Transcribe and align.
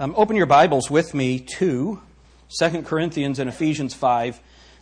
Um, 0.00 0.14
open 0.16 0.34
your 0.34 0.46
Bibles 0.46 0.90
with 0.90 1.12
me 1.12 1.40
to 1.58 2.00
2 2.58 2.82
Corinthians 2.84 3.38
and 3.38 3.50
Ephesians 3.50 3.92
5. 3.92 4.40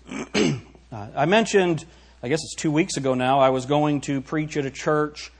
uh, 0.35 0.59
I 0.93 1.27
mentioned, 1.27 1.85
I 2.23 2.29
guess 2.29 2.39
it's 2.45 2.55
two 2.55 2.71
weeks 2.71 2.97
ago 2.97 3.15
now, 3.15 3.41
I 3.41 3.49
was 3.49 3.67
going 3.67 4.03
to 4.03 4.21
preach 4.21 4.57
at 4.57 4.65
a 4.65 4.71
church 4.71 5.33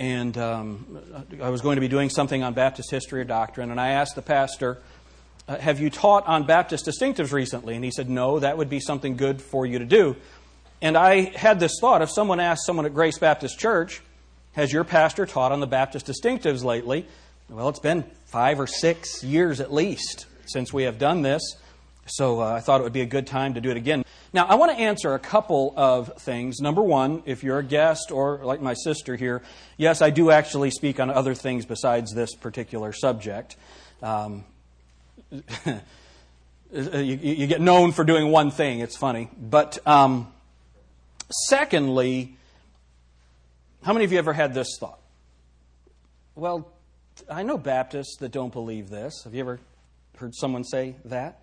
and 0.00 0.36
um, 0.36 0.98
I 1.40 1.50
was 1.50 1.60
going 1.60 1.76
to 1.76 1.80
be 1.80 1.86
doing 1.86 2.10
something 2.10 2.42
on 2.42 2.54
Baptist 2.54 2.90
history 2.90 3.20
or 3.20 3.24
doctrine. 3.24 3.70
And 3.70 3.80
I 3.80 3.90
asked 3.90 4.16
the 4.16 4.22
pastor, 4.22 4.78
uh, 5.46 5.56
Have 5.56 5.78
you 5.78 5.88
taught 5.88 6.26
on 6.26 6.44
Baptist 6.44 6.86
distinctives 6.86 7.30
recently? 7.30 7.76
And 7.76 7.84
he 7.84 7.92
said, 7.92 8.10
No, 8.10 8.40
that 8.40 8.58
would 8.58 8.68
be 8.68 8.80
something 8.80 9.16
good 9.16 9.40
for 9.40 9.64
you 9.64 9.78
to 9.78 9.84
do. 9.84 10.16
And 10.82 10.96
I 10.96 11.30
had 11.36 11.60
this 11.60 11.78
thought 11.80 12.02
if 12.02 12.10
someone 12.10 12.40
asked 12.40 12.66
someone 12.66 12.86
at 12.86 12.92
Grace 12.92 13.20
Baptist 13.20 13.56
Church, 13.56 14.02
Has 14.54 14.72
your 14.72 14.82
pastor 14.82 15.26
taught 15.26 15.52
on 15.52 15.60
the 15.60 15.68
Baptist 15.68 16.06
distinctives 16.06 16.64
lately? 16.64 17.06
Well, 17.48 17.68
it's 17.68 17.78
been 17.78 18.02
five 18.24 18.58
or 18.58 18.66
six 18.66 19.22
years 19.22 19.60
at 19.60 19.72
least 19.72 20.26
since 20.46 20.72
we 20.72 20.82
have 20.82 20.98
done 20.98 21.22
this, 21.22 21.40
so 22.04 22.40
uh, 22.40 22.52
I 22.54 22.58
thought 22.58 22.80
it 22.80 22.84
would 22.84 22.92
be 22.92 23.02
a 23.02 23.06
good 23.06 23.28
time 23.28 23.54
to 23.54 23.60
do 23.60 23.70
it 23.70 23.76
again. 23.76 24.04
Now, 24.32 24.46
I 24.46 24.56
want 24.56 24.72
to 24.72 24.78
answer 24.78 25.14
a 25.14 25.20
couple 25.20 25.72
of 25.76 26.12
things. 26.20 26.58
Number 26.58 26.82
one, 26.82 27.22
if 27.24 27.44
you're 27.44 27.60
a 27.60 27.64
guest 27.64 28.10
or 28.10 28.44
like 28.44 28.60
my 28.60 28.74
sister 28.74 29.14
here, 29.14 29.42
yes, 29.76 30.02
I 30.02 30.10
do 30.10 30.32
actually 30.32 30.72
speak 30.72 30.98
on 30.98 31.08
other 31.08 31.34
things 31.34 31.64
besides 31.66 32.12
this 32.12 32.34
particular 32.34 32.92
subject. 32.92 33.54
Um, 34.02 34.44
you, 35.30 35.80
you, 36.72 37.46
get 37.46 37.60
known 37.60 37.92
for 37.92 38.02
doing 38.02 38.32
one 38.32 38.50
thing, 38.50 38.80
it's 38.80 38.96
funny. 38.96 39.30
But 39.40 39.78
um, 39.86 40.32
secondly, 41.30 42.36
how 43.84 43.92
many 43.92 44.04
of 44.04 44.10
you 44.10 44.18
ever 44.18 44.32
had 44.32 44.52
this 44.52 44.76
thought? 44.80 44.98
Well, 46.34 46.72
I 47.28 47.42
know 47.42 47.58
Baptists 47.58 48.16
that 48.18 48.30
don't 48.30 48.52
believe 48.52 48.88
this. 48.88 49.24
Have 49.24 49.34
you 49.34 49.40
ever 49.40 49.58
heard 50.18 50.34
someone 50.34 50.64
say 50.64 50.94
that? 51.06 51.40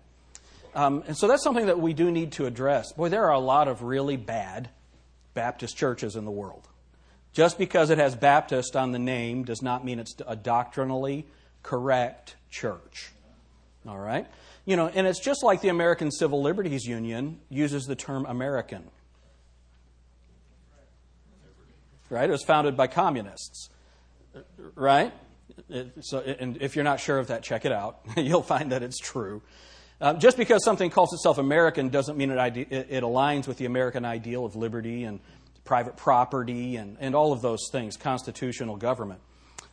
Um, 0.74 1.04
and 1.06 1.16
so 1.16 1.28
that's 1.28 1.42
something 1.42 1.66
that 1.66 1.78
we 1.78 1.92
do 1.92 2.10
need 2.10 2.32
to 2.32 2.46
address. 2.46 2.92
Boy, 2.92 3.08
there 3.08 3.24
are 3.24 3.32
a 3.32 3.38
lot 3.38 3.68
of 3.68 3.82
really 3.82 4.16
bad 4.16 4.70
Baptist 5.34 5.76
churches 5.76 6.16
in 6.16 6.24
the 6.24 6.30
world. 6.30 6.68
Just 7.32 7.58
because 7.58 7.90
it 7.90 7.98
has 7.98 8.14
Baptist 8.16 8.76
on 8.76 8.92
the 8.92 8.98
name 8.98 9.44
does 9.44 9.60
not 9.60 9.84
mean 9.84 9.98
it's 9.98 10.16
a 10.26 10.36
doctrinally 10.36 11.26
correct 11.62 12.36
church. 12.50 13.10
All 13.86 13.98
right? 13.98 14.26
You 14.64 14.76
know, 14.76 14.88
and 14.88 15.06
it's 15.06 15.20
just 15.20 15.42
like 15.42 15.60
the 15.60 15.68
American 15.68 16.10
Civil 16.10 16.42
Liberties 16.42 16.86
Union 16.86 17.40
uses 17.50 17.84
the 17.84 17.96
term 17.96 18.24
American. 18.26 18.84
Right? 22.08 22.28
It 22.28 22.32
was 22.32 22.44
founded 22.44 22.76
by 22.76 22.86
communists. 22.86 23.68
Right? 24.74 25.12
So, 26.00 26.20
and 26.20 26.60
if 26.60 26.76
you're 26.76 26.84
not 26.84 27.00
sure 27.00 27.18
of 27.18 27.28
that, 27.28 27.42
check 27.42 27.64
it 27.64 27.72
out. 27.72 28.00
You'll 28.16 28.42
find 28.42 28.72
that 28.72 28.82
it's 28.82 28.98
true. 28.98 29.42
Uh, 30.00 30.14
just 30.14 30.36
because 30.36 30.64
something 30.64 30.90
calls 30.90 31.12
itself 31.12 31.38
American 31.38 31.88
doesn't 31.88 32.16
mean 32.18 32.30
it, 32.30 32.38
ide- 32.38 32.56
it, 32.70 33.02
aligns 33.02 33.46
with 33.46 33.58
the 33.58 33.64
American 33.64 34.04
ideal 34.04 34.44
of 34.44 34.56
liberty 34.56 35.04
and 35.04 35.20
private 35.64 35.96
property 35.96 36.76
and, 36.76 36.96
and 37.00 37.14
all 37.14 37.32
of 37.32 37.40
those 37.42 37.68
things, 37.70 37.96
constitutional 37.96 38.76
government. 38.76 39.20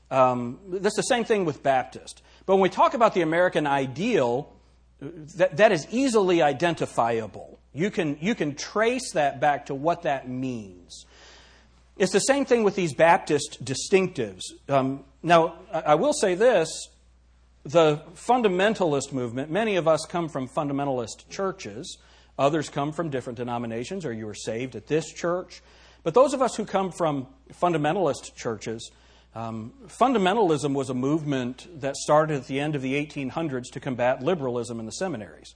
Um, 0.10 0.60
that's 0.68 0.96
the 0.96 1.04
same 1.04 1.24
thing 1.24 1.46
with 1.46 1.64
Baptist. 1.64 2.22
But 2.46 2.56
when 2.56 2.62
we 2.62 2.70
talk 2.70 2.94
about 2.94 3.14
the 3.14 3.22
American 3.22 3.66
ideal, 3.66 4.54
that, 5.00 5.58
that 5.58 5.72
is 5.72 5.88
easily 5.90 6.42
identifiable. 6.42 7.60
You 7.74 7.90
can, 7.90 8.18
you 8.22 8.36
can 8.36 8.56
trace 8.56 9.14
that 9.14 9.40
back 9.40 9.68
to 9.68 9.76
what 9.76 10.04
that 10.04 10.30
means. 10.30 11.06
It's 12.02 12.14
the 12.14 12.20
same 12.20 12.46
thing 12.46 12.64
with 12.64 12.76
these 12.76 12.96
Baptist 12.96 13.64
distinctives. 13.64 14.42
Um, 14.68 15.04
now, 15.22 15.60
I 15.72 15.94
will 15.94 16.14
say 16.14 16.34
this 16.34 16.90
the 17.64 18.02
fundamentalist 18.16 19.14
movement, 19.14 19.52
many 19.52 19.76
of 19.76 19.88
us 19.88 20.08
come 20.10 20.28
from 20.28 20.48
fundamentalist 20.48 21.30
churches. 21.30 22.00
Others 22.40 22.70
come 22.70 22.92
from 22.92 23.12
different 23.12 23.38
denominations, 23.38 24.04
or 24.04 24.12
you 24.12 24.26
were 24.26 24.34
saved 24.34 24.76
at 24.76 24.88
this 24.88 25.14
church. 25.14 25.62
But 26.02 26.16
those 26.16 26.34
of 26.34 26.42
us 26.42 26.56
who 26.56 26.66
come 26.66 26.92
from 26.92 27.28
fundamentalist 27.62 28.34
churches, 28.34 28.90
um, 29.36 29.72
fundamentalism 29.86 30.74
was 30.74 30.90
a 30.90 30.96
movement 30.96 31.68
that 31.82 31.96
started 31.96 32.38
at 32.38 32.48
the 32.48 32.60
end 32.60 32.76
of 32.76 32.82
the 32.82 32.96
1800s 32.96 33.70
to 33.74 33.80
combat 33.80 34.24
liberalism 34.24 34.80
in 34.80 34.88
the 34.88 34.92
seminaries. 34.92 35.54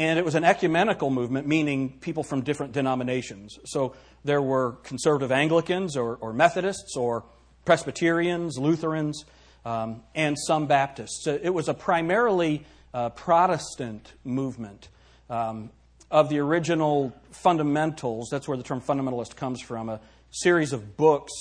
And 0.00 0.18
it 0.18 0.24
was 0.24 0.34
an 0.34 0.44
ecumenical 0.44 1.10
movement, 1.10 1.46
meaning 1.46 1.98
people 2.00 2.22
from 2.22 2.40
different 2.40 2.72
denominations. 2.72 3.58
So 3.66 3.94
there 4.24 4.40
were 4.40 4.78
conservative 4.82 5.30
Anglicans 5.30 5.94
or, 5.94 6.16
or 6.16 6.32
Methodists 6.32 6.96
or 6.96 7.26
Presbyterians, 7.66 8.56
Lutherans, 8.56 9.26
um, 9.66 10.02
and 10.14 10.38
some 10.38 10.66
Baptists. 10.66 11.22
So 11.24 11.38
it 11.42 11.50
was 11.50 11.68
a 11.68 11.74
primarily 11.74 12.64
uh, 12.94 13.10
Protestant 13.10 14.14
movement 14.24 14.88
um, 15.28 15.68
of 16.10 16.30
the 16.30 16.38
original 16.38 17.14
fundamentals. 17.30 18.30
That's 18.30 18.48
where 18.48 18.56
the 18.56 18.64
term 18.64 18.80
fundamentalist 18.80 19.36
comes 19.36 19.60
from. 19.60 19.90
A 19.90 20.00
series 20.30 20.72
of 20.72 20.96
books 20.96 21.32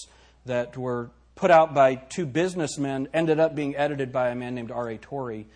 that 0.45 0.75
were 0.75 1.11
put 1.35 1.49
out 1.49 1.73
by 1.73 1.95
two 1.95 2.25
businessmen 2.25 3.07
ended 3.13 3.39
up 3.39 3.55
being 3.55 3.77
edited 3.77 4.11
by 4.11 4.31
a 4.31 4.35
man 4.35 4.53
named 4.53 4.69
R.A. 4.69 4.97
Torrey, 4.97 5.47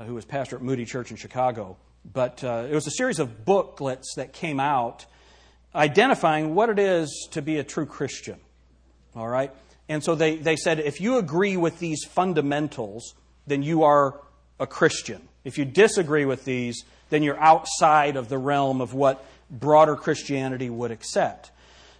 uh, 0.00 0.02
who 0.02 0.14
was 0.14 0.24
pastor 0.24 0.56
at 0.56 0.62
Moody 0.62 0.84
Church 0.84 1.12
in 1.12 1.16
Chicago. 1.16 1.76
But 2.04 2.42
uh, 2.42 2.66
it 2.70 2.74
was 2.74 2.86
a 2.86 2.92
series 2.92 3.18
of 3.18 3.44
booklets 3.44 4.14
that 4.16 4.32
came 4.32 4.58
out 4.58 5.06
identifying 5.74 6.54
what 6.54 6.68
it 6.68 6.78
is 6.78 7.28
to 7.32 7.42
be 7.42 7.58
a 7.58 7.64
true 7.64 7.86
Christian. 7.86 8.38
All 9.14 9.28
right? 9.28 9.52
And 9.88 10.02
so 10.02 10.14
they, 10.14 10.36
they 10.36 10.56
said 10.56 10.78
if 10.78 11.00
you 11.00 11.18
agree 11.18 11.56
with 11.56 11.78
these 11.78 12.04
fundamentals, 12.04 13.14
then 13.46 13.62
you 13.62 13.82
are 13.82 14.20
a 14.58 14.66
Christian. 14.66 15.28
If 15.44 15.58
you 15.58 15.64
disagree 15.64 16.24
with 16.24 16.44
these, 16.44 16.84
then 17.08 17.22
you're 17.22 17.40
outside 17.40 18.16
of 18.16 18.28
the 18.28 18.38
realm 18.38 18.80
of 18.80 18.94
what 18.94 19.24
broader 19.50 19.96
Christianity 19.96 20.70
would 20.70 20.90
accept. 20.90 21.50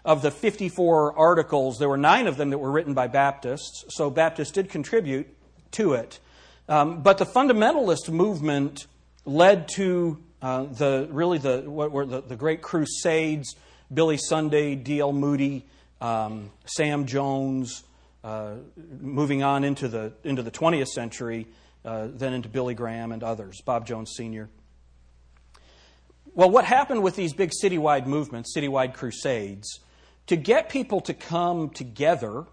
Of 0.04 0.22
the 0.22 0.30
54 0.30 1.18
articles, 1.18 1.78
there 1.78 1.88
were 1.88 1.96
nine 1.96 2.26
of 2.26 2.36
them 2.36 2.50
that 2.50 2.58
were 2.58 2.70
written 2.70 2.94
by 2.94 3.08
Baptists, 3.08 3.84
so 3.88 4.08
Baptists 4.08 4.52
did 4.52 4.70
contribute 4.70 5.28
to 5.72 5.94
it. 5.94 6.20
Um, 6.68 7.02
but 7.02 7.18
the 7.18 7.26
fundamentalist 7.26 8.08
movement 8.08 8.86
led 9.24 9.68
to 9.76 10.18
uh, 10.42 10.64
the 10.64 11.08
really 11.10 11.38
the 11.38 11.62
what 11.66 11.92
were 11.92 12.06
the, 12.06 12.22
the 12.22 12.36
great 12.36 12.62
crusades, 12.62 13.54
Billy 13.92 14.16
Sunday, 14.16 14.74
D.L. 14.74 15.12
Moody, 15.12 15.66
um, 16.00 16.50
Sam 16.64 17.06
Jones, 17.06 17.84
uh, 18.24 18.54
moving 19.00 19.42
on 19.42 19.64
into 19.64 19.88
the, 19.88 20.12
into 20.24 20.42
the 20.42 20.50
20th 20.50 20.88
century, 20.88 21.46
uh, 21.84 22.08
then 22.12 22.32
into 22.32 22.48
Billy 22.48 22.74
Graham 22.74 23.12
and 23.12 23.22
others, 23.22 23.60
Bob 23.64 23.86
Jones 23.86 24.12
Sr. 24.16 24.48
Well, 26.34 26.50
what 26.50 26.64
happened 26.64 27.02
with 27.02 27.16
these 27.16 27.32
big 27.32 27.50
citywide 27.50 28.06
movements, 28.06 28.54
citywide 28.56 28.94
crusades, 28.94 29.80
to 30.26 30.36
get 30.36 30.68
people 30.68 31.00
to 31.02 31.14
come 31.14 31.70
together 31.70 32.44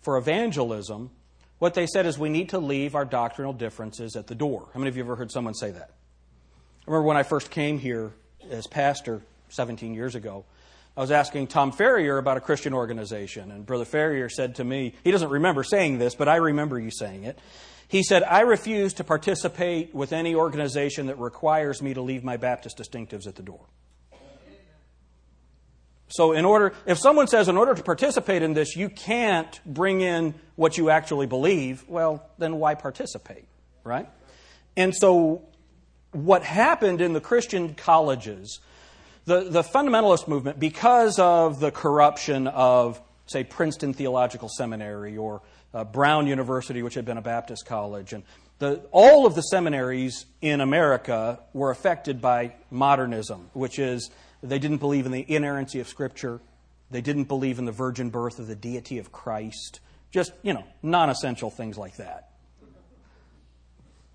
for 0.00 0.16
evangelism, 0.16 1.10
what 1.60 1.74
they 1.74 1.86
said 1.86 2.06
is 2.06 2.18
we 2.18 2.30
need 2.30 2.48
to 2.48 2.58
leave 2.58 2.94
our 2.94 3.04
doctrinal 3.04 3.52
differences 3.52 4.16
at 4.16 4.26
the 4.26 4.34
door. 4.34 4.68
How 4.72 4.80
many 4.80 4.88
of 4.88 4.96
you 4.96 5.04
ever 5.04 5.14
heard 5.14 5.30
someone 5.30 5.54
say 5.54 5.70
that? 5.70 5.90
I 5.90 6.90
remember 6.90 7.06
when 7.06 7.16
I 7.18 7.22
first 7.22 7.50
came 7.50 7.78
here 7.78 8.12
as 8.50 8.66
pastor 8.66 9.22
17 9.50 9.92
years 9.94 10.14
ago, 10.14 10.46
I 10.96 11.00
was 11.02 11.10
asking 11.10 11.48
Tom 11.48 11.70
Ferrier 11.70 12.16
about 12.16 12.38
a 12.38 12.40
Christian 12.40 12.72
organization, 12.72 13.50
and 13.50 13.64
Brother 13.64 13.84
Ferrier 13.84 14.30
said 14.30 14.54
to 14.56 14.64
me, 14.64 14.94
he 15.04 15.10
doesn't 15.10 15.28
remember 15.28 15.62
saying 15.62 15.98
this, 15.98 16.14
but 16.14 16.28
I 16.28 16.36
remember 16.36 16.78
you 16.78 16.90
saying 16.90 17.24
it. 17.24 17.38
He 17.86 18.02
said, 18.02 18.22
I 18.22 18.40
refuse 18.40 18.94
to 18.94 19.04
participate 19.04 19.94
with 19.94 20.14
any 20.14 20.34
organization 20.34 21.08
that 21.08 21.18
requires 21.18 21.82
me 21.82 21.92
to 21.92 22.00
leave 22.00 22.24
my 22.24 22.38
Baptist 22.38 22.78
distinctives 22.78 23.26
at 23.26 23.34
the 23.34 23.42
door. 23.42 23.66
So, 26.10 26.32
in 26.32 26.44
order, 26.44 26.74
if 26.86 26.98
someone 26.98 27.28
says, 27.28 27.48
in 27.48 27.56
order 27.56 27.74
to 27.74 27.82
participate 27.82 28.42
in 28.42 28.52
this, 28.52 28.76
you 28.76 28.88
can't 28.88 29.60
bring 29.64 30.00
in 30.00 30.34
what 30.56 30.76
you 30.76 30.90
actually 30.90 31.26
believe, 31.26 31.84
well, 31.88 32.28
then 32.38 32.56
why 32.56 32.74
participate, 32.74 33.46
right? 33.84 34.08
And 34.76 34.94
so, 34.94 35.42
what 36.12 36.42
happened 36.42 37.00
in 37.00 37.12
the 37.12 37.20
Christian 37.20 37.74
colleges 37.74 38.60
the, 39.24 39.44
the 39.48 39.62
fundamentalist 39.62 40.26
movement, 40.26 40.58
because 40.58 41.18
of 41.18 41.60
the 41.60 41.70
corruption 41.70 42.46
of, 42.48 43.00
say, 43.26 43.44
Princeton 43.44 43.92
Theological 43.92 44.48
Seminary 44.48 45.16
or 45.16 45.42
uh, 45.72 45.84
Brown 45.84 46.26
University, 46.26 46.82
which 46.82 46.94
had 46.94 47.04
been 47.04 47.16
a 47.16 47.22
Baptist 47.22 47.66
college, 47.66 48.12
and 48.12 48.24
the, 48.58 48.82
all 48.90 49.26
of 49.26 49.34
the 49.34 49.42
seminaries 49.42 50.26
in 50.40 50.60
America 50.60 51.38
were 51.52 51.70
affected 51.70 52.20
by 52.20 52.54
modernism, 52.70 53.50
which 53.52 53.78
is 53.78 54.10
they 54.42 54.58
didn't 54.58 54.78
believe 54.78 55.06
in 55.06 55.12
the 55.12 55.24
inerrancy 55.28 55.80
of 55.80 55.88
Scripture, 55.88 56.40
they 56.90 57.00
didn't 57.00 57.24
believe 57.24 57.58
in 57.58 57.64
the 57.64 57.72
virgin 57.72 58.10
birth 58.10 58.38
of 58.38 58.46
the 58.46 58.56
deity 58.56 58.98
of 58.98 59.12
Christ, 59.12 59.80
just, 60.10 60.32
you 60.42 60.52
know, 60.52 60.64
non 60.82 61.10
essential 61.10 61.50
things 61.50 61.78
like 61.78 61.96
that. 61.96 62.30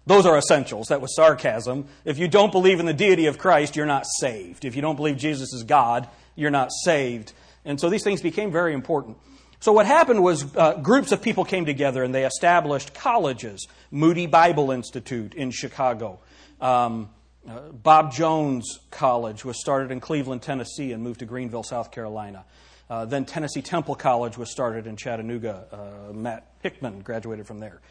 Those 0.08 0.26
are 0.26 0.38
essentials. 0.38 0.90
That 0.90 1.02
was 1.02 1.16
sarcasm. 1.16 1.88
If 2.04 2.20
you 2.20 2.28
don't 2.28 2.52
believe 2.52 2.80
in 2.80 2.86
the 2.86 2.94
deity 2.94 3.26
of 3.26 3.38
Christ, 3.38 3.76
you're 3.76 3.88
not 3.88 4.06
saved. 4.20 4.64
If 4.64 4.76
you 4.76 4.82
don't 4.82 4.96
believe 4.96 5.18
Jesus 5.18 5.52
is 5.52 5.64
God, 5.64 6.08
you're 6.36 6.52
not 6.52 6.70
saved. 6.84 7.34
And 7.64 7.80
so 7.80 7.90
these 7.90 8.04
things 8.04 8.22
became 8.22 8.52
very 8.52 8.74
important. 8.74 9.18
So, 9.60 9.72
what 9.72 9.88
happened 9.88 10.22
was 10.22 10.56
uh, 10.56 10.76
groups 10.76 11.12
of 11.12 11.24
people 11.24 11.44
came 11.44 11.66
together 11.66 12.04
and 12.04 12.14
they 12.14 12.26
established 12.26 12.94
colleges. 12.94 13.68
Moody 13.90 14.28
Bible 14.28 14.70
Institute 14.70 15.34
in 15.34 15.50
Chicago. 15.50 16.20
Um, 16.62 17.10
uh, 17.48 17.60
Bob 17.72 18.12
Jones 18.12 18.80
College 18.92 19.46
was 19.46 19.60
started 19.60 19.92
in 19.92 20.00
Cleveland, 20.00 20.42
Tennessee, 20.42 20.92
and 20.92 21.04
moved 21.04 21.20
to 21.20 21.26
Greenville, 21.26 21.64
South 21.64 21.92
Carolina. 21.92 22.46
Uh, 22.90 23.06
then 23.06 23.26
Tennessee 23.26 23.62
Temple 23.62 23.96
College 23.96 24.38
was 24.38 24.52
started 24.52 24.88
in 24.88 24.96
Chattanooga. 24.96 25.66
Uh, 25.72 26.14
Matt 26.14 26.48
Hickman 26.62 27.02
graduated 27.02 27.48
from 27.48 27.60
there. 27.60 27.82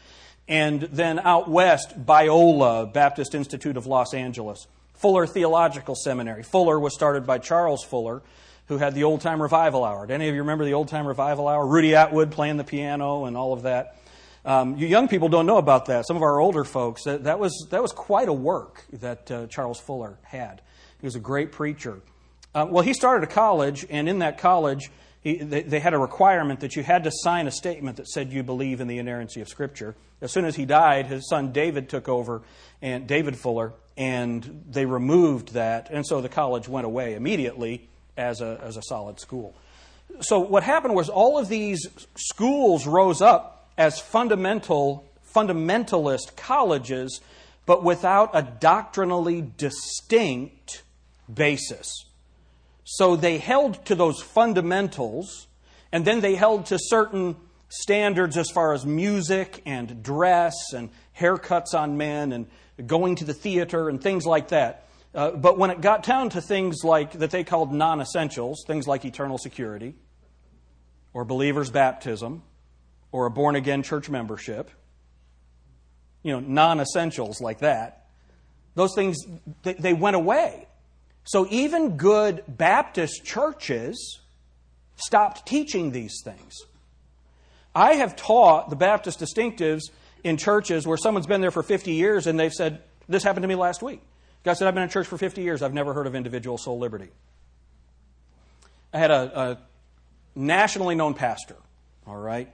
And 0.47 0.81
then 0.81 1.19
out 1.19 1.49
west, 1.49 2.05
Biola 2.05 2.91
Baptist 2.91 3.33
Institute 3.33 3.77
of 3.77 3.87
Los 3.87 4.13
Angeles. 4.13 4.67
Fuller 4.93 5.27
Theological 5.27 5.95
Seminary. 5.95 6.43
Fuller 6.43 6.79
was 6.79 6.93
started 6.93 7.25
by 7.25 7.39
Charles 7.39 7.83
Fuller, 7.83 8.21
who 8.67 8.77
had 8.77 8.95
the 8.95 9.03
Old 9.03 9.21
Time 9.21 9.41
Revival 9.41 9.83
Hour. 9.83 10.07
Do 10.07 10.13
any 10.13 10.29
of 10.29 10.35
you 10.35 10.41
remember 10.41 10.65
the 10.65 10.73
Old 10.73 10.87
Time 10.87 11.05
Revival 11.05 11.47
Hour? 11.47 11.65
Rudy 11.65 11.95
Atwood 11.95 12.31
playing 12.31 12.57
the 12.57 12.63
piano 12.63 13.25
and 13.25 13.35
all 13.35 13.53
of 13.53 13.63
that. 13.63 13.97
Um, 14.45 14.77
you 14.77 14.85
young 14.85 15.07
people 15.07 15.27
don't 15.27 15.47
know 15.47 15.57
about 15.57 15.87
that. 15.87 16.05
Some 16.05 16.15
of 16.15 16.21
our 16.21 16.39
older 16.39 16.63
folks, 16.63 17.03
that, 17.05 17.23
that 17.23 17.39
was, 17.39 17.67
that 17.71 17.81
was 17.81 17.91
quite 17.91 18.29
a 18.29 18.33
work 18.33 18.85
that 18.93 19.31
uh, 19.31 19.47
Charles 19.47 19.79
Fuller 19.79 20.19
had. 20.21 20.61
He 21.01 21.07
was 21.07 21.15
a 21.15 21.19
great 21.19 21.51
preacher. 21.51 21.99
Uh, 22.53 22.67
well, 22.69 22.83
he 22.83 22.93
started 22.93 23.27
a 23.27 23.31
college, 23.31 23.85
and 23.89 24.07
in 24.07 24.19
that 24.19 24.37
college, 24.37 24.91
he, 25.21 25.37
they, 25.37 25.63
they, 25.63 25.79
had 25.79 25.95
a 25.95 25.97
requirement 25.97 26.59
that 26.59 26.75
you 26.75 26.83
had 26.83 27.03
to 27.05 27.11
sign 27.11 27.47
a 27.47 27.51
statement 27.51 27.97
that 27.97 28.07
said 28.07 28.31
you 28.31 28.43
believe 28.43 28.79
in 28.79 28.87
the 28.87 28.99
inerrancy 28.99 29.41
of 29.41 29.49
Scripture. 29.49 29.95
As 30.21 30.31
soon 30.31 30.45
as 30.45 30.55
he 30.55 30.65
died, 30.65 31.07
his 31.07 31.27
son 31.27 31.51
David 31.51 31.89
took 31.89 32.07
over, 32.07 32.43
and 32.83 33.07
David 33.07 33.35
Fuller, 33.35 33.73
and 33.97 34.63
they 34.69 34.85
removed 34.85 35.53
that, 35.53 35.89
and 35.89 36.05
so 36.05 36.21
the 36.21 36.29
college 36.29 36.67
went 36.67 36.85
away 36.85 37.15
immediately 37.15 37.89
as 38.15 38.41
a, 38.41 38.59
as 38.63 38.77
a 38.77 38.83
solid 38.83 39.19
school. 39.19 39.55
So 40.21 40.39
what 40.39 40.61
happened 40.61 40.93
was 40.93 41.09
all 41.09 41.39
of 41.39 41.49
these 41.49 41.87
schools 42.15 42.85
rose 42.85 43.21
up 43.21 43.54
as 43.77 43.99
fundamental, 43.99 45.09
fundamentalist 45.33 46.35
colleges, 46.35 47.21
but 47.65 47.83
without 47.83 48.31
a 48.33 48.41
doctrinally 48.41 49.41
distinct 49.57 50.83
basis. 51.31 52.05
So 52.83 53.15
they 53.15 53.39
held 53.39 53.83
to 53.85 53.95
those 53.95 54.21
fundamentals, 54.21 55.47
and 55.91 56.05
then 56.05 56.21
they 56.21 56.35
held 56.35 56.67
to 56.67 56.77
certain 56.79 57.35
standards 57.69 58.37
as 58.37 58.49
far 58.51 58.73
as 58.73 58.85
music 58.85 59.61
and 59.65 60.03
dress 60.03 60.53
and 60.73 60.89
haircuts 61.17 61.73
on 61.73 61.97
men 61.97 62.31
and 62.31 62.47
going 62.85 63.15
to 63.15 63.25
the 63.25 63.33
theater 63.33 63.89
and 63.89 64.01
things 64.01 64.25
like 64.25 64.49
that. 64.49 64.87
Uh, 65.13 65.31
but 65.31 65.57
when 65.57 65.71
it 65.71 65.81
got 65.81 66.03
down 66.03 66.29
to 66.29 66.41
things 66.41 66.83
like 66.83 67.13
that 67.13 67.31
they 67.31 67.43
called 67.43 67.73
non 67.73 68.01
essentials, 68.01 68.63
things 68.67 68.85
like 68.87 69.05
eternal 69.05 69.37
security, 69.37 69.95
or 71.13 71.23
believer's 71.23 71.71
baptism, 71.71 72.43
or 73.15 73.27
a 73.27 73.31
born 73.31 73.55
again 73.55 73.81
church 73.81 74.09
membership, 74.09 74.69
you 76.21 76.33
know, 76.33 76.41
non 76.41 76.81
essentials 76.81 77.39
like 77.39 77.59
that, 77.59 78.07
those 78.73 78.93
things, 78.93 79.25
they, 79.63 79.71
they 79.71 79.93
went 79.93 80.17
away. 80.17 80.67
So 81.23 81.47
even 81.49 81.95
good 81.95 82.43
Baptist 82.45 83.23
churches 83.23 84.19
stopped 84.97 85.45
teaching 85.45 85.91
these 85.91 86.19
things. 86.25 86.55
I 87.73 87.93
have 87.93 88.17
taught 88.17 88.69
the 88.69 88.75
Baptist 88.75 89.21
distinctives 89.21 89.83
in 90.25 90.35
churches 90.35 90.85
where 90.85 90.97
someone's 90.97 91.25
been 91.25 91.39
there 91.39 91.51
for 91.51 91.63
50 91.63 91.93
years 91.93 92.27
and 92.27 92.37
they've 92.37 92.51
said, 92.51 92.81
This 93.07 93.23
happened 93.23 93.43
to 93.43 93.47
me 93.47 93.55
last 93.55 93.81
week. 93.81 94.01
Guy 94.43 94.51
said, 94.55 94.67
I've 94.67 94.73
been 94.73 94.83
in 94.83 94.89
church 94.89 95.07
for 95.07 95.17
50 95.17 95.41
years. 95.41 95.61
I've 95.61 95.73
never 95.73 95.93
heard 95.93 96.05
of 96.05 96.15
individual 96.15 96.57
soul 96.57 96.79
liberty. 96.79 97.11
I 98.93 98.97
had 98.97 99.11
a, 99.11 99.39
a 99.39 99.57
nationally 100.35 100.95
known 100.95 101.13
pastor, 101.13 101.55
all 102.05 102.17
right? 102.17 102.49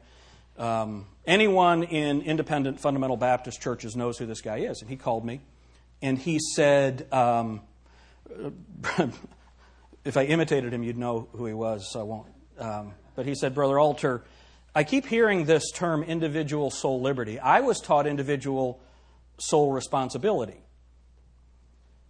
Um, 0.57 1.07
anyone 1.25 1.83
in 1.83 2.21
independent 2.21 2.79
fundamental 2.79 3.17
Baptist 3.17 3.61
churches 3.61 3.95
knows 3.95 4.17
who 4.17 4.25
this 4.25 4.41
guy 4.41 4.57
is. 4.57 4.81
And 4.81 4.89
he 4.89 4.97
called 4.97 5.25
me 5.25 5.41
and 6.01 6.17
he 6.17 6.39
said, 6.55 7.07
um, 7.11 7.61
if 10.05 10.17
I 10.17 10.23
imitated 10.23 10.73
him, 10.73 10.83
you'd 10.83 10.97
know 10.97 11.27
who 11.33 11.45
he 11.45 11.53
was, 11.53 11.89
so 11.91 11.99
I 11.99 12.03
won't. 12.03 12.27
Um, 12.57 12.93
but 13.15 13.25
he 13.25 13.35
said, 13.35 13.53
Brother 13.53 13.79
Alter, 13.79 14.23
I 14.73 14.83
keep 14.83 15.05
hearing 15.05 15.45
this 15.45 15.71
term 15.71 16.03
individual 16.03 16.71
soul 16.71 17.01
liberty. 17.01 17.39
I 17.39 17.61
was 17.61 17.79
taught 17.79 18.07
individual 18.07 18.79
soul 19.37 19.71
responsibility. 19.71 20.61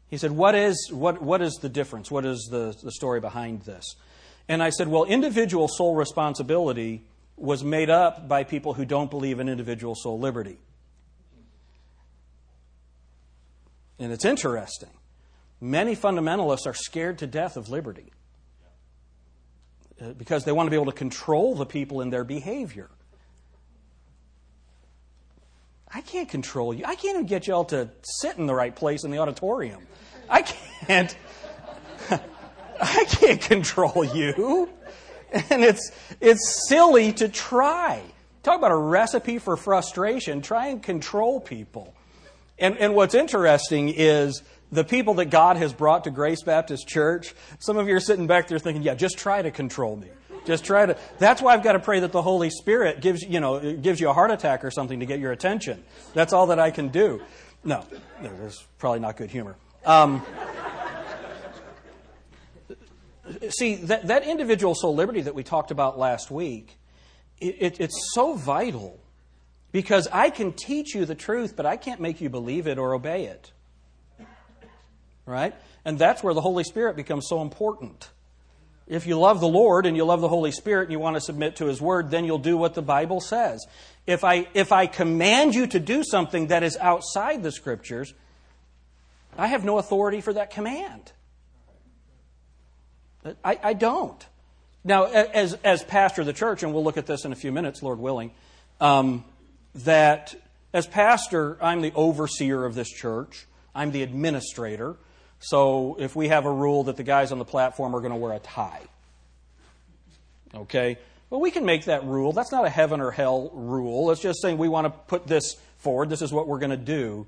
He 0.08 0.18
said, 0.18 0.32
What 0.32 0.56
is, 0.56 0.90
what, 0.92 1.22
what 1.22 1.42
is 1.42 1.56
the 1.56 1.70
difference? 1.70 2.12
What 2.12 2.26
is 2.26 2.48
the, 2.52 2.76
the 2.84 2.92
story 2.92 3.20
behind 3.20 3.64
this? 3.64 3.96
And 4.48 4.62
I 4.62 4.70
said, 4.70 4.88
Well, 4.88 5.06
individual 5.06 5.68
soul 5.68 5.96
responsibility 5.96 7.04
was 7.42 7.64
made 7.64 7.90
up 7.90 8.28
by 8.28 8.44
people 8.44 8.74
who 8.74 8.86
don't 8.86 9.10
believe 9.10 9.40
in 9.40 9.50
individual 9.50 9.96
soul 9.96 10.20
liberty. 10.20 10.60
And 13.98 14.12
it's 14.12 14.26
interesting. 14.26 14.90
Many 15.60 15.96
fundamentalists 15.96 16.68
are 16.68 16.74
scared 16.74 17.20
to 17.20 17.28
death 17.28 17.58
of 17.58 17.70
liberty 17.70 18.12
uh, 20.00 20.14
because 20.14 20.44
they 20.44 20.52
want 20.52 20.68
to 20.68 20.72
be 20.72 20.76
able 20.76 20.92
to 20.92 20.98
control 20.98 21.56
the 21.56 21.66
people 21.66 22.02
in 22.02 22.12
their 22.12 22.24
behavior. 22.24 22.90
I 25.94 26.02
can't 26.02 26.30
control 26.30 26.74
you. 26.74 26.86
I 26.86 26.96
can't 26.96 27.16
even 27.16 27.26
get 27.26 27.48
y'all 27.48 27.66
to 27.66 27.90
sit 28.04 28.38
in 28.38 28.46
the 28.46 28.56
right 28.56 28.76
place 28.76 29.04
in 29.04 29.12
the 29.12 29.18
auditorium. 29.18 29.82
I 30.30 30.44
can't. 30.44 31.16
I 32.82 33.06
can't 33.06 33.42
control 33.42 34.04
you. 34.04 34.70
And 35.50 35.64
it's, 35.64 35.92
it's 36.20 36.68
silly 36.68 37.14
to 37.14 37.30
try. 37.30 38.02
Talk 38.44 38.58
about 38.58 38.72
a 38.72 38.76
recipe 38.78 39.38
for 39.40 39.56
frustration. 39.56 40.42
Try 40.42 40.68
and 40.68 40.84
control 40.84 41.40
people. 41.40 41.94
And, 42.60 42.78
and 42.78 42.96
what's 42.96 43.16
interesting 43.16 43.90
is 43.90 44.44
the 44.72 44.84
people 44.84 45.16
that 45.16 45.26
God 45.26 45.58
has 45.58 45.74
brought 45.74 46.04
to 46.06 46.12
Grace 46.12 46.44
Baptist 46.44 46.88
Church, 46.88 47.34
some 47.60 47.78
of 47.78 47.88
you 47.88 47.96
are 47.96 48.00
sitting 48.02 48.28
back 48.28 48.48
there 48.48 48.60
thinking, 48.60 48.84
yeah, 48.84 48.94
just 48.94 49.18
try 49.18 49.42
to 49.42 49.52
control 49.52 49.96
me. 49.96 50.08
Just 50.46 50.66
try 50.66 50.86
to. 50.86 50.98
That's 51.20 51.42
why 51.42 51.54
I've 51.54 51.64
got 51.64 51.74
to 51.74 51.80
pray 51.80 52.00
that 52.00 52.12
the 52.12 52.22
Holy 52.22 52.50
Spirit 52.50 53.00
gives, 53.00 53.22
you 53.22 53.40
know, 53.40 53.76
gives 53.76 54.00
you 54.00 54.10
a 54.10 54.14
heart 54.14 54.32
attack 54.32 54.66
or 54.66 54.72
something 54.72 55.00
to 55.00 55.06
get 55.06 55.20
your 55.20 55.32
attention. 55.32 55.84
That's 56.14 56.34
all 56.34 56.48
that 56.48 56.60
I 56.60 56.72
can 56.72 56.88
do. 56.88 57.22
No, 57.64 57.86
there's 58.22 58.66
probably 58.80 59.02
not 59.02 59.18
good 59.18 59.30
humor. 59.30 59.56
Um, 59.86 60.26
see, 63.50 63.76
that, 63.76 64.08
that 64.08 64.26
individual 64.26 64.76
soul 64.76 64.96
liberty 64.96 65.22
that 65.22 65.36
we 65.36 65.44
talked 65.44 65.72
about 65.72 65.98
last 65.98 66.32
week, 66.32 66.78
it, 67.40 67.56
it, 67.60 67.80
it's 67.80 68.12
so 68.14 68.36
vital 68.36 69.00
because 69.72 70.08
I 70.12 70.30
can 70.30 70.54
teach 70.54 70.94
you 70.94 71.06
the 71.06 71.16
truth, 71.16 71.56
but 71.56 71.66
I 71.66 71.78
can't 71.78 72.02
make 72.02 72.22
you 72.22 72.30
believe 72.30 72.68
it 72.68 72.78
or 72.78 72.94
obey 72.94 73.26
it 73.26 73.52
right? 75.26 75.56
And 75.86 75.98
that's 75.98 76.24
where 76.24 76.34
the 76.34 76.42
Holy 76.42 76.64
Spirit 76.64 76.96
becomes 76.96 77.28
so 77.28 77.42
important. 77.42 78.10
If 78.88 79.08
you 79.08 79.18
love 79.18 79.40
the 79.40 79.48
Lord 79.48 79.86
and 79.86 79.96
you 79.96 80.04
love 80.04 80.22
the 80.22 80.28
Holy 80.28 80.52
Spirit 80.52 80.84
and 80.84 80.92
you 80.92 81.00
want 81.00 81.16
to 81.16 81.22
submit 81.22 81.56
to 81.58 81.66
His 81.66 81.82
Word, 81.82 82.12
then 82.12 82.26
you'll 82.26 82.40
do 82.40 82.58
what 82.58 82.74
the 82.74 82.82
Bible 82.82 83.22
says. 83.22 83.66
If 84.06 84.24
I, 84.24 84.48
if 84.54 84.72
I 84.72 84.88
command 84.88 85.56
you 85.56 85.68
to 85.68 85.80
do 85.80 86.04
something 86.04 86.48
that 86.48 86.64
is 86.64 86.78
outside 86.78 87.44
the 87.44 87.52
Scriptures, 87.52 88.14
I 89.38 89.48
have 89.48 89.64
no 89.64 89.78
authority 89.78 90.20
for 90.20 90.34
that 90.34 90.52
command. 90.52 91.14
I, 93.44 93.60
I 93.62 93.74
don't. 93.74 94.26
Now, 94.84 95.06
as, 95.06 95.54
as 95.64 95.84
pastor 95.84 96.22
of 96.22 96.28
the 96.28 96.34
church, 96.34 96.64
and 96.64 96.74
we'll 96.74 96.84
look 96.84 96.98
at 96.98 97.06
this 97.06 97.24
in 97.26 97.32
a 97.32 97.36
few 97.36 97.52
minutes, 97.52 97.84
Lord 97.84 98.00
willing, 98.00 98.32
um, 98.80 99.24
that 99.76 100.36
as 100.74 100.88
pastor, 100.88 101.58
I'm 101.62 101.82
the 101.82 101.92
overseer 101.94 102.66
of 102.66 102.74
this 102.74 102.90
church, 102.90 103.46
I'm 103.76 103.92
the 103.92 104.02
administrator. 104.02 104.96
So 105.40 105.98
if 106.00 106.16
we 106.16 106.30
have 106.30 106.46
a 106.46 106.52
rule 106.52 106.86
that 106.86 106.98
the 106.98 107.04
guys 107.04 107.32
on 107.32 107.40
the 107.40 107.46
platform 107.46 107.96
are 107.96 108.00
going 108.00 108.12
to 108.12 108.18
wear 108.18 108.34
a 108.34 108.40
tie, 108.40 108.82
okay? 110.56 110.98
Well, 111.30 111.42
we 111.42 111.52
can 111.52 111.66
make 111.66 111.86
that 111.86 112.04
rule. 112.04 112.34
That's 112.34 112.52
not 112.52 112.66
a 112.66 112.70
heaven 112.70 113.02
or 113.02 113.12
hell 113.12 113.52
rule. 113.54 114.12
It's 114.12 114.22
just 114.22 114.42
saying 114.42 114.58
we 114.58 114.68
want 114.68 114.86
to 114.86 114.92
put 114.92 115.28
this 115.28 115.56
forward. 115.78 116.10
This 116.10 116.22
is 116.22 116.34
what 116.34 116.48
we're 116.48 116.60
going 116.60 116.72
to 116.72 116.78
do. 116.78 117.28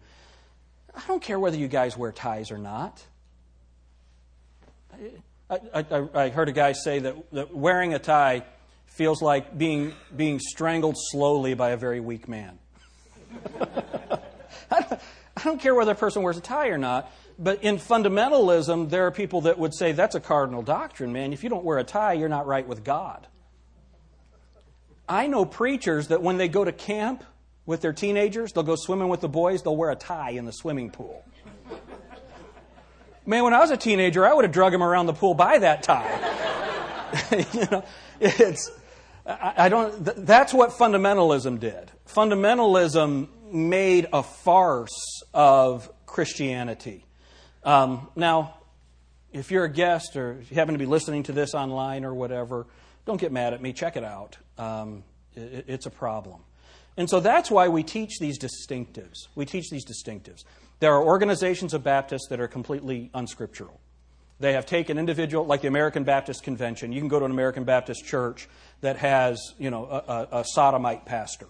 I 0.96 1.02
don't 1.08 1.22
care 1.22 1.40
whether 1.40 1.58
you 1.58 1.68
guys 1.68 1.98
wear 1.98 2.12
ties 2.12 2.52
or 2.52 2.58
not. 2.58 3.02
I, 5.74 5.86
I, 5.92 6.10
I 6.14 6.30
heard 6.30 6.50
a 6.50 6.52
guy 6.52 6.72
say 6.74 7.00
that, 7.00 7.16
that 7.32 7.56
wearing 7.56 7.94
a 7.94 8.00
tie 8.00 8.44
feels 8.88 9.22
like 9.22 9.58
being, 9.58 9.94
being 10.16 10.40
strangled 10.40 10.96
slowly 10.98 11.54
by 11.54 11.72
a 11.72 11.78
very 11.78 12.00
weak 12.00 12.28
man. 12.28 12.60
I 14.72 15.44
don't 15.44 15.60
care 15.60 15.76
whether 15.76 15.92
a 15.92 15.96
person 15.96 16.22
wears 16.22 16.38
a 16.38 16.42
tie 16.42 16.68
or 16.68 16.78
not. 16.78 17.12
But 17.40 17.64
in 17.64 17.78
fundamentalism, 17.78 18.90
there 18.90 19.08
are 19.08 19.12
people 19.12 19.42
that 19.42 19.58
would 19.58 19.74
say 19.74 19.92
that's 19.92 20.16
a 20.16 20.20
cardinal 20.20 20.62
doctrine, 20.62 21.12
man. 21.12 21.34
If 21.34 21.44
you 21.44 21.50
don't 21.50 21.64
wear 21.64 21.80
a 21.80 21.84
tie, 21.84 22.14
you're 22.14 22.30
not 22.30 22.46
right 22.46 22.68
with 22.68 22.84
God. 22.84 23.28
I 25.10 25.28
know 25.28 25.44
preachers 25.44 26.10
that 26.10 26.22
when 26.22 26.38
they 26.38 26.48
go 26.48 26.64
to 26.64 26.72
camp 26.72 27.24
with 27.66 27.82
their 27.82 27.94
teenagers, 27.94 28.54
they'll 28.54 28.64
go 28.64 28.76
swimming 28.76 29.10
with 29.10 29.22
the 29.22 29.30
boys, 29.30 29.64
they'll 29.64 29.76
wear 29.76 29.90
a 29.90 29.96
tie 29.96 30.32
in 30.32 30.46
the 30.46 30.52
swimming 30.52 30.92
pool. 30.92 31.26
Man, 33.26 33.44
when 33.44 33.54
I 33.54 33.60
was 33.60 33.72
a 33.72 33.78
teenager, 33.78 34.26
I 34.26 34.34
would 34.34 34.46
have 34.46 34.52
drug 34.52 34.74
him 34.74 34.84
around 34.84 35.06
the 35.06 35.14
pool 35.14 35.34
by 35.34 35.60
that 35.60 35.84
time. 35.84 36.22
you 37.54 37.68
know, 37.72 37.84
it's 38.20 38.70
I, 39.26 39.54
I 39.58 39.70
don't, 39.70 40.04
th- 40.04 40.18
that's 40.20 40.54
what 40.54 40.72
fundamentalism 40.72 41.60
did. 41.60 41.92
Fundamentalism 42.08 43.28
made 43.52 44.08
a 44.12 44.24
farce 44.24 45.22
of 45.34 45.90
Christianity. 46.06 47.06
Um, 47.64 48.10
now, 48.16 48.58
if 49.32 49.52
you're 49.52 49.66
a 49.66 49.72
guest 49.72 50.16
or 50.16 50.44
you 50.50 50.56
happen 50.56 50.74
to 50.74 50.80
be 50.80 50.86
listening 50.86 51.24
to 51.24 51.32
this 51.32 51.54
online 51.54 52.04
or 52.04 52.14
whatever, 52.14 52.68
don't 53.06 53.20
get 53.20 53.32
mad 53.32 53.54
at 53.54 53.62
me. 53.62 53.74
Check 53.74 53.96
it 53.96 54.04
out. 54.04 54.38
Um, 54.58 55.04
it, 55.36 55.66
it's 55.68 55.86
a 55.86 55.92
problem. 55.92 56.42
And 56.98 57.10
so 57.10 57.20
that's 57.20 57.50
why 57.50 57.70
we 57.70 57.82
teach 57.82 58.20
these 58.20 58.38
distinctives. 58.38 59.28
We 59.34 59.46
teach 59.46 59.70
these 59.70 59.86
distinctives. 59.86 60.44
There 60.84 60.94
are 60.94 61.02
organizations 61.02 61.74
of 61.74 61.82
Baptists 61.82 62.28
that 62.28 62.42
are 62.42 62.50
completely 62.50 63.10
unscriptural. 63.14 63.80
They 64.42 64.52
have 64.52 64.66
taken 64.66 64.98
individual, 64.98 65.46
like 65.46 65.62
the 65.62 65.70
American 65.70 66.04
Baptist 66.04 66.44
Convention. 66.44 66.92
You 66.92 67.00
can 67.00 67.08
go 67.08 67.20
to 67.20 67.24
an 67.24 67.32
American 67.32 67.64
Baptist 67.64 68.04
church 68.04 68.50
that 68.82 68.98
has, 68.98 69.54
you 69.58 69.72
know, 69.72 69.86
a, 69.86 70.28
a, 70.40 70.44
sodomite 70.46 71.06
pastor. 71.06 71.48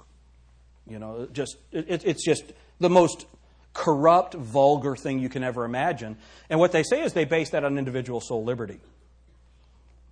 You 0.88 1.00
know, 1.00 1.28
just 1.34 1.58
it, 1.72 2.04
it's 2.06 2.24
just 2.24 2.44
the 2.80 2.92
most 2.92 3.26
corrupt, 3.74 4.36
vulgar 4.36 4.96
thing 4.96 5.18
you 5.18 5.30
can 5.30 5.44
ever 5.44 5.66
imagine. 5.66 6.16
And 6.48 6.60
what 6.60 6.72
they 6.72 6.84
say 6.84 7.02
is 7.02 7.14
they 7.14 7.26
base 7.26 7.50
that 7.50 7.64
on 7.64 7.80
individual 7.80 8.22
soul 8.22 8.44
liberty. 8.44 8.82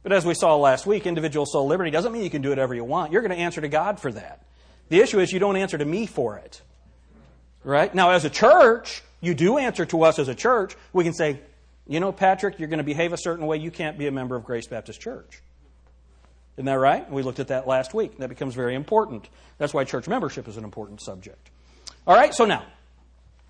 But 0.01 0.13
as 0.13 0.25
we 0.25 0.33
saw 0.33 0.55
last 0.55 0.87
week, 0.87 1.05
individual 1.05 1.45
soul 1.45 1.67
liberty 1.67 1.91
doesn't 1.91 2.11
mean 2.11 2.23
you 2.23 2.31
can 2.31 2.41
do 2.41 2.49
whatever 2.49 2.73
you 2.73 2.85
want. 2.85 3.11
You're 3.11 3.21
going 3.21 3.37
to 3.37 3.37
answer 3.37 3.61
to 3.61 3.69
God 3.69 3.99
for 3.99 4.11
that. 4.13 4.41
The 4.89 4.99
issue 4.99 5.19
is 5.19 5.31
you 5.31 5.37
don't 5.37 5.57
answer 5.57 5.77
to 5.77 5.85
me 5.85 6.07
for 6.07 6.37
it. 6.37 6.59
Right? 7.63 7.93
Now, 7.93 8.09
as 8.09 8.25
a 8.25 8.29
church, 8.31 9.03
you 9.21 9.33
do 9.33 9.57
answer 9.57 9.85
to 9.85 10.03
us 10.03 10.19
as 10.19 10.27
a 10.27 10.35
church. 10.35 10.75
We 10.91 11.03
can 11.03 11.13
say, 11.13 11.39
you 11.87 11.99
know, 11.99 12.11
Patrick, 12.11 12.59
you're 12.59 12.67
going 12.67 12.79
to 12.79 12.83
behave 12.83 13.13
a 13.13 13.17
certain 13.17 13.45
way. 13.45 13.57
You 13.57 13.71
can't 13.71 13.97
be 13.97 14.07
a 14.07 14.11
member 14.11 14.35
of 14.35 14.43
Grace 14.43 14.67
Baptist 14.67 14.99
Church. 14.99 15.41
Isn't 16.57 16.65
that 16.65 16.73
right? 16.73 17.09
We 17.09 17.23
looked 17.23 17.39
at 17.39 17.47
that 17.47 17.67
last 17.67 17.93
week. 17.93 18.17
That 18.17 18.29
becomes 18.29 18.55
very 18.55 18.75
important. 18.75 19.29
That's 19.57 19.73
why 19.73 19.83
church 19.83 20.07
membership 20.07 20.47
is 20.47 20.57
an 20.57 20.63
important 20.63 21.01
subject. 21.01 21.49
All 22.05 22.15
right, 22.15 22.33
so 22.33 22.45
now, 22.45 22.65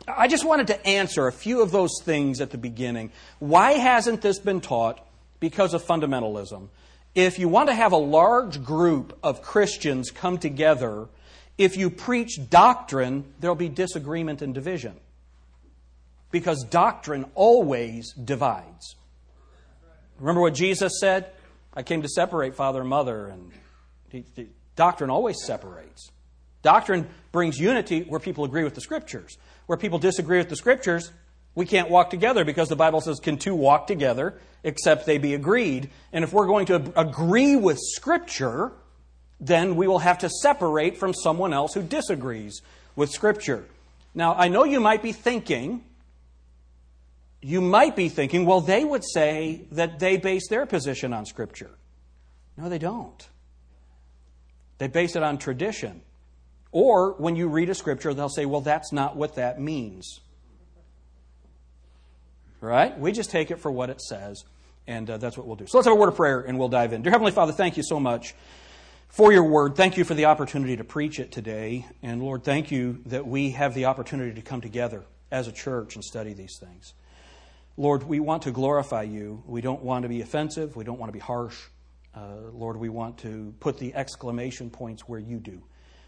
I 0.08 0.28
just 0.28 0.46
wanted 0.46 0.68
to 0.68 0.88
answer 0.88 1.28
a 1.28 1.32
few 1.32 1.62
of 1.62 1.72
those 1.72 1.92
things 2.04 2.42
at 2.42 2.52
the 2.52 2.58
beginning. 2.58 3.12
Why 3.40 3.74
hasn't 3.74 4.22
this 4.22 4.40
been 4.40 4.62
taught? 4.62 5.06
Because 5.40 5.74
of 5.74 5.84
fundamentalism. 5.84 6.70
If 7.16 7.40
you 7.40 7.50
want 7.50 7.70
to 7.70 7.76
have 7.76 7.92
a 7.92 7.98
large 7.98 8.64
group 8.64 9.18
of 9.24 9.42
Christians 9.42 10.12
come 10.12 10.38
together, 10.38 11.08
if 11.58 11.78
you 11.78 11.90
preach 11.90 12.50
doctrine, 12.50 13.26
there'll 13.40 13.56
be 13.56 13.70
disagreement 13.70 14.42
and 14.42 14.54
division. 14.54 14.96
Because 16.32 16.64
doctrine 16.64 17.26
always 17.36 18.14
divides. 18.14 18.96
Remember 20.20 20.42
what 20.42 20.54
Jesus 20.54 21.00
said? 21.00 21.32
I 21.74 21.84
came 21.84 22.02
to 22.02 22.10
separate 22.10 22.56
father 22.56 22.82
and 22.82 22.90
mother, 22.90 23.28
and 23.28 23.52
doctrine 24.76 25.10
always 25.10 25.38
separates. 25.46 26.12
Doctrine 26.62 27.10
brings 27.32 27.60
unity 27.60 28.02
where 28.04 28.20
people 28.20 28.44
agree 28.44 28.64
with 28.64 28.76
the 28.76 28.82
scriptures. 28.82 29.38
Where 29.66 29.78
people 29.78 30.00
disagree 30.00 30.38
with 30.38 30.50
the 30.50 30.56
scriptures, 30.56 31.12
we 31.56 31.66
can't 31.66 31.90
walk 31.90 32.10
together 32.10 32.46
because 32.46 32.70
the 32.70 32.76
Bible 32.76 33.02
says, 33.02 33.20
Can 33.20 33.38
two 33.38 33.56
walk 33.56 33.88
together 33.88 34.40
except 34.64 35.06
they 35.06 35.18
be 35.18 35.34
agreed? 35.34 35.90
And 36.14 36.24
if 36.24 36.34
we're 36.34 36.48
going 36.48 36.68
to 36.68 36.94
agree 36.96 37.56
with 37.56 37.80
scripture, 37.80 38.72
then 39.40 39.76
we 39.76 39.88
will 39.88 40.00
have 40.00 40.20
to 40.20 40.30
separate 40.30 40.98
from 40.98 41.14
someone 41.14 41.52
else 41.54 41.74
who 41.74 41.82
disagrees 41.82 42.62
with 42.96 43.10
scripture. 43.10 43.66
Now, 44.14 44.36
I 44.36 44.50
know 44.50 44.64
you 44.64 44.80
might 44.80 45.02
be 45.02 45.14
thinking, 45.14 45.84
you 47.42 47.62
might 47.62 47.96
be 47.96 48.10
thinking, 48.10 48.46
well, 48.46 48.62
they 48.62 48.84
would 48.84 49.04
say 49.04 49.66
that 49.72 50.00
they 50.00 50.18
base 50.18 50.48
their 50.48 50.66
position 50.66 51.14
on 51.14 51.26
Scripture. 51.26 51.72
No, 52.58 52.70
they 52.70 52.78
don't. 52.78 53.28
They 54.78 54.88
base 54.88 55.16
it 55.16 55.24
on 55.24 55.38
tradition. 55.38 56.02
Or 56.72 57.14
when 57.14 57.36
you 57.36 57.48
read 57.48 57.70
a 57.70 57.76
Scripture, 57.76 58.14
they'll 58.14 58.30
say, 58.30 58.46
well, 58.46 58.62
that's 58.62 58.92
not 58.92 59.16
what 59.16 59.36
that 59.36 59.60
means. 59.60 60.20
Right? 62.62 62.98
We 62.98 63.12
just 63.12 63.32
take 63.32 63.50
it 63.50 63.60
for 63.60 63.72
what 63.72 63.90
it 63.90 64.02
says, 64.02 64.44
and 64.86 65.10
uh, 65.10 65.18
that's 65.18 65.36
what 65.36 65.48
we'll 65.48 65.56
do. 65.56 65.66
So 65.66 65.80
let's 65.80 65.88
have 65.88 65.98
a 65.98 66.00
word 66.00 66.10
of 66.10 66.16
prayer 66.16 66.42
and 66.42 66.60
we'll 66.60 66.70
dive 66.70 66.94
in. 66.94 67.02
Dear 67.02 67.12
Heavenly 67.12 67.32
Father, 67.32 67.54
thank 67.54 67.76
you 67.76 67.84
so 67.84 68.00
much 68.00 68.36
for 69.10 69.34
your 69.34 69.44
word. 69.44 69.76
Thank 69.76 69.98
you 69.98 70.04
for 70.04 70.14
the 70.14 70.26
opportunity 70.26 70.78
to 70.78 70.84
preach 70.84 71.20
it 71.20 71.32
today. 71.32 71.88
And 72.04 72.22
Lord, 72.22 72.44
thank 72.44 72.72
you 72.72 73.02
that 73.08 73.26
we 73.26 73.52
have 73.52 73.74
the 73.74 73.86
opportunity 73.86 74.36
to 74.36 74.42
come 74.42 74.62
together 74.62 75.04
as 75.32 75.48
a 75.48 75.52
church 75.52 75.96
and 75.96 76.04
study 76.04 76.34
these 76.34 76.58
things. 76.60 76.94
Lord, 77.78 78.04
we 78.04 78.20
want 78.20 78.44
to 78.44 78.52
glorify 78.52 79.04
you. 79.04 79.44
We 79.46 79.62
don't 79.62 79.82
want 79.82 80.04
to 80.04 80.10
be 80.10 80.22
offensive. 80.22 80.76
We 80.76 80.84
don't 80.84 81.00
want 81.00 81.10
to 81.10 81.14
be 81.14 81.20
harsh. 81.20 81.58
Uh, 82.14 82.36
Lord, 82.54 82.78
we 82.78 82.90
want 82.90 83.20
to 83.20 83.54
put 83.60 83.78
the 83.78 83.96
exclamation 83.96 84.70
points 84.70 85.08
where 85.08 85.20
you 85.20 85.38
do. 85.40 85.62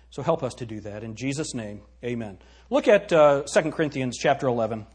So 0.09 0.21
help 0.21 0.43
us 0.43 0.53
to 0.55 0.65
do 0.65 0.79
that. 0.81 1.03
In 1.03 1.15
Jesus' 1.15 1.53
name, 1.53 1.81
amen. 2.03 2.37
Look 2.69 2.87
at 2.87 3.11
uh, 3.11 3.43
2 3.43 3.71
Corinthians 3.71 4.17
chapter 4.21 4.47
11, 4.47 4.85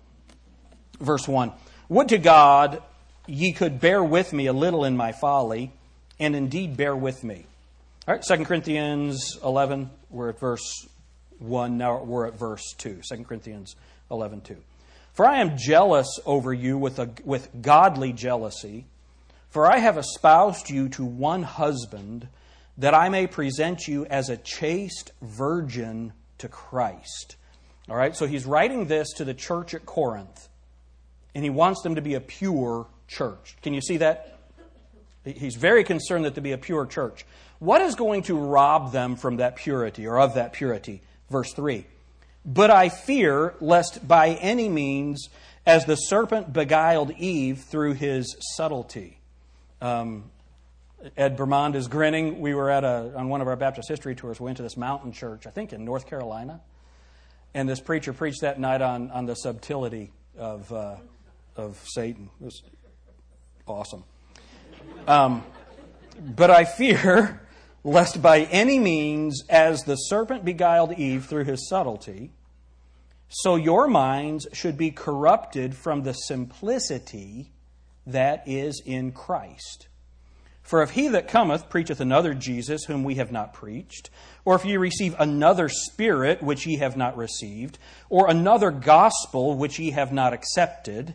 verse 1.00 1.26
1. 1.26 1.52
Would 1.88 2.10
to 2.10 2.18
God 2.18 2.82
ye 3.26 3.52
could 3.52 3.80
bear 3.80 4.04
with 4.04 4.32
me 4.32 4.46
a 4.46 4.52
little 4.52 4.84
in 4.84 4.96
my 4.96 5.12
folly, 5.12 5.72
and 6.20 6.36
indeed 6.36 6.76
bear 6.76 6.94
with 6.94 7.24
me. 7.24 7.46
All 8.06 8.14
right, 8.14 8.22
2 8.22 8.44
Corinthians 8.44 9.38
11, 9.42 9.90
we're 10.10 10.30
at 10.30 10.38
verse 10.38 10.86
1. 11.38 11.78
Now 11.78 12.02
we're 12.02 12.26
at 12.26 12.38
verse 12.38 12.74
2. 12.78 13.00
2 13.08 13.24
Corinthians 13.24 13.76
11, 14.10 14.42
2. 14.42 14.56
For 15.18 15.26
I 15.26 15.40
am 15.40 15.58
jealous 15.58 16.20
over 16.24 16.54
you 16.54 16.78
with, 16.78 17.00
a, 17.00 17.10
with 17.24 17.48
godly 17.60 18.12
jealousy, 18.12 18.86
for 19.50 19.68
I 19.68 19.78
have 19.78 19.98
espoused 19.98 20.70
you 20.70 20.88
to 20.90 21.04
one 21.04 21.42
husband, 21.42 22.28
that 22.76 22.94
I 22.94 23.08
may 23.08 23.26
present 23.26 23.88
you 23.88 24.06
as 24.06 24.28
a 24.28 24.36
chaste 24.36 25.10
virgin 25.20 26.12
to 26.38 26.46
Christ. 26.46 27.34
All 27.88 27.96
right, 27.96 28.14
so 28.14 28.26
he's 28.26 28.46
writing 28.46 28.86
this 28.86 29.12
to 29.14 29.24
the 29.24 29.34
church 29.34 29.74
at 29.74 29.84
Corinth, 29.84 30.48
and 31.34 31.42
he 31.42 31.50
wants 31.50 31.82
them 31.82 31.96
to 31.96 32.00
be 32.00 32.14
a 32.14 32.20
pure 32.20 32.86
church. 33.08 33.56
Can 33.60 33.74
you 33.74 33.80
see 33.80 33.96
that? 33.96 34.38
He's 35.24 35.56
very 35.56 35.82
concerned 35.82 36.26
that 36.26 36.36
to 36.36 36.40
be 36.40 36.52
a 36.52 36.58
pure 36.58 36.86
church. 36.86 37.26
What 37.58 37.80
is 37.80 37.96
going 37.96 38.22
to 38.22 38.38
rob 38.38 38.92
them 38.92 39.16
from 39.16 39.38
that 39.38 39.56
purity 39.56 40.06
or 40.06 40.20
of 40.20 40.34
that 40.34 40.52
purity? 40.52 41.02
Verse 41.28 41.52
3 41.54 41.86
but 42.44 42.70
I 42.70 42.88
fear 42.88 43.54
lest 43.60 44.06
by 44.06 44.30
any 44.30 44.68
means, 44.68 45.28
as 45.66 45.84
the 45.84 45.96
serpent 45.96 46.52
beguiled 46.52 47.10
Eve 47.12 47.60
through 47.60 47.94
his 47.94 48.36
subtlety. 48.56 49.20
Um, 49.80 50.30
Ed 51.16 51.36
Bermond 51.36 51.74
is 51.76 51.86
grinning. 51.86 52.40
We 52.40 52.54
were 52.54 52.70
at 52.70 52.84
a, 52.84 53.12
on 53.14 53.28
one 53.28 53.40
of 53.40 53.46
our 53.48 53.56
Baptist 53.56 53.88
history 53.88 54.14
tours. 54.14 54.40
We 54.40 54.46
went 54.46 54.56
to 54.56 54.62
this 54.62 54.76
mountain 54.76 55.12
church, 55.12 55.46
I 55.46 55.50
think 55.50 55.72
in 55.72 55.84
North 55.84 56.06
Carolina. 56.06 56.60
And 57.54 57.68
this 57.68 57.80
preacher 57.80 58.12
preached 58.12 58.40
that 58.40 58.58
night 58.58 58.82
on, 58.82 59.10
on 59.10 59.26
the 59.26 59.34
subtlety 59.34 60.12
of, 60.36 60.72
uh, 60.72 60.96
of 61.56 61.80
Satan. 61.86 62.30
It 62.40 62.44
was 62.44 62.62
awesome. 63.66 64.04
Um, 65.06 65.44
but 66.18 66.50
I 66.50 66.64
fear 66.64 67.40
lest 67.88 68.20
by 68.20 68.40
any 68.40 68.78
means, 68.78 69.42
as 69.48 69.84
the 69.84 69.96
serpent 69.96 70.44
beguiled 70.44 70.92
Eve 70.92 71.24
through 71.24 71.44
his 71.44 71.68
subtlety, 71.68 72.30
so 73.28 73.56
your 73.56 73.88
minds 73.88 74.46
should 74.52 74.76
be 74.76 74.90
corrupted 74.90 75.74
from 75.74 76.02
the 76.02 76.12
simplicity 76.12 77.50
that 78.06 78.46
is 78.46 78.82
in 78.84 79.12
Christ. 79.12 79.88
For 80.60 80.82
if 80.82 80.90
he 80.90 81.08
that 81.08 81.28
cometh 81.28 81.70
preacheth 81.70 81.98
another 81.98 82.34
Jesus 82.34 82.84
whom 82.84 83.04
we 83.04 83.14
have 83.14 83.32
not 83.32 83.54
preached, 83.54 84.10
or 84.44 84.54
if 84.54 84.66
ye 84.66 84.76
receive 84.76 85.16
another 85.18 85.70
Spirit 85.70 86.42
which 86.42 86.66
ye 86.66 86.76
have 86.76 86.96
not 86.96 87.16
received, 87.16 87.78
or 88.10 88.28
another 88.28 88.70
gospel 88.70 89.56
which 89.56 89.78
ye 89.78 89.92
have 89.92 90.12
not 90.12 90.34
accepted, 90.34 91.14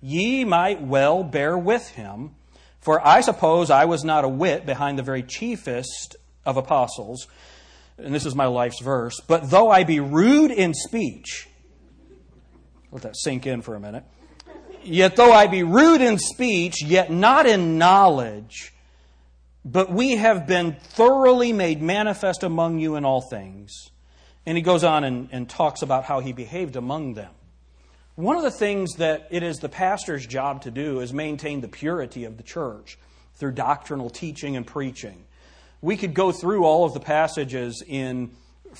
ye 0.00 0.44
might 0.44 0.82
well 0.82 1.22
bear 1.22 1.56
with 1.56 1.90
him. 1.90 2.34
For 2.80 3.04
I 3.06 3.20
suppose 3.20 3.70
I 3.70 3.84
was 3.84 4.04
not 4.04 4.24
a 4.24 4.28
whit 4.28 4.66
behind 4.66 4.98
the 4.98 5.02
very 5.02 5.22
chiefest 5.22 6.16
of 6.46 6.56
apostles, 6.56 7.26
and 7.98 8.14
this 8.14 8.24
is 8.24 8.34
my 8.34 8.46
life's 8.46 8.80
verse, 8.80 9.20
but 9.26 9.50
though 9.50 9.70
I 9.70 9.84
be 9.84 10.00
rude 10.00 10.50
in 10.50 10.74
speech, 10.74 11.48
let 12.90 13.02
that 13.02 13.16
sink 13.16 13.46
in 13.46 13.62
for 13.62 13.74
a 13.74 13.80
minute. 13.80 14.04
Yet 14.82 15.16
though 15.16 15.32
I 15.32 15.48
be 15.48 15.62
rude 15.62 16.00
in 16.00 16.18
speech, 16.18 16.82
yet 16.82 17.10
not 17.10 17.46
in 17.46 17.78
knowledge, 17.78 18.72
but 19.64 19.90
we 19.92 20.16
have 20.16 20.46
been 20.46 20.76
thoroughly 20.80 21.52
made 21.52 21.82
manifest 21.82 22.42
among 22.42 22.78
you 22.78 22.96
in 22.96 23.04
all 23.04 23.20
things. 23.20 23.90
And 24.46 24.56
he 24.56 24.62
goes 24.62 24.84
on 24.84 25.04
and, 25.04 25.28
and 25.30 25.48
talks 25.48 25.82
about 25.82 26.04
how 26.04 26.20
he 26.20 26.32
behaved 26.32 26.76
among 26.76 27.14
them. 27.14 27.30
One 28.18 28.36
of 28.36 28.42
the 28.42 28.50
things 28.50 28.94
that 28.94 29.28
it 29.30 29.44
is 29.44 29.58
the 29.58 29.68
pastor's 29.68 30.26
job 30.26 30.62
to 30.62 30.72
do 30.72 30.98
is 30.98 31.12
maintain 31.12 31.60
the 31.60 31.68
purity 31.68 32.24
of 32.24 32.36
the 32.36 32.42
church 32.42 32.98
through 33.36 33.52
doctrinal 33.52 34.10
teaching 34.10 34.56
and 34.56 34.66
preaching. 34.66 35.24
We 35.80 35.96
could 35.96 36.14
go 36.14 36.32
through 36.32 36.64
all 36.64 36.84
of 36.84 36.94
the 36.94 36.98
passages 36.98 37.80
in 37.86 38.32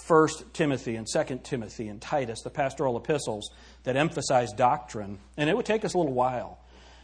1 0.08 0.28
Timothy 0.52 0.96
and 0.96 1.06
2 1.06 1.42
Timothy 1.44 1.86
and 1.86 2.02
Titus, 2.02 2.42
the 2.42 2.50
pastoral 2.50 2.96
epistles 2.96 3.52
that 3.84 3.94
emphasize 3.94 4.50
doctrine, 4.50 5.20
and 5.36 5.48
it 5.48 5.56
would 5.56 5.66
take 5.66 5.84
us 5.84 5.94
a 5.94 5.98
little 5.98 6.12
while. 6.12 6.58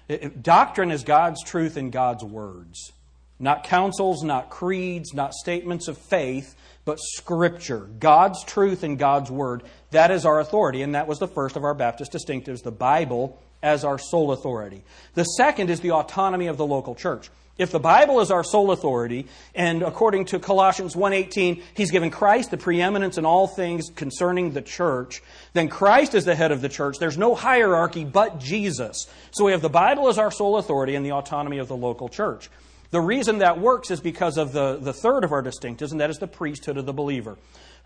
It, 0.08 0.42
doctrine 0.42 0.90
is 0.90 1.04
God's 1.04 1.40
truth 1.44 1.76
in 1.76 1.90
God's 1.90 2.24
words. 2.24 2.90
Not 3.38 3.62
councils, 3.62 4.24
not 4.24 4.50
creeds, 4.50 5.12
not 5.12 5.34
statements 5.34 5.86
of 5.86 5.98
faith, 5.98 6.56
but 6.84 6.98
Scripture. 7.00 7.88
God's 7.98 8.44
truth 8.44 8.82
and 8.82 8.98
God's 8.98 9.30
Word. 9.30 9.62
That 9.94 10.10
is 10.10 10.26
our 10.26 10.40
authority, 10.40 10.82
and 10.82 10.96
that 10.96 11.06
was 11.06 11.20
the 11.20 11.28
first 11.28 11.54
of 11.54 11.62
our 11.62 11.72
Baptist 11.72 12.10
distinctives, 12.10 12.64
the 12.64 12.72
Bible 12.72 13.40
as 13.62 13.84
our 13.84 13.96
sole 13.96 14.32
authority. 14.32 14.82
The 15.14 15.22
second 15.22 15.70
is 15.70 15.78
the 15.78 15.92
autonomy 15.92 16.48
of 16.48 16.56
the 16.56 16.66
local 16.66 16.96
church. 16.96 17.30
If 17.58 17.70
the 17.70 17.78
Bible 17.78 18.20
is 18.20 18.32
our 18.32 18.42
sole 18.42 18.72
authority, 18.72 19.28
and 19.54 19.84
according 19.84 20.24
to 20.26 20.40
Colossians 20.40 20.96
1:18, 20.96 21.62
he's 21.74 21.92
given 21.92 22.10
Christ 22.10 22.50
the 22.50 22.56
preeminence 22.56 23.18
in 23.18 23.24
all 23.24 23.46
things 23.46 23.88
concerning 23.94 24.50
the 24.50 24.62
church, 24.62 25.22
then 25.52 25.68
Christ 25.68 26.16
is 26.16 26.24
the 26.24 26.34
head 26.34 26.50
of 26.50 26.60
the 26.60 26.68
church. 26.68 26.96
There's 26.98 27.16
no 27.16 27.36
hierarchy 27.36 28.02
but 28.02 28.40
Jesus. 28.40 29.06
So 29.30 29.44
we 29.44 29.52
have 29.52 29.62
the 29.62 29.68
Bible 29.68 30.08
as 30.08 30.18
our 30.18 30.32
sole 30.32 30.56
authority 30.56 30.96
and 30.96 31.06
the 31.06 31.12
autonomy 31.12 31.58
of 31.58 31.68
the 31.68 31.76
local 31.76 32.08
church. 32.08 32.50
The 32.90 33.00
reason 33.00 33.38
that 33.38 33.60
works 33.60 33.92
is 33.92 34.00
because 34.00 34.38
of 34.38 34.52
the, 34.52 34.76
the 34.76 34.92
third 34.92 35.22
of 35.22 35.30
our 35.30 35.42
distinctives, 35.42 35.92
and 35.92 36.00
that 36.00 36.10
is 36.10 36.18
the 36.18 36.26
priesthood 36.26 36.78
of 36.78 36.86
the 36.86 36.92
believer. 36.92 37.36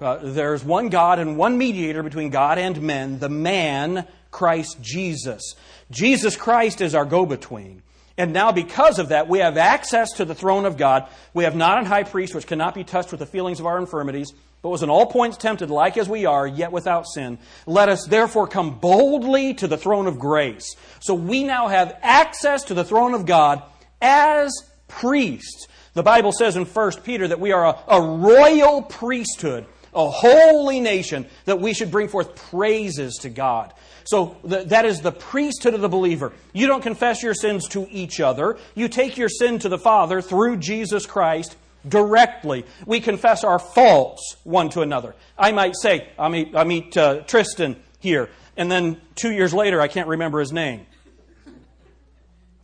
Uh, 0.00 0.18
there's 0.22 0.64
one 0.64 0.88
God 0.88 1.18
and 1.18 1.36
one 1.36 1.58
mediator 1.58 2.02
between 2.02 2.30
God 2.30 2.58
and 2.58 2.80
men, 2.80 3.18
the 3.18 3.28
man, 3.28 4.06
Christ 4.30 4.80
Jesus. 4.80 5.54
Jesus 5.90 6.36
Christ 6.36 6.80
is 6.80 6.94
our 6.94 7.04
go 7.04 7.26
between. 7.26 7.82
And 8.16 8.32
now, 8.32 8.50
because 8.50 8.98
of 8.98 9.10
that, 9.10 9.28
we 9.28 9.38
have 9.38 9.56
access 9.56 10.12
to 10.14 10.24
the 10.24 10.34
throne 10.34 10.66
of 10.66 10.76
God. 10.76 11.08
We 11.34 11.44
have 11.44 11.54
not 11.54 11.78
an 11.78 11.84
high 11.84 12.02
priest 12.02 12.34
which 12.34 12.48
cannot 12.48 12.74
be 12.74 12.82
touched 12.82 13.12
with 13.12 13.20
the 13.20 13.26
feelings 13.26 13.60
of 13.60 13.66
our 13.66 13.78
infirmities, 13.78 14.32
but 14.60 14.70
was 14.70 14.82
in 14.82 14.90
all 14.90 15.06
points 15.06 15.36
tempted 15.36 15.70
like 15.70 15.96
as 15.96 16.08
we 16.08 16.26
are, 16.26 16.44
yet 16.44 16.72
without 16.72 17.06
sin. 17.06 17.38
Let 17.64 17.88
us 17.88 18.06
therefore 18.06 18.48
come 18.48 18.80
boldly 18.80 19.54
to 19.54 19.68
the 19.68 19.76
throne 19.76 20.08
of 20.08 20.18
grace. 20.18 20.74
So 20.98 21.14
we 21.14 21.44
now 21.44 21.68
have 21.68 21.96
access 22.02 22.64
to 22.64 22.74
the 22.74 22.84
throne 22.84 23.14
of 23.14 23.24
God 23.24 23.62
as 24.02 24.52
priests. 24.88 25.68
The 25.94 26.02
Bible 26.02 26.32
says 26.32 26.56
in 26.56 26.64
1 26.64 26.92
Peter 27.04 27.28
that 27.28 27.40
we 27.40 27.52
are 27.52 27.66
a, 27.66 27.78
a 27.86 28.02
royal 28.02 28.82
priesthood, 28.82 29.64
a 29.98 30.08
holy 30.08 30.80
nation, 30.80 31.26
that 31.44 31.60
we 31.60 31.74
should 31.74 31.90
bring 31.90 32.08
forth 32.08 32.34
praises 32.50 33.16
to 33.22 33.28
God. 33.28 33.74
So 34.04 34.38
that 34.44 34.86
is 34.86 35.02
the 35.02 35.12
priesthood 35.12 35.74
of 35.74 35.82
the 35.82 35.88
believer. 35.88 36.32
You 36.54 36.66
don't 36.66 36.82
confess 36.82 37.22
your 37.22 37.34
sins 37.34 37.68
to 37.70 37.86
each 37.90 38.20
other. 38.20 38.56
You 38.74 38.88
take 38.88 39.18
your 39.18 39.28
sin 39.28 39.58
to 39.58 39.68
the 39.68 39.76
Father 39.76 40.22
through 40.22 40.58
Jesus 40.58 41.04
Christ 41.04 41.56
directly. 41.86 42.64
We 42.86 43.00
confess 43.00 43.44
our 43.44 43.58
faults 43.58 44.36
one 44.44 44.70
to 44.70 44.80
another. 44.80 45.14
I 45.38 45.52
might 45.52 45.74
say, 45.76 46.08
I 46.18 46.28
meet, 46.28 46.56
I 46.56 46.64
meet 46.64 46.96
uh, 46.96 47.20
Tristan 47.22 47.76
here, 47.98 48.30
and 48.56 48.70
then 48.70 49.00
two 49.14 49.30
years 49.30 49.52
later, 49.52 49.80
I 49.80 49.88
can't 49.88 50.08
remember 50.08 50.40
his 50.40 50.52
name. 50.52 50.86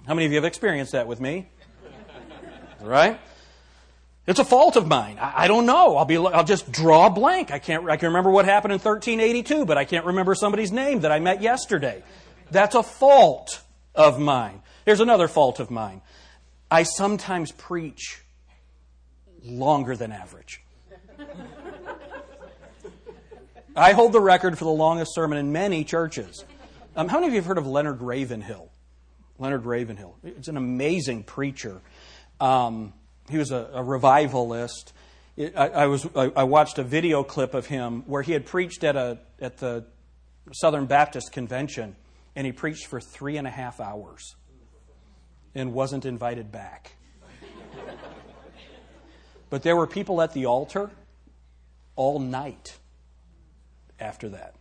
How 0.06 0.14
many 0.14 0.26
of 0.26 0.32
you 0.32 0.36
have 0.36 0.44
experienced 0.44 0.92
that 0.92 1.06
with 1.06 1.20
me? 1.20 1.48
Right? 2.80 3.18
It's 4.26 4.38
a 4.38 4.44
fault 4.44 4.76
of 4.76 4.86
mine. 4.86 5.18
I, 5.20 5.44
I, 5.44 5.48
don't 5.48 5.66
know. 5.66 5.96
I'll 5.96 6.06
be. 6.06 6.16
I'll 6.16 6.44
just 6.44 6.72
draw 6.72 7.06
a 7.06 7.10
blank. 7.10 7.50
I 7.50 7.58
can't. 7.58 7.88
I 7.88 7.96
can 7.96 8.08
remember 8.08 8.30
what 8.30 8.46
happened 8.46 8.72
in 8.72 8.78
1382, 8.78 9.66
but 9.66 9.76
I 9.76 9.84
can't 9.84 10.06
remember 10.06 10.34
somebody's 10.34 10.72
name 10.72 11.00
that 11.00 11.12
I 11.12 11.20
met 11.20 11.42
yesterday. 11.42 12.02
That's 12.50 12.74
a 12.74 12.82
fault 12.82 13.62
of 13.94 14.18
mine. 14.18 14.62
Here's 14.86 15.00
another 15.00 15.28
fault 15.28 15.60
of 15.60 15.70
mine. 15.70 16.00
I 16.70 16.84
sometimes 16.84 17.52
preach 17.52 18.22
longer 19.44 19.94
than 19.94 20.10
average. 20.10 20.62
I 23.76 23.92
hold 23.92 24.12
the 24.12 24.20
record 24.20 24.56
for 24.56 24.64
the 24.64 24.70
longest 24.70 25.14
sermon 25.14 25.36
in 25.36 25.52
many 25.52 25.84
churches. 25.84 26.44
Um, 26.96 27.08
how 27.08 27.16
many 27.16 27.26
of 27.26 27.32
you 27.32 27.40
have 27.40 27.46
heard 27.46 27.58
of 27.58 27.66
Leonard 27.66 28.00
Ravenhill? 28.00 28.70
Leonard 29.38 29.66
Ravenhill. 29.66 30.16
It's 30.22 30.48
an 30.48 30.56
amazing 30.56 31.24
preacher. 31.24 31.80
Um, 32.40 32.92
he 33.30 33.38
was 33.38 33.50
a, 33.50 33.70
a 33.72 33.82
revivalist. 33.82 34.92
It, 35.36 35.56
I, 35.56 35.68
I, 35.68 35.86
was 35.86 36.06
I, 36.14 36.30
I 36.36 36.44
watched 36.44 36.78
a 36.78 36.84
video 36.84 37.22
clip 37.22 37.54
of 37.54 37.66
him 37.66 38.02
where 38.06 38.22
he 38.22 38.32
had 38.32 38.46
preached 38.46 38.84
at 38.84 38.96
a 38.96 39.18
at 39.40 39.58
the 39.58 39.84
Southern 40.52 40.86
Baptist 40.86 41.32
Convention, 41.32 41.96
and 42.36 42.46
he 42.46 42.52
preached 42.52 42.86
for 42.86 43.00
three 43.00 43.36
and 43.36 43.46
a 43.46 43.50
half 43.50 43.80
hours, 43.80 44.36
and 45.54 45.72
wasn't 45.72 46.04
invited 46.04 46.52
back. 46.52 46.92
but 49.50 49.62
there 49.62 49.76
were 49.76 49.86
people 49.86 50.20
at 50.20 50.32
the 50.34 50.46
altar 50.46 50.90
all 51.96 52.18
night 52.18 52.76
after 53.98 54.28
that. 54.30 54.54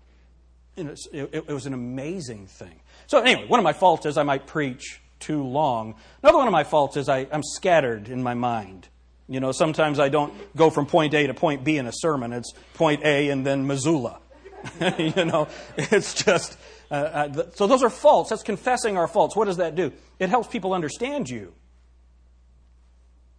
It, 0.75 0.99
it, 1.11 1.29
it 1.33 1.53
was 1.53 1.65
an 1.65 1.73
amazing 1.73 2.47
thing. 2.47 2.79
So 3.05 3.19
anyway, 3.19 3.47
one 3.47 3.59
of 3.59 3.63
my 3.63 3.73
faults 3.73 4.05
is 4.05 4.17
I 4.17 4.23
might 4.23 4.47
preach 4.47 5.01
too 5.23 5.43
long. 5.43 5.95
Another 6.21 6.37
one 6.37 6.47
of 6.47 6.51
my 6.51 6.63
faults 6.63 6.97
is 6.97 7.09
I, 7.09 7.27
I'm 7.31 7.43
scattered 7.43 8.09
in 8.09 8.21
my 8.21 8.33
mind. 8.33 8.89
You 9.27 9.39
know, 9.39 9.51
sometimes 9.51 9.99
I 9.99 10.09
don't 10.09 10.33
go 10.55 10.69
from 10.69 10.85
point 10.85 11.13
A 11.13 11.27
to 11.27 11.33
point 11.33 11.63
B 11.63 11.77
in 11.77 11.87
a 11.87 11.93
sermon. 11.93 12.33
It's 12.33 12.51
point 12.73 13.03
A 13.03 13.29
and 13.29 13.45
then 13.45 13.65
Missoula. 13.65 14.19
you 14.97 15.25
know, 15.25 15.47
it's 15.77 16.13
just. 16.13 16.57
Uh, 16.91 16.95
uh, 16.95 17.51
so 17.55 17.67
those 17.67 17.83
are 17.83 17.89
faults. 17.89 18.29
That's 18.29 18.43
confessing 18.43 18.97
our 18.97 19.07
faults. 19.07 19.35
What 19.35 19.45
does 19.45 19.57
that 19.57 19.75
do? 19.75 19.93
It 20.19 20.29
helps 20.29 20.49
people 20.49 20.73
understand 20.73 21.29
you. 21.29 21.53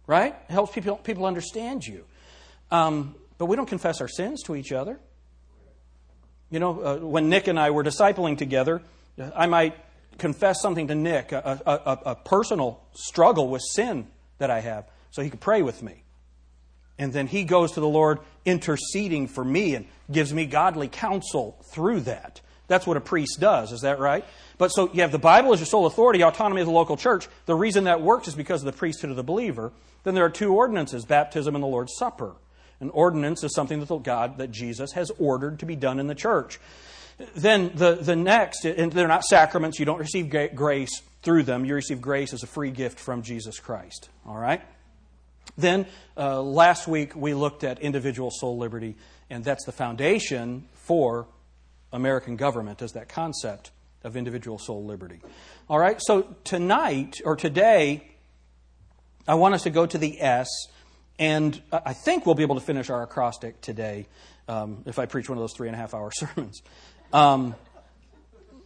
Right? 0.07 0.35
It 0.49 0.51
helps 0.51 0.73
people, 0.73 0.97
people 0.97 1.25
understand 1.25 1.85
you. 1.85 2.05
Um, 2.71 3.15
but 3.37 3.45
we 3.45 3.55
don't 3.55 3.67
confess 3.67 4.01
our 4.01 4.07
sins 4.07 4.43
to 4.43 4.55
each 4.55 4.71
other. 4.71 4.99
You 6.49 6.59
know, 6.59 6.81
uh, 6.81 6.97
when 6.97 7.29
Nick 7.29 7.47
and 7.47 7.59
I 7.59 7.71
were 7.71 7.83
discipling 7.83 8.37
together, 8.37 8.81
I 9.17 9.47
might 9.47 9.75
confess 10.17 10.61
something 10.61 10.87
to 10.87 10.95
Nick, 10.95 11.31
a, 11.31 11.61
a, 11.65 12.11
a, 12.11 12.15
personal 12.15 12.81
struggle 12.93 13.49
with 13.49 13.61
sin 13.73 14.07
that 14.37 14.49
I 14.49 14.59
have, 14.59 14.89
so 15.11 15.21
he 15.21 15.29
could 15.29 15.41
pray 15.41 15.61
with 15.61 15.81
me. 15.81 16.03
And 16.97 17.11
then 17.11 17.27
he 17.27 17.43
goes 17.43 17.73
to 17.73 17.79
the 17.79 17.87
Lord 17.87 18.19
interceding 18.45 19.27
for 19.27 19.43
me 19.43 19.75
and 19.75 19.85
gives 20.11 20.33
me 20.33 20.45
godly 20.45 20.87
counsel 20.87 21.57
through 21.73 22.01
that. 22.01 22.41
That's 22.67 22.87
what 22.87 22.97
a 22.97 23.01
priest 23.01 23.39
does, 23.39 23.71
is 23.71 23.81
that 23.81 23.99
right? 23.99 24.25
But 24.57 24.69
so 24.69 24.89
you 24.93 25.01
have 25.01 25.11
the 25.11 25.19
Bible 25.19 25.53
as 25.53 25.59
your 25.59 25.67
sole 25.67 25.85
authority, 25.85 26.23
autonomy 26.23 26.61
of 26.61 26.67
the 26.67 26.73
local 26.73 26.97
church. 26.97 27.27
The 27.45 27.55
reason 27.55 27.83
that 27.83 28.01
works 28.01 28.27
is 28.27 28.35
because 28.35 28.61
of 28.61 28.65
the 28.65 28.77
priesthood 28.77 29.09
of 29.09 29.17
the 29.17 29.23
believer. 29.23 29.71
Then 30.03 30.15
there 30.15 30.25
are 30.25 30.29
two 30.29 30.53
ordinances 30.53 31.05
baptism 31.05 31.55
and 31.55 31.63
the 31.63 31.67
Lord's 31.67 31.93
Supper. 31.97 32.35
An 32.79 32.89
ordinance 32.89 33.43
is 33.43 33.53
something 33.53 33.79
that 33.79 34.03
God, 34.03 34.37
that 34.37 34.51
Jesus 34.51 34.93
has 34.93 35.11
ordered 35.19 35.59
to 35.59 35.65
be 35.65 35.75
done 35.75 35.99
in 35.99 36.07
the 36.07 36.15
church. 36.15 36.59
Then 37.35 37.71
the, 37.75 37.95
the 37.95 38.15
next, 38.15 38.65
and 38.65 38.91
they're 38.91 39.07
not 39.07 39.23
sacraments, 39.23 39.79
you 39.79 39.85
don't 39.85 39.99
receive 39.99 40.29
grace 40.55 41.01
through 41.21 41.43
them. 41.43 41.65
You 41.65 41.75
receive 41.75 42.01
grace 42.01 42.33
as 42.33 42.43
a 42.43 42.47
free 42.47 42.71
gift 42.71 42.99
from 42.99 43.21
Jesus 43.21 43.59
Christ. 43.59 44.09
All 44.27 44.37
right? 44.37 44.61
Then 45.57 45.85
uh, 46.17 46.41
last 46.41 46.87
week 46.87 47.15
we 47.15 47.33
looked 47.33 47.63
at 47.63 47.79
individual 47.79 48.31
soul 48.31 48.57
liberty, 48.57 48.95
and 49.29 49.43
that's 49.43 49.65
the 49.65 49.71
foundation 49.71 50.67
for 50.73 51.27
American 51.93 52.35
government 52.35 52.81
as 52.81 52.91
that 52.93 53.07
concept 53.07 53.71
of 54.03 54.17
individual 54.17 54.59
soul 54.59 54.85
liberty. 54.85 55.19
All 55.69 55.79
right, 55.79 55.99
so 55.99 56.35
tonight 56.43 57.21
or 57.23 57.35
today, 57.35 58.11
I 59.27 59.35
want 59.35 59.55
us 59.55 59.63
to 59.63 59.69
go 59.71 59.85
to 59.85 59.97
the 59.97 60.21
S, 60.21 60.47
and 61.17 61.59
I 61.71 61.93
think 61.93 62.25
we'll 62.25 62.35
be 62.35 62.43
able 62.43 62.55
to 62.55 62.61
finish 62.61 62.89
our 62.89 63.01
acrostic 63.01 63.61
today 63.61 64.07
um, 64.47 64.83
if 64.85 64.99
I 64.99 65.07
preach 65.07 65.27
one 65.27 65.37
of 65.37 65.41
those 65.41 65.53
three 65.55 65.67
and 65.67 65.75
a 65.75 65.79
half 65.79 65.93
hour 65.93 66.11
sermons. 66.13 66.61
Um, 67.13 67.55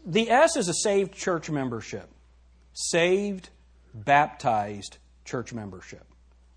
the 0.06 0.30
S 0.30 0.56
is 0.58 0.68
a 0.68 0.74
saved 0.74 1.14
church 1.14 1.50
membership. 1.50 2.10
Saved, 2.74 3.50
baptized 3.94 4.98
church 5.26 5.54
membership. 5.54 6.06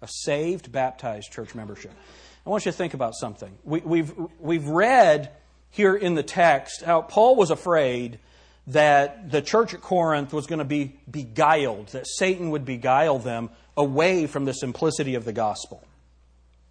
A 0.01 0.09
saved, 0.09 0.73
baptized 0.73 1.33
church 1.33 1.55
membership. 1.55 1.92
I 2.47 2.51
want 2.51 2.64
you 2.64 2.73
to 2.73 2.77
think 2.77 2.95
about 2.95 3.14
something. 3.14 3.57
We, 3.62 3.81
we've, 3.81 4.12
we've 4.40 4.66
read 4.66 5.31
here 5.71 5.95
in 5.95 6.14
the 6.14 6.23
text 6.23 6.83
how 6.83 7.03
Paul 7.03 7.37
was 7.37 7.51
afraid 7.51 8.18
that 8.68 9.31
the 9.31 9.42
church 9.42 9.75
at 9.75 9.81
Corinth 9.81 10.33
was 10.33 10.47
going 10.47 10.59
to 10.59 10.64
be 10.64 10.97
beguiled, 11.11 11.88
that 11.88 12.07
Satan 12.07 12.51
would 12.51 12.64
beguile 12.64 13.18
them 13.18 13.51
away 13.77 14.27
from 14.27 14.45
the 14.45 14.53
simplicity 14.53 15.14
of 15.14 15.25
the 15.25 15.33
gospel. 15.33 15.83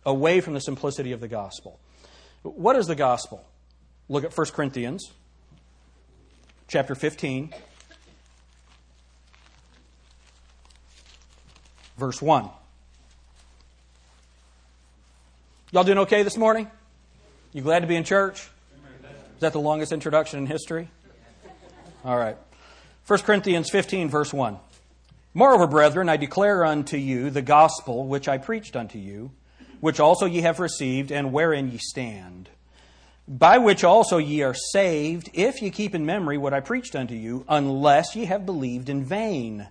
Away 0.05 0.41
from 0.41 0.53
the 0.53 0.61
simplicity 0.61 1.11
of 1.11 1.19
the 1.19 1.27
gospel. 1.27 1.79
What 2.43 2.75
is 2.75 2.87
the 2.87 2.95
gospel? 2.95 3.45
Look 4.11 4.25
at 4.25 4.37
1 4.37 4.47
Corinthians 4.47 5.09
chapter 6.67 6.95
15, 6.95 7.53
verse 11.97 12.21
1. 12.21 12.49
Y'all 15.71 15.85
doing 15.85 15.99
okay 15.99 16.23
this 16.23 16.35
morning? 16.35 16.69
You 17.53 17.61
glad 17.61 17.83
to 17.83 17.87
be 17.87 17.95
in 17.95 18.03
church? 18.03 18.41
Is 18.41 19.39
that 19.39 19.53
the 19.53 19.61
longest 19.61 19.93
introduction 19.93 20.39
in 20.39 20.45
history? 20.45 20.89
All 22.03 22.17
right. 22.17 22.35
1 23.07 23.19
Corinthians 23.19 23.69
15, 23.69 24.09
verse 24.09 24.33
1. 24.33 24.57
Moreover, 25.33 25.67
brethren, 25.67 26.09
I 26.09 26.17
declare 26.17 26.65
unto 26.65 26.97
you 26.97 27.29
the 27.29 27.41
gospel 27.41 28.05
which 28.07 28.27
I 28.27 28.39
preached 28.39 28.75
unto 28.75 28.99
you, 28.99 29.31
which 29.79 30.01
also 30.01 30.25
ye 30.25 30.41
have 30.41 30.59
received, 30.59 31.13
and 31.13 31.31
wherein 31.31 31.71
ye 31.71 31.77
stand 31.77 32.49
by 33.27 33.57
which 33.57 33.83
also 33.83 34.17
ye 34.17 34.41
are 34.41 34.53
saved, 34.53 35.29
if 35.33 35.61
ye 35.61 35.69
keep 35.69 35.95
in 35.95 36.05
memory 36.05 36.37
what 36.37 36.53
I 36.53 36.59
preached 36.59 36.95
unto 36.95 37.13
you, 37.13 37.45
unless 37.47 38.15
ye 38.15 38.25
have 38.25 38.45
believed 38.45 38.89
in 38.89 39.03
vain. 39.05 39.67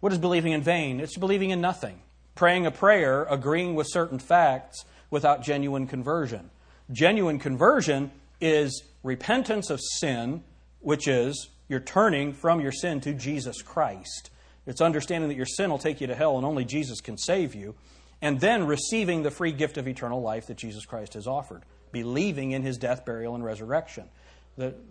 What 0.00 0.12
is 0.12 0.18
believing 0.18 0.52
in 0.52 0.62
vain? 0.62 1.00
It's 1.00 1.16
believing 1.16 1.50
in 1.50 1.60
nothing. 1.60 2.00
praying 2.34 2.66
a 2.66 2.70
prayer, 2.70 3.24
agreeing 3.24 3.74
with 3.74 3.86
certain 3.90 4.18
facts 4.18 4.84
without 5.10 5.42
genuine 5.42 5.86
conversion. 5.86 6.50
Genuine 6.90 7.38
conversion 7.38 8.10
is 8.40 8.82
repentance 9.02 9.70
of 9.70 9.80
sin, 9.80 10.42
which 10.80 11.06
is 11.06 11.48
you're 11.68 11.80
turning 11.80 12.32
from 12.32 12.60
your 12.60 12.72
sin 12.72 13.00
to 13.00 13.14
Jesus 13.14 13.62
Christ. 13.62 14.30
It's 14.66 14.80
understanding 14.80 15.28
that 15.28 15.36
your 15.36 15.46
sin 15.46 15.70
will 15.70 15.78
take 15.78 16.00
you 16.00 16.06
to 16.06 16.14
hell 16.14 16.36
and 16.36 16.46
only 16.46 16.64
Jesus 16.64 17.00
can 17.00 17.18
save 17.18 17.54
you, 17.54 17.74
and 18.20 18.40
then 18.40 18.66
receiving 18.66 19.22
the 19.22 19.30
free 19.30 19.52
gift 19.52 19.76
of 19.76 19.88
eternal 19.88 20.22
life 20.22 20.46
that 20.46 20.56
Jesus 20.56 20.84
Christ 20.86 21.14
has 21.14 21.26
offered, 21.26 21.62
believing 21.92 22.52
in 22.52 22.62
his 22.62 22.78
death, 22.78 23.04
burial, 23.04 23.34
and 23.34 23.44
resurrection. 23.44 24.08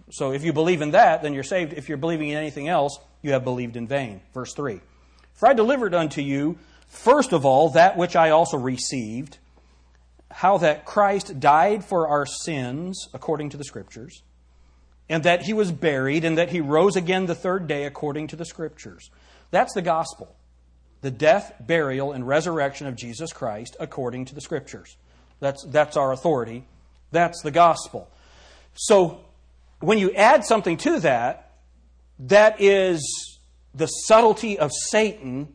So 0.10 0.32
if 0.32 0.44
you 0.44 0.54
believe 0.54 0.82
in 0.82 0.92
that, 0.92 1.22
then 1.22 1.34
you're 1.34 1.44
saved. 1.44 1.74
If 1.74 1.88
you're 1.88 1.98
believing 1.98 2.30
in 2.30 2.38
anything 2.38 2.68
else, 2.68 3.00
you 3.22 3.34
have 3.34 3.44
believed 3.44 3.76
in 3.76 3.88
vain. 3.88 4.22
Verse 4.34 4.54
3 4.54 4.82
For 5.34 5.48
I 5.48 5.54
delivered 5.54 5.94
unto 5.94 6.22
you, 6.22 6.58
first 6.88 7.32
of 7.32 7.46
all, 7.46 7.70
that 7.70 7.98
which 7.98 8.16
I 8.16 8.32
also 8.32 8.58
received, 8.58 9.38
how 10.32 10.58
that 10.60 10.86
Christ 10.86 11.40
died 11.40 11.86
for 11.86 12.08
our 12.08 12.26
sins 12.26 13.08
according 13.14 13.50
to 13.50 13.58
the 13.58 13.64
Scriptures, 13.64 14.24
and 15.10 15.24
that 15.24 15.44
he 15.44 15.54
was 15.54 15.72
buried, 15.72 16.26
and 16.26 16.38
that 16.38 16.50
he 16.50 16.62
rose 16.62 16.96
again 16.96 17.26
the 17.28 17.36
third 17.36 17.68
day 17.68 17.86
according 17.86 18.28
to 18.28 18.36
the 18.36 18.46
Scriptures. 18.46 19.12
That's 19.52 19.74
the 19.74 19.82
gospel. 19.82 20.36
The 21.02 21.12
death, 21.12 21.54
burial, 21.60 22.14
and 22.14 22.28
resurrection 22.28 22.88
of 22.88 22.96
Jesus 22.96 23.34
Christ 23.34 23.76
according 23.80 24.26
to 24.26 24.36
the 24.36 24.42
Scriptures. 24.42 24.98
That's, 25.40 25.64
that's 25.66 25.98
our 25.98 26.14
authority. 26.14 26.66
That's 27.12 27.42
the 27.42 27.52
gospel. 27.52 28.10
So 28.74 29.22
when 29.80 29.98
you 29.98 30.12
add 30.12 30.46
something 30.46 30.78
to 30.78 31.00
that, 31.02 31.52
that 32.20 32.62
is 32.62 33.40
the 33.74 33.88
subtlety 33.88 34.60
of 34.60 34.72
Satan 34.90 35.54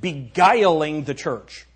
beguiling 0.00 1.04
the 1.04 1.14
church. 1.14 1.66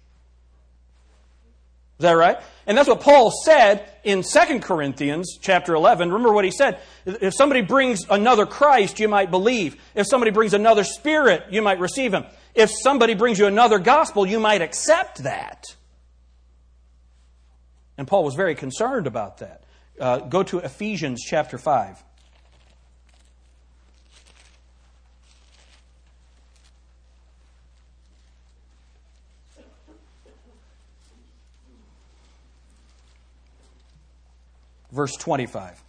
Is 1.98 2.02
that 2.02 2.12
right? 2.12 2.36
And 2.66 2.76
that's 2.76 2.88
what 2.88 3.00
Paul 3.00 3.30
said 3.44 3.90
in 4.04 4.22
2 4.22 4.60
Corinthians 4.60 5.38
chapter 5.40 5.74
11. 5.74 6.12
Remember 6.12 6.34
what 6.34 6.44
he 6.44 6.50
said. 6.50 6.78
If 7.06 7.34
somebody 7.34 7.62
brings 7.62 8.04
another 8.10 8.44
Christ, 8.44 9.00
you 9.00 9.08
might 9.08 9.30
believe. 9.30 9.80
If 9.94 10.06
somebody 10.06 10.30
brings 10.30 10.52
another 10.52 10.84
spirit, 10.84 11.44
you 11.50 11.62
might 11.62 11.78
receive 11.78 12.12
him. 12.12 12.26
If 12.54 12.70
somebody 12.70 13.14
brings 13.14 13.38
you 13.38 13.46
another 13.46 13.78
gospel, 13.78 14.26
you 14.26 14.38
might 14.38 14.60
accept 14.60 15.22
that. 15.22 15.75
And 17.98 18.06
Paul 18.06 18.24
was 18.24 18.34
very 18.34 18.54
concerned 18.54 19.06
about 19.06 19.38
that. 19.38 19.62
Uh, 19.98 20.18
go 20.18 20.42
to 20.42 20.58
Ephesians 20.58 21.22
chapter 21.24 21.58
5. 21.58 22.02
Verse 34.92 35.16
25. 35.16 35.82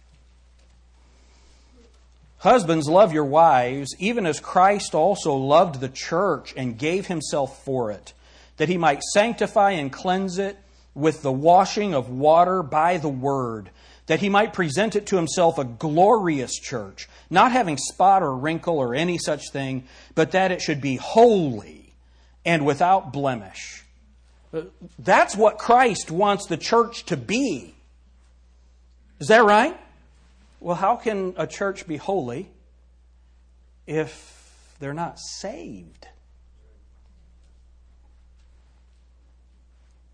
Husbands, 2.38 2.88
love 2.88 3.12
your 3.12 3.24
wives, 3.24 3.94
even 3.98 4.24
as 4.26 4.38
Christ 4.38 4.94
also 4.94 5.34
loved 5.34 5.80
the 5.80 5.88
church 5.88 6.54
and 6.56 6.78
gave 6.78 7.06
himself 7.06 7.64
for 7.64 7.90
it, 7.90 8.12
that 8.58 8.68
he 8.68 8.76
might 8.76 9.02
sanctify 9.02 9.72
and 9.72 9.92
cleanse 9.92 10.38
it 10.38 10.56
with 10.98 11.22
the 11.22 11.32
washing 11.32 11.94
of 11.94 12.10
water 12.10 12.62
by 12.62 12.98
the 12.98 13.08
word 13.08 13.70
that 14.06 14.20
he 14.20 14.28
might 14.28 14.52
present 14.52 14.96
it 14.96 15.06
to 15.06 15.16
himself 15.16 15.58
a 15.58 15.64
glorious 15.64 16.58
church, 16.58 17.08
not 17.30 17.52
having 17.52 17.76
spot 17.76 18.22
or 18.22 18.34
wrinkle 18.34 18.78
or 18.78 18.94
any 18.94 19.18
such 19.18 19.50
thing, 19.50 19.84
but 20.14 20.32
that 20.32 20.50
it 20.50 20.62
should 20.62 20.80
be 20.80 20.96
holy 20.96 21.92
and 22.44 22.64
without 22.64 23.12
blemish. 23.12 23.84
That's 24.98 25.36
what 25.36 25.58
Christ 25.58 26.10
wants 26.10 26.46
the 26.46 26.56
church 26.56 27.04
to 27.06 27.16
be. 27.16 27.74
Is 29.20 29.28
that 29.28 29.44
right? 29.44 29.78
Well, 30.58 30.76
how 30.76 30.96
can 30.96 31.34
a 31.36 31.46
church 31.46 31.86
be 31.86 31.98
holy 31.98 32.48
if 33.86 34.74
they're 34.80 34.94
not 34.94 35.18
saved? 35.18 36.08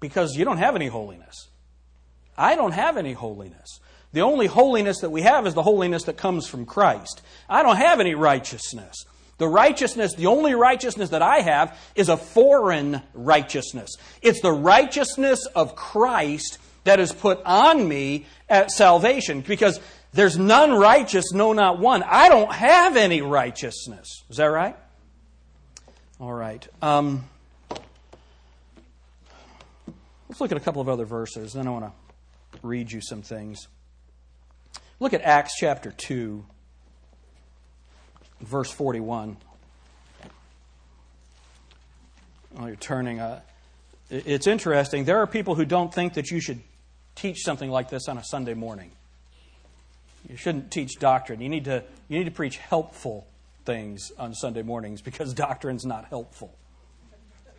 Because 0.04 0.36
you 0.36 0.44
don't 0.44 0.58
have 0.58 0.76
any 0.76 0.88
holiness. 0.88 1.48
I 2.36 2.56
don't 2.56 2.72
have 2.72 2.98
any 2.98 3.14
holiness. 3.14 3.80
The 4.12 4.20
only 4.20 4.46
holiness 4.46 5.00
that 5.00 5.08
we 5.08 5.22
have 5.22 5.46
is 5.46 5.54
the 5.54 5.62
holiness 5.62 6.02
that 6.02 6.18
comes 6.18 6.46
from 6.46 6.66
Christ. 6.66 7.22
I 7.48 7.62
don't 7.62 7.78
have 7.78 8.00
any 8.00 8.14
righteousness. 8.14 9.06
The 9.38 9.48
righteousness, 9.48 10.12
the 10.12 10.26
only 10.26 10.54
righteousness 10.54 11.08
that 11.08 11.22
I 11.22 11.40
have 11.40 11.80
is 11.94 12.10
a 12.10 12.18
foreign 12.18 13.00
righteousness. 13.14 13.96
It's 14.20 14.42
the 14.42 14.52
righteousness 14.52 15.46
of 15.46 15.74
Christ 15.74 16.58
that 16.84 17.00
is 17.00 17.10
put 17.10 17.40
on 17.46 17.88
me 17.88 18.26
at 18.46 18.70
salvation 18.70 19.40
because 19.40 19.80
there's 20.12 20.36
none 20.36 20.72
righteous, 20.74 21.32
no, 21.32 21.54
not 21.54 21.78
one. 21.78 22.02
I 22.02 22.28
don't 22.28 22.52
have 22.52 22.98
any 22.98 23.22
righteousness. 23.22 24.22
Is 24.28 24.36
that 24.36 24.44
right? 24.44 24.76
All 26.20 26.34
right. 26.34 26.68
Um, 26.82 27.24
let's 30.34 30.40
look 30.40 30.50
at 30.50 30.58
a 30.58 30.60
couple 30.60 30.82
of 30.82 30.88
other 30.88 31.04
verses, 31.04 31.52
then 31.52 31.68
I 31.68 31.70
want 31.70 31.84
to 31.84 32.58
read 32.60 32.90
you 32.90 33.00
some 33.00 33.22
things. 33.22 33.68
Look 34.98 35.12
at 35.12 35.22
Acts 35.22 35.54
chapter 35.56 35.92
2, 35.92 36.44
verse 38.40 38.68
41. 38.68 39.36
Oh, 42.58 42.66
you're 42.66 42.74
turning. 42.74 43.20
Uh, 43.20 43.42
it's 44.10 44.48
interesting. 44.48 45.04
There 45.04 45.18
are 45.18 45.28
people 45.28 45.54
who 45.54 45.64
don't 45.64 45.94
think 45.94 46.14
that 46.14 46.32
you 46.32 46.40
should 46.40 46.60
teach 47.14 47.42
something 47.44 47.70
like 47.70 47.88
this 47.88 48.08
on 48.08 48.18
a 48.18 48.24
Sunday 48.24 48.54
morning. 48.54 48.90
You 50.28 50.36
shouldn't 50.36 50.72
teach 50.72 50.98
doctrine. 50.98 51.40
You 51.40 51.48
need 51.48 51.66
to, 51.66 51.84
you 52.08 52.18
need 52.18 52.24
to 52.24 52.32
preach 52.32 52.56
helpful 52.56 53.24
things 53.64 54.10
on 54.18 54.34
Sunday 54.34 54.62
mornings 54.62 55.00
because 55.00 55.32
doctrine's 55.34 55.84
not 55.84 56.06
helpful. 56.06 56.52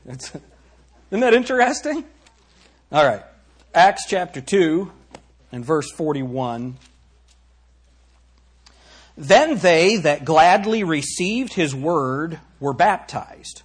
It's, 0.06 0.28
isn't 1.10 1.22
that 1.22 1.34
interesting? 1.34 2.04
All 2.95 3.05
right. 3.05 3.23
Acts 3.73 4.05
chapter 4.08 4.39
2 4.39 4.89
and 5.51 5.65
verse 5.65 5.91
41. 5.91 6.77
Then 9.17 9.58
they 9.58 9.97
that 9.97 10.23
gladly 10.23 10.86
received 10.86 11.51
his 11.51 11.75
word 11.75 12.39
were 12.62 12.71
baptized. 12.71 13.63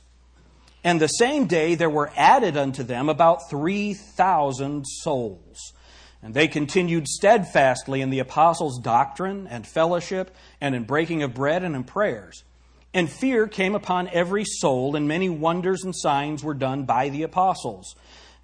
And 0.82 1.00
the 1.00 1.06
same 1.06 1.46
day 1.46 1.76
there 1.76 1.88
were 1.88 2.10
added 2.16 2.56
unto 2.56 2.82
them 2.82 3.08
about 3.08 3.48
3,000 3.48 4.84
souls. 4.84 5.74
And 6.24 6.34
they 6.34 6.48
continued 6.48 7.06
steadfastly 7.06 8.00
in 8.00 8.10
the 8.10 8.18
apostles' 8.18 8.80
doctrine 8.80 9.46
and 9.46 9.64
fellowship, 9.64 10.34
and 10.60 10.74
in 10.74 10.82
breaking 10.82 11.22
of 11.22 11.34
bread 11.34 11.62
and 11.62 11.76
in 11.76 11.84
prayers. 11.84 12.42
And 12.92 13.08
fear 13.08 13.46
came 13.46 13.76
upon 13.76 14.08
every 14.08 14.44
soul, 14.44 14.96
and 14.96 15.06
many 15.06 15.30
wonders 15.30 15.84
and 15.84 15.94
signs 15.94 16.42
were 16.42 16.54
done 16.54 16.82
by 16.82 17.10
the 17.10 17.22
apostles. 17.22 17.94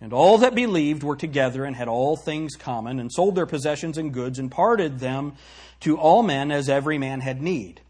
And 0.01 0.13
all 0.13 0.39
that 0.39 0.55
believed 0.55 1.03
were 1.03 1.17
together 1.17 1.65
and 1.65 1.75
had 1.75 1.89
all 1.89 2.17
things 2.17 2.55
common, 2.57 3.01
and 3.01 3.11
sold 3.13 3.35
their 3.35 3.47
possessions 3.47 3.97
and 3.97 4.13
goods, 4.13 4.39
and 4.39 4.51
parted 4.51 4.99
them 4.99 5.35
to 5.81 5.97
all 5.97 6.23
men 6.23 6.51
as 6.51 6.69
every 6.69 6.99
man 6.99 7.21
had 7.21 7.41
need. 7.41 7.81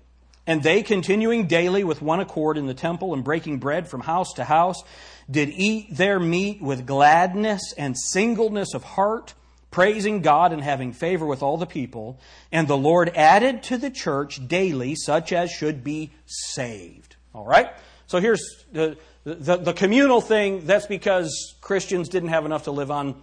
And 0.47 0.62
they, 0.62 0.83
continuing 0.83 1.49
daily 1.49 1.83
with 1.83 2.01
one 2.01 2.21
accord 2.21 2.57
in 2.57 2.66
the 2.66 2.75
temple 2.75 3.12
and 3.12 3.25
breaking 3.25 3.59
bread 3.59 3.88
from 3.88 4.03
house 4.03 4.33
to 4.35 4.45
house, 4.45 4.83
did 5.29 5.49
eat 5.49 5.97
their 5.97 6.21
meat 6.21 6.62
with 6.62 6.87
gladness 6.87 7.75
and 7.77 7.99
singleness 7.99 8.73
of 8.73 8.85
heart, 8.85 9.35
praising 9.73 10.23
God 10.23 10.53
and 10.53 10.62
having 10.62 10.92
favor 10.92 11.27
with 11.27 11.42
all 11.42 11.57
the 11.57 11.66
people. 11.66 12.21
And 12.53 12.69
the 12.69 12.77
Lord 12.77 13.11
added 13.16 13.64
to 13.64 13.77
the 13.77 13.90
church 13.90 14.47
daily 14.47 14.95
such 14.95 15.33
as 15.33 15.51
should 15.51 15.83
be 15.83 16.12
saved. 16.27 17.16
All 17.35 17.45
right? 17.45 17.73
So 18.07 18.21
here's 18.21 18.64
the, 18.73 18.97
the, 19.27 19.57
the 19.57 19.73
communal 19.73 20.21
thing. 20.21 20.65
That's 20.67 20.87
because 20.87 21.57
Christians 21.61 22.09
didn't 22.09 22.29
have 22.29 22.47
enough 22.47 22.65
to 22.65 22.71
live 22.71 22.93
on 22.93 23.21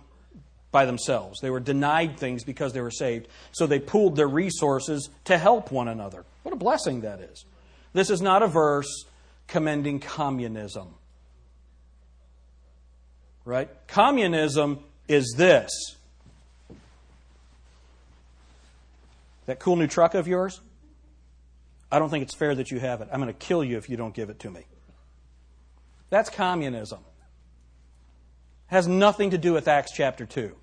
by 0.69 0.85
themselves. 0.85 1.39
They 1.39 1.49
were 1.49 1.61
denied 1.61 2.17
things 2.17 2.43
because 2.43 2.73
they 2.73 2.81
were 2.81 2.91
saved. 2.91 3.29
So 3.53 3.67
they 3.67 3.79
pooled 3.79 4.17
their 4.17 4.27
resources 4.27 5.09
to 5.25 5.37
help 5.37 5.71
one 5.71 5.87
another. 5.87 6.25
What 6.43 6.53
a 6.53 6.57
blessing 6.57 7.01
that 7.01 7.21
is. 7.21 7.45
This 7.93 8.09
is 8.09 8.21
not 8.21 8.43
a 8.43 8.47
verse 8.47 9.05
commending 9.47 10.01
communism. 10.01 10.89
Right? 13.45 13.69
Communism 13.87 14.79
is 15.07 15.33
this. 15.37 15.69
That 19.45 19.59
cool 19.59 19.77
new 19.77 19.87
truck 19.87 20.15
of 20.15 20.27
yours? 20.27 20.59
I 21.89 21.99
don't 21.99 22.09
think 22.09 22.23
it's 22.23 22.35
fair 22.35 22.55
that 22.55 22.71
you 22.71 22.79
have 22.79 23.01
it. 23.01 23.07
I'm 23.11 23.21
going 23.21 23.33
to 23.33 23.39
kill 23.39 23.63
you 23.63 23.77
if 23.77 23.89
you 23.89 23.95
don't 23.95 24.13
give 24.13 24.29
it 24.29 24.39
to 24.39 24.51
me. 24.51 24.65
That's 26.13 26.29
communism. 26.29 26.99
Has 28.67 28.87
nothing 28.87 29.31
to 29.31 29.39
do 29.39 29.51
with 29.51 29.67
Acts 29.67 29.91
chapter 29.91 30.27
2. 30.27 30.55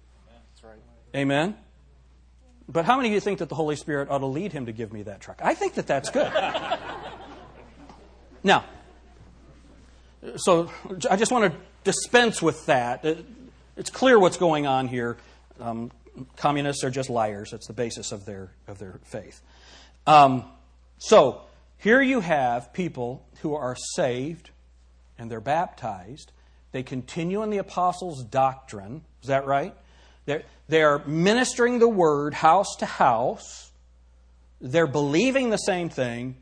Amen? 1.12 1.56
But 2.68 2.84
how 2.84 2.96
many 2.96 3.08
of 3.08 3.14
you 3.14 3.18
think 3.18 3.40
that 3.40 3.48
the 3.48 3.56
Holy 3.56 3.74
Spirit 3.74 4.10
ought 4.10 4.18
to 4.18 4.26
lead 4.26 4.52
him 4.52 4.66
to 4.66 4.72
give 4.72 4.92
me 4.92 5.02
that 5.02 5.20
truck? 5.20 5.40
I 5.42 5.54
think 5.54 5.74
that 5.74 5.88
that's 5.88 6.08
good. 6.08 6.32
now, 8.44 8.64
so 10.36 10.70
I 11.10 11.16
just 11.16 11.32
want 11.32 11.52
to 11.52 11.58
dispense 11.82 12.40
with 12.40 12.66
that. 12.66 13.04
It's 13.76 13.90
clear 13.90 14.20
what's 14.20 14.36
going 14.36 14.68
on 14.68 14.86
here. 14.86 15.16
Um, 15.58 15.90
communists 16.36 16.84
are 16.84 16.90
just 16.90 17.10
liars. 17.10 17.50
That's 17.50 17.66
the 17.66 17.72
basis 17.72 18.12
of 18.12 18.24
their, 18.24 18.52
of 18.68 18.78
their 18.78 19.00
faith. 19.02 19.42
Um, 20.06 20.44
so, 20.98 21.42
here 21.76 22.00
you 22.00 22.20
have 22.20 22.72
people 22.72 23.26
who 23.42 23.56
are 23.56 23.74
saved 23.96 24.50
and 25.20 25.30
they're 25.30 25.40
baptized. 25.40 26.32
They 26.72 26.82
continue 26.82 27.42
in 27.42 27.50
the 27.50 27.58
apostles' 27.58 28.24
doctrine. 28.24 29.02
Is 29.22 29.28
that 29.28 29.46
right? 29.46 29.74
They're, 30.24 30.42
they're 30.68 31.00
ministering 31.00 31.78
the 31.78 31.88
word 31.88 32.34
house 32.34 32.76
to 32.78 32.86
house. 32.86 33.70
They're 34.60 34.86
believing 34.86 35.50
the 35.50 35.58
same 35.58 35.88
thing, 35.88 36.36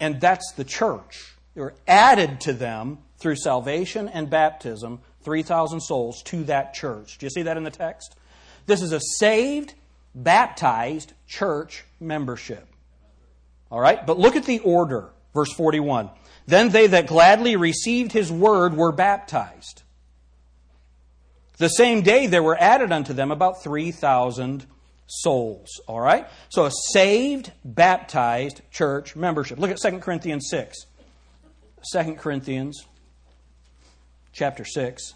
and 0.00 0.20
that's 0.20 0.52
the 0.56 0.64
church. 0.64 1.34
They're 1.54 1.74
added 1.86 2.40
to 2.42 2.52
them 2.52 2.98
through 3.18 3.36
salvation 3.36 4.08
and 4.08 4.28
baptism, 4.28 5.00
3,000 5.22 5.80
souls 5.80 6.22
to 6.24 6.44
that 6.44 6.74
church. 6.74 7.18
Do 7.18 7.26
you 7.26 7.30
see 7.30 7.42
that 7.42 7.56
in 7.56 7.64
the 7.64 7.70
text? 7.70 8.16
This 8.66 8.82
is 8.82 8.92
a 8.92 9.00
saved, 9.18 9.74
baptized 10.14 11.12
church 11.26 11.84
membership. 12.00 12.66
All 13.70 13.80
right? 13.80 14.04
But 14.04 14.18
look 14.18 14.36
at 14.36 14.44
the 14.44 14.60
order, 14.60 15.10
verse 15.34 15.52
41. 15.52 16.10
Then 16.46 16.70
they 16.70 16.86
that 16.86 17.06
gladly 17.06 17.56
received 17.56 18.12
his 18.12 18.30
word 18.30 18.76
were 18.76 18.92
baptized. 18.92 19.82
The 21.58 21.68
same 21.68 22.02
day 22.02 22.26
there 22.26 22.42
were 22.42 22.56
added 22.60 22.92
unto 22.92 23.12
them 23.12 23.30
about 23.30 23.62
3,000 23.62 24.66
souls. 25.06 25.68
All 25.88 26.00
right? 26.00 26.26
So 26.48 26.66
a 26.66 26.70
saved, 26.92 27.52
baptized 27.64 28.60
church 28.70 29.16
membership. 29.16 29.58
Look 29.58 29.70
at 29.70 29.78
2 29.78 29.98
Corinthians 29.98 30.48
6. 30.50 30.76
2 31.92 32.14
Corinthians 32.14 32.84
chapter 34.32 34.64
6. 34.64 35.14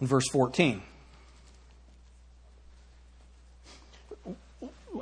verse 0.00 0.28
14. 0.28 0.82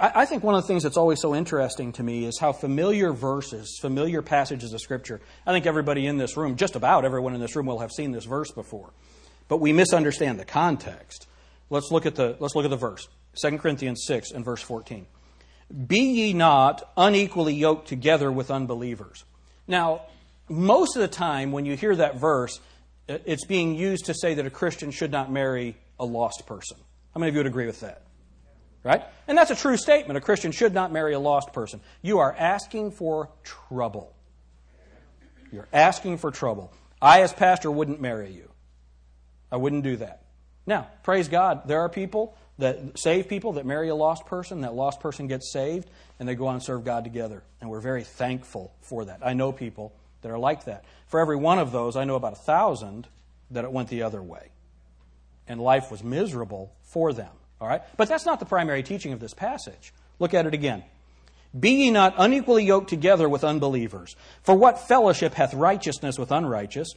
I 0.04 0.26
think 0.26 0.42
one 0.42 0.56
of 0.56 0.62
the 0.62 0.66
things 0.66 0.82
that's 0.82 0.96
always 0.96 1.20
so 1.20 1.32
interesting 1.32 1.92
to 1.92 2.02
me 2.02 2.24
is 2.24 2.36
how 2.40 2.52
familiar 2.52 3.12
verses, 3.12 3.78
familiar 3.80 4.20
passages 4.20 4.72
of 4.72 4.80
Scripture, 4.80 5.20
I 5.46 5.52
think 5.52 5.64
everybody 5.64 6.08
in 6.08 6.18
this 6.18 6.36
room, 6.36 6.56
just 6.56 6.74
about 6.74 7.04
everyone 7.04 7.36
in 7.36 7.40
this 7.40 7.54
room, 7.54 7.66
will 7.66 7.78
have 7.78 7.92
seen 7.92 8.10
this 8.10 8.24
verse 8.24 8.50
before. 8.50 8.90
But 9.46 9.58
we 9.58 9.72
misunderstand 9.72 10.40
the 10.40 10.44
context. 10.44 11.28
Let's 11.70 11.92
look 11.92 12.04
at 12.04 12.16
the, 12.16 12.36
let's 12.40 12.56
look 12.56 12.64
at 12.64 12.70
the 12.72 12.76
verse 12.76 13.06
2 13.40 13.58
Corinthians 13.58 14.02
6 14.04 14.32
and 14.32 14.44
verse 14.44 14.60
14. 14.60 15.06
Be 15.86 16.00
ye 16.00 16.32
not 16.32 16.82
unequally 16.96 17.54
yoked 17.54 17.86
together 17.86 18.32
with 18.32 18.50
unbelievers. 18.50 19.24
Now, 19.68 20.02
most 20.48 20.96
of 20.96 21.02
the 21.02 21.08
time 21.08 21.52
when 21.52 21.64
you 21.64 21.76
hear 21.76 21.94
that 21.94 22.18
verse, 22.18 22.58
it's 23.06 23.46
being 23.46 23.76
used 23.76 24.06
to 24.06 24.14
say 24.14 24.34
that 24.34 24.46
a 24.46 24.50
Christian 24.50 24.90
should 24.90 25.12
not 25.12 25.30
marry 25.30 25.76
a 26.00 26.04
lost 26.04 26.42
person. 26.44 26.76
How 27.14 27.20
many 27.20 27.28
of 27.28 27.36
you 27.36 27.38
would 27.38 27.46
agree 27.46 27.66
with 27.66 27.78
that? 27.80 28.02
Right? 28.84 29.02
And 29.28 29.38
that's 29.38 29.50
a 29.50 29.56
true 29.56 29.76
statement. 29.76 30.16
A 30.16 30.20
Christian 30.20 30.50
should 30.50 30.74
not 30.74 30.92
marry 30.92 31.14
a 31.14 31.20
lost 31.20 31.52
person. 31.52 31.80
You 32.02 32.18
are 32.18 32.34
asking 32.36 32.92
for 32.92 33.30
trouble. 33.44 34.12
You're 35.52 35.68
asking 35.72 36.18
for 36.18 36.30
trouble. 36.30 36.72
I, 37.00 37.22
as 37.22 37.32
pastor, 37.32 37.70
wouldn't 37.70 38.00
marry 38.00 38.32
you. 38.32 38.50
I 39.50 39.56
wouldn't 39.56 39.84
do 39.84 39.96
that. 39.96 40.22
Now, 40.66 40.88
praise 41.02 41.28
God, 41.28 41.68
there 41.68 41.80
are 41.80 41.88
people 41.88 42.36
that 42.58 42.98
save 42.98 43.28
people 43.28 43.54
that 43.54 43.66
marry 43.66 43.88
a 43.88 43.94
lost 43.94 44.26
person. 44.26 44.62
That 44.62 44.74
lost 44.74 45.00
person 45.00 45.26
gets 45.26 45.52
saved, 45.52 45.88
and 46.18 46.28
they 46.28 46.34
go 46.34 46.46
on 46.46 46.54
and 46.54 46.62
serve 46.62 46.84
God 46.84 47.04
together. 47.04 47.42
And 47.60 47.70
we're 47.70 47.80
very 47.80 48.04
thankful 48.04 48.72
for 48.80 49.04
that. 49.04 49.20
I 49.22 49.32
know 49.34 49.52
people 49.52 49.92
that 50.22 50.30
are 50.30 50.38
like 50.38 50.64
that. 50.64 50.84
For 51.08 51.20
every 51.20 51.36
one 51.36 51.58
of 51.58 51.72
those, 51.72 51.96
I 51.96 52.04
know 52.04 52.14
about 52.14 52.32
a 52.32 52.36
thousand 52.36 53.06
that 53.50 53.64
it 53.64 53.72
went 53.72 53.88
the 53.88 54.02
other 54.02 54.22
way. 54.22 54.50
And 55.46 55.60
life 55.60 55.90
was 55.90 56.02
miserable 56.02 56.72
for 56.82 57.12
them. 57.12 57.32
All 57.62 57.68
right? 57.68 57.82
But 57.96 58.08
that's 58.08 58.26
not 58.26 58.40
the 58.40 58.44
primary 58.44 58.82
teaching 58.82 59.12
of 59.12 59.20
this 59.20 59.34
passage. 59.34 59.92
Look 60.18 60.34
at 60.34 60.46
it 60.46 60.52
again. 60.52 60.82
Be 61.58 61.70
ye 61.70 61.90
not 61.92 62.14
unequally 62.18 62.64
yoked 62.64 62.90
together 62.90 63.28
with 63.28 63.44
unbelievers. 63.44 64.16
For 64.42 64.56
what 64.56 64.88
fellowship 64.88 65.34
hath 65.34 65.54
righteousness 65.54 66.18
with 66.18 66.32
unrighteous, 66.32 66.94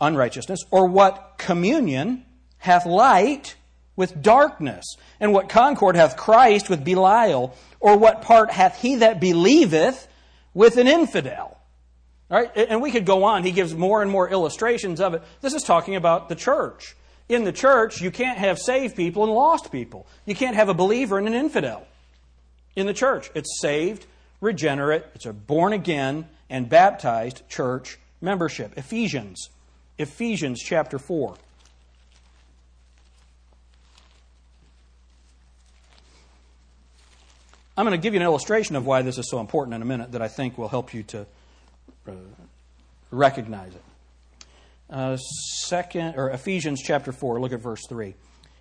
unrighteousness, 0.00 0.64
or 0.72 0.86
what 0.86 1.34
communion 1.38 2.24
hath 2.58 2.86
light 2.86 3.54
with 3.94 4.20
darkness? 4.20 4.96
And 5.20 5.32
what 5.32 5.48
concord 5.48 5.94
hath 5.94 6.16
Christ 6.16 6.68
with 6.68 6.84
Belial? 6.84 7.54
Or 7.78 7.96
what 7.96 8.22
part 8.22 8.50
hath 8.50 8.82
he 8.82 8.96
that 8.96 9.20
believeth 9.20 10.08
with 10.54 10.76
an 10.76 10.88
infidel? 10.88 11.56
All 12.32 12.40
right? 12.40 12.50
And 12.56 12.82
we 12.82 12.90
could 12.90 13.06
go 13.06 13.22
on. 13.22 13.44
He 13.44 13.52
gives 13.52 13.74
more 13.74 14.02
and 14.02 14.10
more 14.10 14.28
illustrations 14.28 15.00
of 15.00 15.14
it. 15.14 15.22
This 15.40 15.54
is 15.54 15.62
talking 15.62 15.94
about 15.94 16.28
the 16.28 16.34
church. 16.34 16.96
In 17.30 17.44
the 17.44 17.52
church, 17.52 18.00
you 18.00 18.10
can't 18.10 18.38
have 18.38 18.58
saved 18.58 18.96
people 18.96 19.22
and 19.22 19.32
lost 19.32 19.70
people. 19.70 20.04
You 20.26 20.34
can't 20.34 20.56
have 20.56 20.68
a 20.68 20.74
believer 20.74 21.16
and 21.16 21.28
an 21.28 21.34
infidel. 21.34 21.86
In 22.74 22.86
the 22.86 22.92
church, 22.92 23.30
it's 23.36 23.60
saved, 23.60 24.04
regenerate, 24.40 25.04
it's 25.14 25.26
a 25.26 25.32
born 25.32 25.72
again 25.72 26.26
and 26.50 26.68
baptized 26.68 27.48
church 27.48 28.00
membership. 28.20 28.76
Ephesians. 28.76 29.48
Ephesians 29.96 30.60
chapter 30.60 30.98
4. 30.98 31.36
I'm 37.76 37.86
going 37.86 37.96
to 37.96 38.02
give 38.02 38.12
you 38.12 38.18
an 38.18 38.26
illustration 38.26 38.74
of 38.74 38.86
why 38.86 39.02
this 39.02 39.18
is 39.18 39.30
so 39.30 39.38
important 39.38 39.74
in 39.74 39.82
a 39.82 39.86
minute 39.86 40.10
that 40.12 40.20
I 40.20 40.26
think 40.26 40.58
will 40.58 40.68
help 40.68 40.92
you 40.92 41.04
to 41.04 41.26
uh, 42.08 42.12
recognize 43.12 43.72
it. 43.72 43.82
Uh, 44.90 45.16
second 45.16 46.14
or 46.16 46.30
Ephesians 46.30 46.82
chapter 46.82 47.12
four. 47.12 47.40
Look 47.40 47.52
at 47.52 47.60
verse 47.60 47.86
three. 47.88 48.16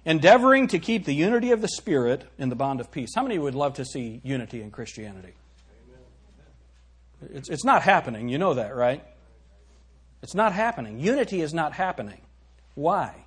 Endeavoring 0.05 0.67
to 0.67 0.79
keep 0.79 1.05
the 1.05 1.13
unity 1.13 1.51
of 1.51 1.61
the 1.61 1.67
Spirit 1.67 2.23
in 2.37 2.49
the 2.49 2.55
bond 2.55 2.79
of 2.79 2.91
peace. 2.91 3.09
How 3.15 3.23
many 3.23 3.39
would 3.39 3.55
love 3.55 3.75
to 3.75 3.85
see 3.85 4.21
unity 4.23 4.61
in 4.61 4.69
Christianity? 4.69 5.33
It's, 7.33 7.49
it's 7.49 7.65
not 7.65 7.81
happening. 7.81 8.29
You 8.29 8.37
know 8.37 8.53
that, 8.53 8.75
right? 8.75 9.03
It's 10.21 10.35
not 10.35 10.53
happening. 10.53 10.99
Unity 10.99 11.41
is 11.41 11.53
not 11.53 11.73
happening. 11.73 12.21
Why? 12.75 13.25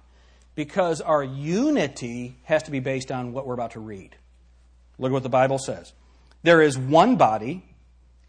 Because 0.55 1.01
our 1.01 1.23
unity 1.23 2.37
has 2.45 2.63
to 2.65 2.71
be 2.71 2.81
based 2.81 3.11
on 3.11 3.33
what 3.33 3.47
we're 3.47 3.55
about 3.55 3.73
to 3.73 3.81
read. 3.81 4.17
Look 4.99 5.11
at 5.11 5.13
what 5.13 5.23
the 5.23 5.29
Bible 5.29 5.59
says. 5.59 5.93
There 6.43 6.63
is 6.63 6.79
one 6.79 7.17
body 7.17 7.65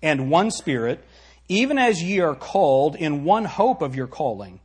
and 0.02 0.30
one 0.30 0.52
Spirit 0.52 1.04
even 1.48 1.78
as 1.78 2.02
ye 2.02 2.20
are 2.20 2.36
called 2.36 2.96
in 2.96 3.24
one 3.24 3.46
hope 3.46 3.82
of 3.82 3.96
your 3.96 4.08
calling, 4.08 4.60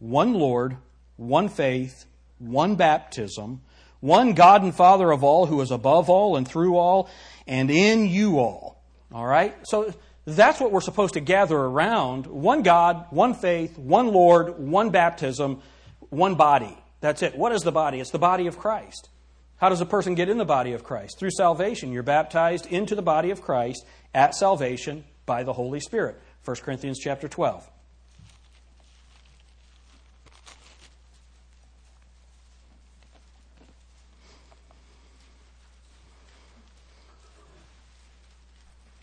one 0.00 0.34
Lord, 0.34 0.76
one 1.16 1.48
faith, 1.48 2.06
one 2.38 2.74
baptism, 2.74 3.60
one 4.00 4.32
God 4.32 4.62
and 4.62 4.74
Father 4.74 5.12
of 5.12 5.22
all, 5.22 5.46
who 5.46 5.60
is 5.60 5.70
above 5.70 6.10
all 6.10 6.36
and 6.36 6.48
through 6.48 6.76
all 6.76 7.08
and 7.46 7.70
in 7.70 8.06
you 8.06 8.38
all. 8.38 8.82
All 9.12 9.26
right? 9.26 9.54
So 9.64 9.94
that's 10.24 10.60
what 10.60 10.72
we're 10.72 10.80
supposed 10.80 11.14
to 11.14 11.20
gather 11.20 11.56
around 11.56 12.26
one 12.26 12.62
God, 12.62 13.06
one 13.10 13.34
faith, 13.34 13.78
one 13.78 14.08
Lord, 14.08 14.58
one 14.58 14.90
baptism, 14.90 15.60
one 16.08 16.34
body. 16.34 16.76
That's 17.00 17.22
it. 17.22 17.36
What 17.36 17.52
is 17.52 17.62
the 17.62 17.72
body? 17.72 18.00
It's 18.00 18.10
the 18.10 18.18
body 18.18 18.46
of 18.46 18.58
Christ. 18.58 19.08
How 19.56 19.68
does 19.68 19.80
a 19.80 19.86
person 19.86 20.14
get 20.14 20.30
in 20.30 20.38
the 20.38 20.44
body 20.44 20.72
of 20.72 20.84
Christ? 20.84 21.18
Through 21.18 21.32
salvation. 21.32 21.92
You're 21.92 22.02
baptized 22.02 22.66
into 22.66 22.94
the 22.94 23.02
body 23.02 23.30
of 23.30 23.42
Christ 23.42 23.84
at 24.14 24.34
salvation 24.34 25.04
by 25.26 25.42
the 25.42 25.52
Holy 25.52 25.80
Spirit. 25.80 26.18
1 26.44 26.56
Corinthians 26.58 26.98
chapter 26.98 27.28
12. 27.28 27.68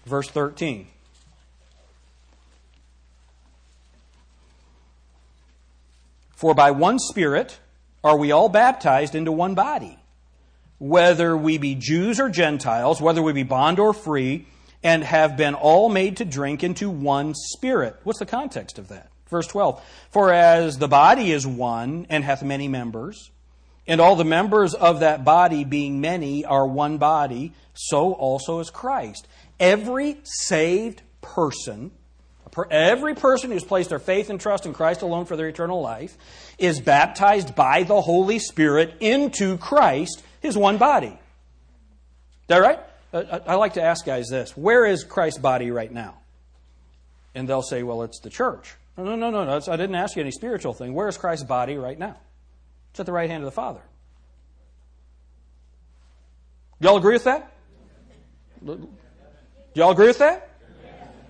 Verse 0.07 0.29
13. 0.29 0.87
For 6.31 6.53
by 6.53 6.71
one 6.71 6.99
Spirit 6.99 7.59
are 8.03 8.17
we 8.17 8.31
all 8.31 8.47
baptized 8.47 9.15
into 9.15 9.31
one 9.31 9.53
body, 9.53 9.99
whether 10.77 11.35
we 11.35 11.57
be 11.57 11.75
Jews 11.75 12.19
or 12.19 12.29
Gentiles, 12.29 13.01
whether 13.01 13.21
we 13.21 13.33
be 13.33 13.43
bond 13.43 13.79
or 13.79 13.93
free 13.93 14.45
and 14.83 15.03
have 15.03 15.35
been 15.35 15.55
all 15.55 15.89
made 15.89 16.17
to 16.17 16.25
drink 16.25 16.63
into 16.63 16.89
one 16.89 17.33
spirit. 17.35 17.97
What's 18.03 18.19
the 18.19 18.25
context 18.25 18.77
of 18.77 18.87
that? 18.89 19.09
Verse 19.29 19.47
12. 19.47 19.83
For 20.11 20.31
as 20.31 20.77
the 20.77 20.87
body 20.87 21.31
is 21.31 21.45
one 21.45 22.05
and 22.09 22.23
hath 22.23 22.43
many 22.43 22.67
members, 22.67 23.31
and 23.87 23.99
all 23.99 24.15
the 24.15 24.25
members 24.25 24.73
of 24.73 24.99
that 24.99 25.25
body 25.25 25.63
being 25.63 26.01
many 26.01 26.45
are 26.45 26.67
one 26.67 26.97
body, 26.97 27.53
so 27.73 28.13
also 28.13 28.59
is 28.59 28.69
Christ. 28.69 29.27
Every 29.59 30.17
saved 30.23 31.01
person, 31.21 31.91
every 32.69 33.15
person 33.15 33.51
who's 33.51 33.63
placed 33.63 33.89
their 33.89 33.99
faith 33.99 34.29
and 34.29 34.39
trust 34.39 34.65
in 34.65 34.73
Christ 34.73 35.01
alone 35.01 35.25
for 35.25 35.35
their 35.35 35.47
eternal 35.47 35.81
life, 35.81 36.17
is 36.57 36.79
baptized 36.79 37.55
by 37.55 37.83
the 37.83 38.01
Holy 38.01 38.39
Spirit 38.39 38.95
into 38.99 39.57
Christ, 39.57 40.23
his 40.41 40.57
one 40.57 40.77
body. 40.77 41.07
Is 41.07 42.47
that 42.47 42.57
right? 42.59 42.79
I 43.13 43.55
like 43.55 43.73
to 43.73 43.81
ask 43.81 44.05
guys 44.05 44.27
this 44.29 44.55
where 44.55 44.85
is 44.85 45.03
Christ's 45.03 45.39
body 45.39 45.71
right 45.71 45.91
now? 45.91 46.17
And 47.33 47.47
they'll 47.47 47.61
say, 47.61 47.83
well, 47.83 48.03
it's 48.03 48.19
the 48.19 48.29
church. 48.29 48.75
No, 48.97 49.03
no, 49.03 49.15
no, 49.15 49.29
no. 49.29 49.45
no. 49.45 49.61
I 49.71 49.75
didn't 49.77 49.95
ask 49.95 50.15
you 50.15 50.21
any 50.21 50.31
spiritual 50.31 50.73
thing. 50.73 50.93
Where 50.93 51.07
is 51.07 51.17
Christ's 51.17 51.45
body 51.45 51.77
right 51.77 51.97
now? 51.97 52.17
It's 52.91 52.99
at 52.99 53.05
the 53.05 53.11
right 53.11 53.29
hand 53.29 53.43
of 53.43 53.45
the 53.45 53.51
Father. 53.51 53.81
Y'all 56.79 56.97
agree 56.97 57.13
with 57.13 57.25
that? 57.25 57.51
Y'all 59.77 59.91
agree 59.91 60.07
with 60.07 60.17
that? 60.17 60.49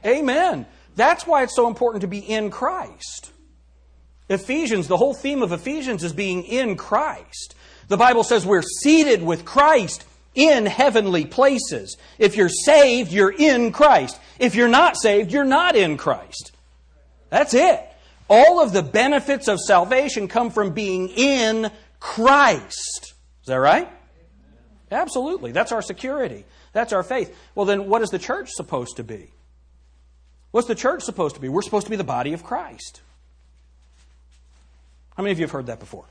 Amen. 0.05 0.65
That's 0.95 1.27
why 1.27 1.43
it's 1.43 1.55
so 1.55 1.67
important 1.67 2.01
to 2.01 2.07
be 2.07 2.19
in 2.19 2.49
Christ. 2.49 3.31
Ephesians, 4.29 4.87
the 4.87 4.95
whole 4.95 5.13
theme 5.13 5.41
of 5.41 5.51
Ephesians 5.51 6.01
is 6.01 6.13
being 6.13 6.43
in 6.43 6.77
Christ. 6.77 7.55
The 7.89 7.97
Bible 7.97 8.23
says 8.23 8.45
we're 8.45 8.61
seated 8.61 9.21
with 9.21 9.43
Christ 9.43 10.05
in 10.33 10.65
heavenly 10.65 11.25
places. 11.25 11.97
If 12.19 12.37
you're 12.37 12.47
saved, 12.47 13.11
you're 13.11 13.33
in 13.37 13.73
Christ. 13.73 14.17
If 14.39 14.55
you're 14.55 14.69
not 14.69 14.95
saved, 14.95 15.33
you're 15.33 15.43
not 15.43 15.75
in 15.75 15.97
Christ. 15.97 16.53
That's 17.29 17.53
it. 17.53 17.83
All 18.29 18.61
of 18.61 18.71
the 18.71 18.83
benefits 18.83 19.49
of 19.49 19.59
salvation 19.59 20.29
come 20.29 20.51
from 20.51 20.71
being 20.71 21.09
in 21.09 21.69
Christ. 21.99 23.13
Is 23.41 23.47
that 23.47 23.55
right? 23.55 23.89
Absolutely. 24.89 25.51
That's 25.51 25.73
our 25.73 25.81
security. 25.81 26.45
That's 26.73 26.93
our 26.93 27.03
faith. 27.03 27.35
Well, 27.55 27.65
then, 27.65 27.87
what 27.87 28.01
is 28.01 28.09
the 28.09 28.19
church 28.19 28.49
supposed 28.51 28.97
to 28.97 29.03
be? 29.03 29.31
What's 30.51 30.67
the 30.67 30.75
church 30.75 31.03
supposed 31.03 31.35
to 31.35 31.41
be? 31.41 31.49
We're 31.49 31.61
supposed 31.61 31.87
to 31.87 31.91
be 31.91 31.97
the 31.97 32.03
body 32.03 32.33
of 32.33 32.43
Christ. 32.43 33.01
How 35.15 35.23
many 35.23 35.31
of 35.31 35.39
you 35.39 35.45
have 35.45 35.51
heard 35.51 35.67
that 35.67 35.79
before? 35.79 36.05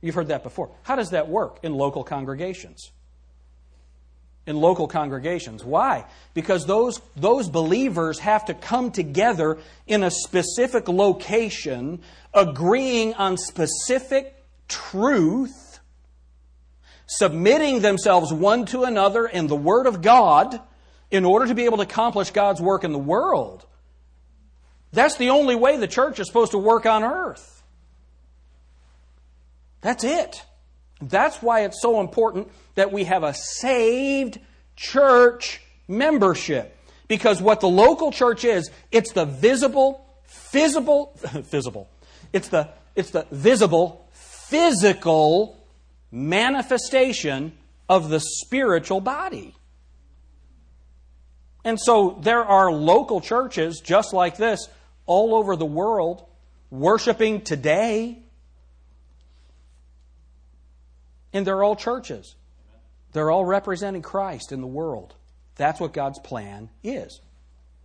You've 0.00 0.14
heard 0.14 0.28
that 0.28 0.42
before. 0.42 0.70
How 0.82 0.96
does 0.96 1.10
that 1.10 1.28
work 1.28 1.58
in 1.62 1.74
local 1.74 2.04
congregations? 2.04 2.92
In 4.46 4.56
local 4.56 4.88
congregations. 4.88 5.64
Why? 5.64 6.04
Because 6.32 6.64
those, 6.66 7.00
those 7.16 7.48
believers 7.48 8.18
have 8.20 8.46
to 8.46 8.54
come 8.54 8.92
together 8.92 9.58
in 9.86 10.02
a 10.02 10.10
specific 10.10 10.88
location, 10.88 12.00
agreeing 12.32 13.14
on 13.14 13.36
specific 13.36 14.34
truth, 14.68 15.67
submitting 17.08 17.80
themselves 17.80 18.32
one 18.32 18.66
to 18.66 18.84
another 18.84 19.26
in 19.26 19.46
the 19.46 19.56
Word 19.56 19.86
of 19.86 20.02
God 20.02 20.60
in 21.10 21.24
order 21.24 21.46
to 21.46 21.54
be 21.54 21.64
able 21.64 21.78
to 21.78 21.82
accomplish 21.82 22.30
God's 22.30 22.60
work 22.60 22.84
in 22.84 22.92
the 22.92 22.98
world. 22.98 23.66
That's 24.92 25.16
the 25.16 25.30
only 25.30 25.56
way 25.56 25.76
the 25.76 25.88
church 25.88 26.20
is 26.20 26.26
supposed 26.26 26.52
to 26.52 26.58
work 26.58 26.86
on 26.86 27.02
earth. 27.02 27.62
That's 29.80 30.04
it. 30.04 30.44
That's 31.00 31.40
why 31.40 31.64
it's 31.64 31.80
so 31.80 32.00
important 32.00 32.50
that 32.74 32.92
we 32.92 33.04
have 33.04 33.22
a 33.22 33.34
saved 33.34 34.38
church 34.76 35.60
membership. 35.86 36.76
Because 37.06 37.40
what 37.40 37.60
the 37.60 37.68
local 37.68 38.12
church 38.12 38.44
is, 38.44 38.70
it's 38.92 39.12
the 39.12 39.24
visible, 39.24 40.06
visible, 40.52 41.16
visible. 41.22 41.88
It's 42.30 42.48
the, 42.48 42.68
it's 42.94 43.10
the 43.10 43.26
visible, 43.30 44.06
physical 44.12 45.57
manifestation 46.10 47.52
of 47.88 48.08
the 48.08 48.20
spiritual 48.20 49.00
body. 49.00 49.54
And 51.64 51.78
so 51.78 52.18
there 52.22 52.44
are 52.44 52.72
local 52.72 53.20
churches 53.20 53.80
just 53.84 54.12
like 54.12 54.36
this 54.36 54.68
all 55.06 55.34
over 55.34 55.56
the 55.56 55.66
world 55.66 56.24
worshiping 56.70 57.42
today 57.42 58.22
and 61.32 61.46
they're 61.46 61.62
all 61.62 61.76
churches. 61.76 62.36
They're 63.12 63.30
all 63.30 63.44
representing 63.44 64.02
Christ 64.02 64.52
in 64.52 64.60
the 64.60 64.66
world. 64.66 65.14
That's 65.56 65.80
what 65.80 65.92
God's 65.92 66.18
plan 66.18 66.68
is. 66.82 67.20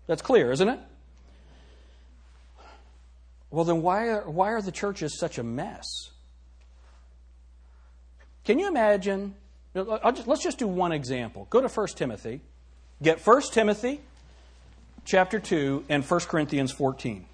That's 0.07 0.21
clear, 0.21 0.51
isn't 0.51 0.67
it? 0.67 0.79
Well, 3.49 3.65
then 3.65 3.81
why 3.81 4.09
are, 4.09 4.29
why 4.29 4.49
are 4.51 4.61
the 4.61 4.71
churches 4.71 5.17
such 5.19 5.37
a 5.37 5.43
mess? 5.43 5.85
Can 8.45 8.59
you 8.59 8.67
imagine? 8.67 9.35
Just, 9.75 10.27
let's 10.27 10.43
just 10.43 10.59
do 10.59 10.67
one 10.67 10.91
example. 10.91 11.47
Go 11.49 11.61
to 11.61 11.67
1 11.67 11.87
Timothy. 11.95 12.41
Get 13.01 13.25
1 13.25 13.41
Timothy 13.51 14.01
chapter 15.05 15.39
2 15.39 15.85
and 15.89 16.03
1 16.03 16.19
Corinthians 16.21 16.71
14. 16.71 17.25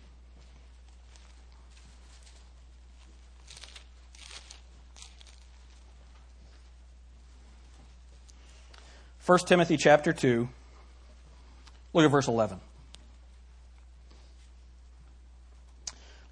1 9.30 9.38
Timothy 9.46 9.78
chapter 9.78 10.12
2, 10.12 10.50
look 11.94 12.04
at 12.04 12.10
verse 12.10 12.28
11. 12.28 12.60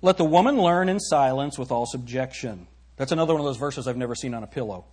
Let 0.01 0.17
the 0.17 0.25
woman 0.25 0.59
learn 0.59 0.89
in 0.89 0.99
silence 0.99 1.59
with 1.59 1.71
all 1.71 1.85
subjection. 1.85 2.65
That's 2.97 3.11
another 3.11 3.33
one 3.33 3.41
of 3.41 3.45
those 3.45 3.57
verses 3.57 3.87
I've 3.87 3.97
never 3.97 4.15
seen 4.15 4.33
on 4.33 4.43
a 4.43 4.47
pillow. 4.47 4.85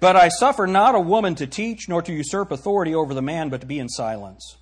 but 0.00 0.16
I 0.16 0.28
suffer 0.28 0.66
not 0.66 0.94
a 0.94 1.00
woman 1.00 1.34
to 1.36 1.46
teach 1.46 1.88
nor 1.88 2.00
to 2.02 2.12
usurp 2.12 2.52
authority 2.52 2.94
over 2.94 3.12
the 3.12 3.22
man, 3.22 3.48
but 3.48 3.60
to 3.60 3.66
be 3.66 3.78
in 3.78 3.88
silence. 3.88 4.56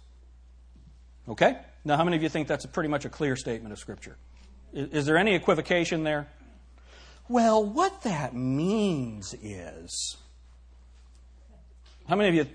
Okay? 1.28 1.58
Now, 1.84 1.96
how 1.96 2.04
many 2.04 2.16
of 2.16 2.22
you 2.22 2.28
think 2.28 2.48
that's 2.48 2.64
pretty 2.66 2.88
much 2.88 3.04
a 3.04 3.10
clear 3.10 3.36
statement 3.36 3.72
of 3.72 3.78
Scripture? 3.78 4.16
Is, 4.72 4.88
is 4.90 5.06
there 5.06 5.18
any 5.18 5.34
equivocation 5.34 6.02
there? 6.02 6.28
Well, 7.28 7.64
what 7.64 8.02
that 8.02 8.34
means 8.34 9.34
is. 9.42 10.16
How 12.08 12.16
many 12.16 12.28
of 12.28 12.34
you 12.34 12.46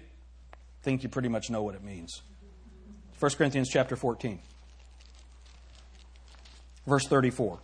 think 0.84 1.04
you 1.04 1.10
pretty 1.10 1.30
much 1.30 1.50
know 1.50 1.64
what 1.64 1.76
it 1.76 1.84
means? 1.84 2.22
1 3.20 3.32
Corinthians 3.34 3.70
chapter 3.70 3.96
14, 3.96 4.40
verse 6.86 7.08
34. 7.08 7.60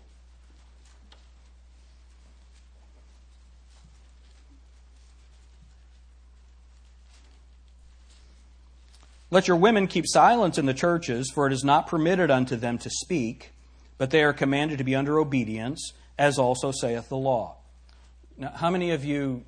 Let 9.31 9.47
your 9.47 9.57
women 9.57 9.87
keep 9.87 10.05
silence 10.07 10.57
in 10.57 10.65
the 10.65 10.73
churches, 10.73 11.29
for 11.33 11.45
it 11.47 11.51
is 11.51 11.63
not 11.63 11.87
permitted 11.87 12.31
unto 12.31 12.55
them 12.55 12.77
to 12.77 12.89
speak, 12.89 13.51
but 13.97 14.09
they 14.09 14.23
are 14.23 14.31
commanded 14.31 14.77
to 14.77 14.83
be 14.83 14.95
under 14.95 15.19
obedience 15.19 15.91
as 16.17 16.39
also 16.39 16.71
saith 16.71 17.09
the 17.09 17.17
law. 17.17 17.57
Now, 18.37 18.51
how 18.51 18.69
many 18.69 18.91
of 18.91 19.03
you 19.03 19.43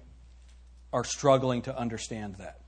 are 0.91 1.03
struggling 1.03 1.61
to 1.63 1.77
understand 1.77 2.35
that? 2.35 2.59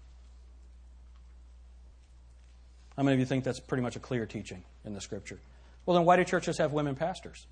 How 2.95 3.03
many 3.03 3.15
of 3.15 3.19
you 3.19 3.25
think 3.25 3.43
that's 3.43 3.59
pretty 3.59 3.83
much 3.83 3.95
a 3.95 3.99
clear 3.99 4.25
teaching 4.25 4.63
in 4.85 4.93
the 4.93 5.01
scripture? 5.01 5.39
Well, 5.85 5.97
then 5.97 6.05
why 6.05 6.17
do 6.17 6.23
churches 6.23 6.57
have 6.57 6.71
women 6.71 6.95
pastors? 6.95 7.47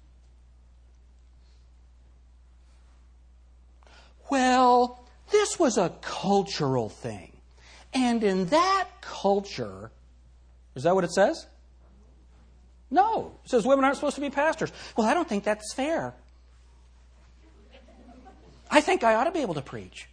Well, 4.29 5.03
this 5.31 5.57
was 5.57 5.77
a 5.77 5.89
cultural 6.01 6.89
thing. 6.89 7.31
And 7.93 8.23
in 8.23 8.45
that 8.47 8.87
culture, 9.01 9.91
is 10.75 10.83
that 10.83 10.93
what 10.93 11.03
it 11.03 11.11
says? 11.11 11.47
No. 12.91 13.39
It 13.43 13.49
says 13.49 13.65
women 13.65 13.85
aren't 13.85 13.97
supposed 13.97 14.15
to 14.15 14.21
be 14.21 14.29
pastors. 14.29 14.71
Well, 14.95 15.07
I 15.07 15.13
don't 15.13 15.27
think 15.27 15.43
that's 15.43 15.73
fair. 15.73 16.13
I 18.69 18.81
think 18.81 19.03
I 19.03 19.15
ought 19.15 19.25
to 19.25 19.31
be 19.31 19.39
able 19.39 19.53
to 19.55 19.61
preach. 19.61 20.09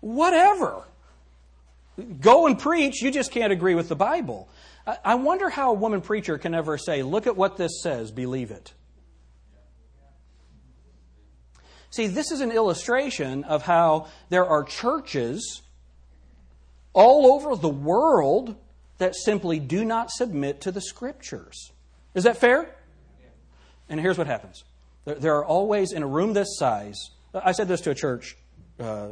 Whatever. 0.00 0.84
Go 2.20 2.46
and 2.46 2.58
preach, 2.58 3.02
you 3.02 3.10
just 3.10 3.32
can't 3.32 3.52
agree 3.52 3.74
with 3.74 3.88
the 3.88 3.96
Bible. 3.96 4.48
I 5.04 5.16
wonder 5.16 5.50
how 5.50 5.70
a 5.70 5.74
woman 5.74 6.00
preacher 6.00 6.38
can 6.38 6.54
ever 6.54 6.78
say, 6.78 7.02
Look 7.02 7.26
at 7.26 7.36
what 7.36 7.56
this 7.56 7.82
says, 7.82 8.10
believe 8.10 8.50
it. 8.50 8.72
See, 11.90 12.06
this 12.06 12.30
is 12.30 12.40
an 12.40 12.52
illustration 12.52 13.44
of 13.44 13.62
how 13.62 14.08
there 14.28 14.46
are 14.46 14.62
churches 14.62 15.62
all 16.92 17.32
over 17.32 17.56
the 17.56 17.68
world 17.68 18.56
that 18.98 19.14
simply 19.14 19.58
do 19.58 19.84
not 19.84 20.10
submit 20.10 20.62
to 20.62 20.72
the 20.72 20.80
scriptures. 20.80 21.72
Is 22.14 22.24
that 22.24 22.36
fair? 22.36 22.74
And 23.88 24.00
here's 24.00 24.18
what 24.18 24.26
happens 24.26 24.64
there, 25.04 25.36
are 25.36 25.44
always, 25.44 25.92
in 25.92 26.02
a 26.02 26.06
room 26.06 26.34
this 26.34 26.58
size, 26.58 27.10
I 27.32 27.52
said 27.52 27.68
this 27.68 27.80
to 27.82 27.90
a 27.90 27.94
church, 27.94 28.36
uh, 28.78 29.10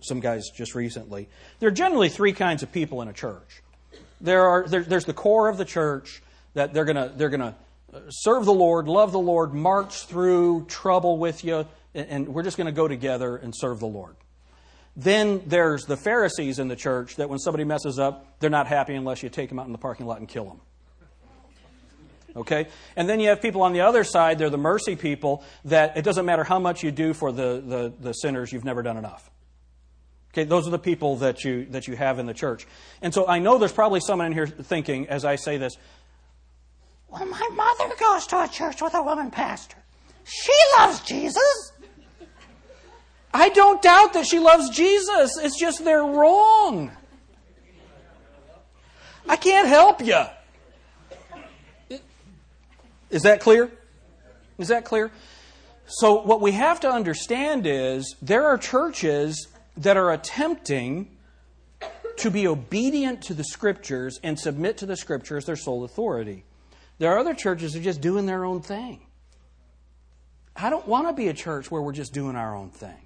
some 0.00 0.18
guys 0.18 0.50
just 0.56 0.74
recently. 0.74 1.28
There 1.60 1.68
are 1.68 1.72
generally 1.72 2.08
three 2.08 2.32
kinds 2.32 2.64
of 2.64 2.72
people 2.72 3.00
in 3.02 3.08
a 3.08 3.12
church. 3.12 3.62
There 4.20 4.46
are, 4.46 4.66
there, 4.66 4.82
there's 4.82 5.04
the 5.04 5.12
core 5.12 5.48
of 5.48 5.58
the 5.58 5.64
church 5.64 6.22
that 6.54 6.72
they're 6.72 6.84
going 6.84 6.96
to 6.96 7.12
they're 7.14 7.28
gonna 7.28 7.54
uh, 7.92 8.00
serve 8.08 8.44
the 8.44 8.52
Lord, 8.52 8.88
love 8.88 9.12
the 9.12 9.18
Lord, 9.18 9.54
march 9.54 10.06
through 10.06 10.66
trouble 10.66 11.18
with 11.18 11.44
you, 11.44 11.66
and, 11.94 12.28
we're 12.28 12.42
just 12.42 12.56
going 12.56 12.66
to 12.66 12.72
go 12.72 12.88
together 12.88 13.36
and 13.36 13.54
serve 13.56 13.80
the 13.80 13.86
Lord. 13.86 14.16
Then 14.96 15.42
there's 15.46 15.84
the 15.84 15.96
Pharisees 15.96 16.58
in 16.58 16.68
the 16.68 16.76
church 16.76 17.16
that 17.16 17.28
when 17.28 17.38
somebody 17.38 17.64
messes 17.64 17.98
up, 17.98 18.38
they're 18.40 18.50
not 18.50 18.66
happy 18.66 18.94
unless 18.94 19.22
you 19.22 19.28
take 19.28 19.48
them 19.48 19.58
out 19.58 19.66
in 19.66 19.72
the 19.72 19.78
parking 19.78 20.06
lot 20.06 20.18
and 20.18 20.28
kill 20.28 20.44
them. 20.44 20.60
Okay? 22.34 22.66
And 22.96 23.08
then 23.08 23.20
you 23.20 23.28
have 23.28 23.40
people 23.40 23.62
on 23.62 23.72
the 23.72 23.80
other 23.82 24.04
side, 24.04 24.38
they're 24.38 24.50
the 24.50 24.58
mercy 24.58 24.96
people, 24.96 25.42
that 25.66 25.96
it 25.96 26.02
doesn't 26.02 26.26
matter 26.26 26.44
how 26.44 26.58
much 26.58 26.82
you 26.82 26.90
do 26.90 27.14
for 27.14 27.32
the, 27.32 27.62
the, 27.66 27.92
the 28.00 28.12
sinners, 28.12 28.52
you've 28.52 28.64
never 28.64 28.82
done 28.82 28.96
enough. 28.96 29.30
Okay, 30.36 30.44
those 30.44 30.68
are 30.68 30.70
the 30.70 30.78
people 30.78 31.16
that 31.16 31.44
you, 31.44 31.64
that 31.70 31.88
you 31.88 31.96
have 31.96 32.18
in 32.18 32.26
the 32.26 32.34
church. 32.34 32.66
And 33.00 33.14
so 33.14 33.26
I 33.26 33.38
know 33.38 33.56
there's 33.56 33.72
probably 33.72 34.00
someone 34.00 34.26
in 34.26 34.32
here 34.34 34.46
thinking, 34.46 35.08
as 35.08 35.24
I 35.24 35.36
say 35.36 35.56
this, 35.56 35.78
well, 37.08 37.24
my 37.24 37.48
mother 37.54 37.94
goes 37.98 38.26
to 38.26 38.42
a 38.42 38.46
church 38.46 38.82
with 38.82 38.92
a 38.92 39.02
woman 39.02 39.30
pastor. 39.30 39.78
She 40.24 40.52
loves 40.76 41.00
Jesus. 41.00 41.72
I 43.32 43.48
don't 43.48 43.80
doubt 43.80 44.12
that 44.12 44.26
she 44.26 44.38
loves 44.38 44.68
Jesus. 44.68 45.38
It's 45.38 45.58
just 45.58 45.82
they're 45.86 46.04
wrong. 46.04 46.90
I 49.26 49.36
can't 49.36 49.68
help 49.68 50.04
you. 50.04 50.22
Is 53.08 53.22
that 53.22 53.40
clear? 53.40 53.70
Is 54.58 54.68
that 54.68 54.84
clear? 54.84 55.10
So, 55.86 56.20
what 56.20 56.42
we 56.42 56.52
have 56.52 56.80
to 56.80 56.90
understand 56.90 57.66
is 57.66 58.16
there 58.20 58.44
are 58.44 58.58
churches 58.58 59.48
that 59.76 59.96
are 59.96 60.12
attempting 60.12 61.16
to 62.18 62.30
be 62.30 62.46
obedient 62.46 63.22
to 63.22 63.34
the 63.34 63.44
Scriptures 63.44 64.18
and 64.22 64.38
submit 64.38 64.78
to 64.78 64.86
the 64.86 64.96
Scriptures 64.96 65.44
their 65.44 65.56
sole 65.56 65.84
authority. 65.84 66.44
There 66.98 67.12
are 67.12 67.18
other 67.18 67.34
churches 67.34 67.72
that 67.72 67.80
are 67.80 67.84
just 67.84 68.00
doing 68.00 68.26
their 68.26 68.44
own 68.44 68.62
thing. 68.62 69.00
I 70.54 70.70
don't 70.70 70.88
want 70.88 71.08
to 71.08 71.12
be 71.12 71.28
a 71.28 71.34
church 71.34 71.70
where 71.70 71.82
we're 71.82 71.92
just 71.92 72.14
doing 72.14 72.36
our 72.36 72.56
own 72.56 72.70
thing. 72.70 72.96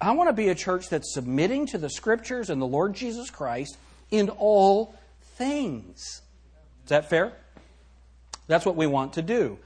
I 0.00 0.12
want 0.12 0.28
to 0.28 0.32
be 0.32 0.48
a 0.48 0.54
church 0.54 0.88
that's 0.88 1.12
submitting 1.12 1.66
to 1.66 1.78
the 1.78 1.90
Scriptures 1.90 2.48
and 2.48 2.60
the 2.60 2.66
Lord 2.66 2.94
Jesus 2.94 3.30
Christ 3.30 3.76
in 4.10 4.30
all 4.30 4.94
things. 5.36 6.22
Is 6.84 6.88
that 6.88 7.10
fair? 7.10 7.32
That's 8.46 8.64
what 8.64 8.76
we 8.76 8.86
want 8.86 9.14
to 9.14 9.22
do. 9.22 9.58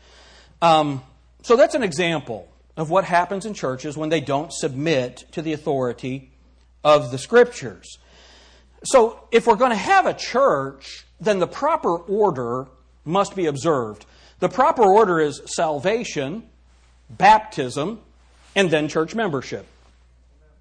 Um, 0.60 1.02
so 1.42 1.56
that's 1.56 1.74
an 1.74 1.82
example 1.82 2.48
of 2.78 2.90
what 2.90 3.04
happens 3.04 3.44
in 3.44 3.52
churches 3.52 3.96
when 3.96 4.08
they 4.08 4.20
don't 4.20 4.52
submit 4.52 5.24
to 5.32 5.42
the 5.42 5.52
authority 5.52 6.30
of 6.84 7.10
the 7.10 7.18
Scriptures. 7.18 7.98
So 8.84 9.26
if 9.32 9.48
we're 9.48 9.56
going 9.56 9.72
to 9.72 9.76
have 9.76 10.06
a 10.06 10.14
church, 10.14 11.04
then 11.20 11.40
the 11.40 11.48
proper 11.48 11.96
order 11.96 12.68
must 13.04 13.34
be 13.34 13.46
observed. 13.46 14.06
The 14.38 14.48
proper 14.48 14.84
order 14.84 15.18
is 15.18 15.42
salvation, 15.46 16.44
baptism, 17.10 18.00
and 18.54 18.70
then 18.70 18.86
church 18.86 19.12
membership. 19.12 19.66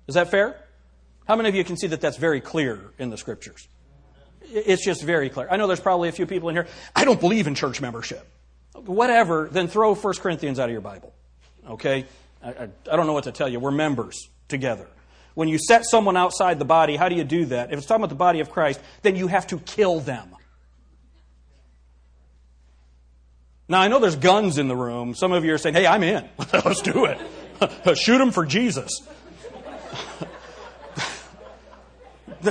Is 0.08 0.16
that 0.16 0.32
fair? 0.32 0.60
How 1.28 1.36
many 1.36 1.50
of 1.50 1.56
you 1.56 1.64
can 1.64 1.78
see 1.78 1.88
that 1.88 2.02
that's 2.02 2.18
very 2.18 2.42
clear 2.42 2.80
in 2.98 3.12
the 3.12 3.18
Scriptures? 3.18 3.68
It's 4.42 4.84
just 4.84 5.04
very 5.04 5.30
clear. 5.30 5.48
I 5.52 5.58
know 5.58 5.68
there's 5.68 5.80
probably 5.80 6.10
a 6.10 6.14
few 6.14 6.26
people 6.26 6.50
in 6.50 6.56
here, 6.56 6.68
I 6.96 7.06
don't 7.06 7.20
believe 7.20 7.46
in 7.46 7.54
church 7.54 7.80
membership. 7.80 8.26
Whatever, 8.74 9.50
then 9.52 9.68
throw 9.68 9.94
1 9.94 10.14
Corinthians 10.16 10.58
out 10.58 10.70
of 10.70 10.72
your 10.72 10.82
Bible. 10.82 11.14
Okay? 11.68 12.06
I, 12.44 12.50
I, 12.50 12.70
I 12.92 12.96
don't 12.96 13.08
know 13.08 13.14
what 13.14 13.26
to 13.26 13.32
tell 13.32 13.50
you. 13.50 13.60
We're 13.60 13.72
members 13.72 14.30
together. 14.48 14.88
When 15.34 15.48
you 15.48 15.60
set 15.60 15.86
someone 15.86 16.18
outside 16.18 16.58
the 16.60 16.66
body, 16.66 16.96
how 16.96 17.10
do 17.10 17.16
you 17.16 17.24
do 17.24 17.46
that? 17.46 17.72
If 17.72 17.78
it's 17.78 17.88
talking 17.88 18.02
about 18.02 18.10
the 18.10 18.16
body 18.16 18.40
of 18.40 18.50
Christ, 18.50 18.80
then 19.04 19.16
you 19.16 19.28
have 19.28 19.46
to 19.48 19.60
kill 19.60 20.00
them. 20.00 20.36
Now, 23.70 23.82
I 23.82 23.88
know 23.88 24.00
there's 24.00 24.16
guns 24.16 24.58
in 24.58 24.68
the 24.68 24.76
room. 24.76 25.14
Some 25.14 25.34
of 25.34 25.44
you 25.44 25.54
are 25.54 25.58
saying, 25.58 25.76
hey, 25.76 25.86
I'm 25.86 26.02
in. 26.02 26.28
Let's 26.54 26.82
do 26.82 27.06
it. 27.06 27.20
Shoot 27.98 28.18
them 28.18 28.32
for 28.32 28.46
Jesus. 28.46 29.02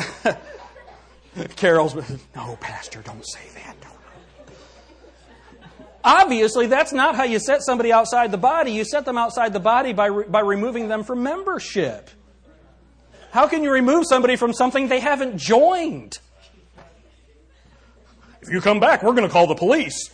Carol's, 1.57 1.95
no, 2.35 2.57
Pastor, 2.61 3.03
don't 3.03 3.27
say 3.27 3.41
that. 3.55 3.96
Obviously, 6.07 6.69
that's 6.69 6.93
not 6.93 7.17
how 7.17 7.25
you 7.25 7.41
set 7.41 7.65
somebody 7.65 7.93
outside 7.93 8.31
the 8.31 8.39
body. 8.39 8.71
You 8.71 8.85
set 8.85 9.05
them 9.05 9.19
outside 9.19 9.53
the 9.53 9.59
body 9.59 9.93
by, 9.93 10.07
re- 10.07 10.25
by 10.29 10.39
removing 10.39 10.87
them 10.87 11.03
from 11.03 11.25
membership. 11.25 12.09
How 13.33 13.49
can 13.49 13.65
you 13.65 13.73
remove 13.73 14.05
somebody 14.09 14.37
from 14.37 14.53
something 14.53 14.87
they 14.87 15.01
haven't 15.01 15.37
joined? 15.37 16.19
If 18.41 18.53
you 18.53 18.61
come 18.61 18.79
back, 18.79 19.03
we're 19.03 19.15
going 19.15 19.27
to 19.27 19.29
call 19.29 19.49
the 19.49 19.57
police. 19.57 20.11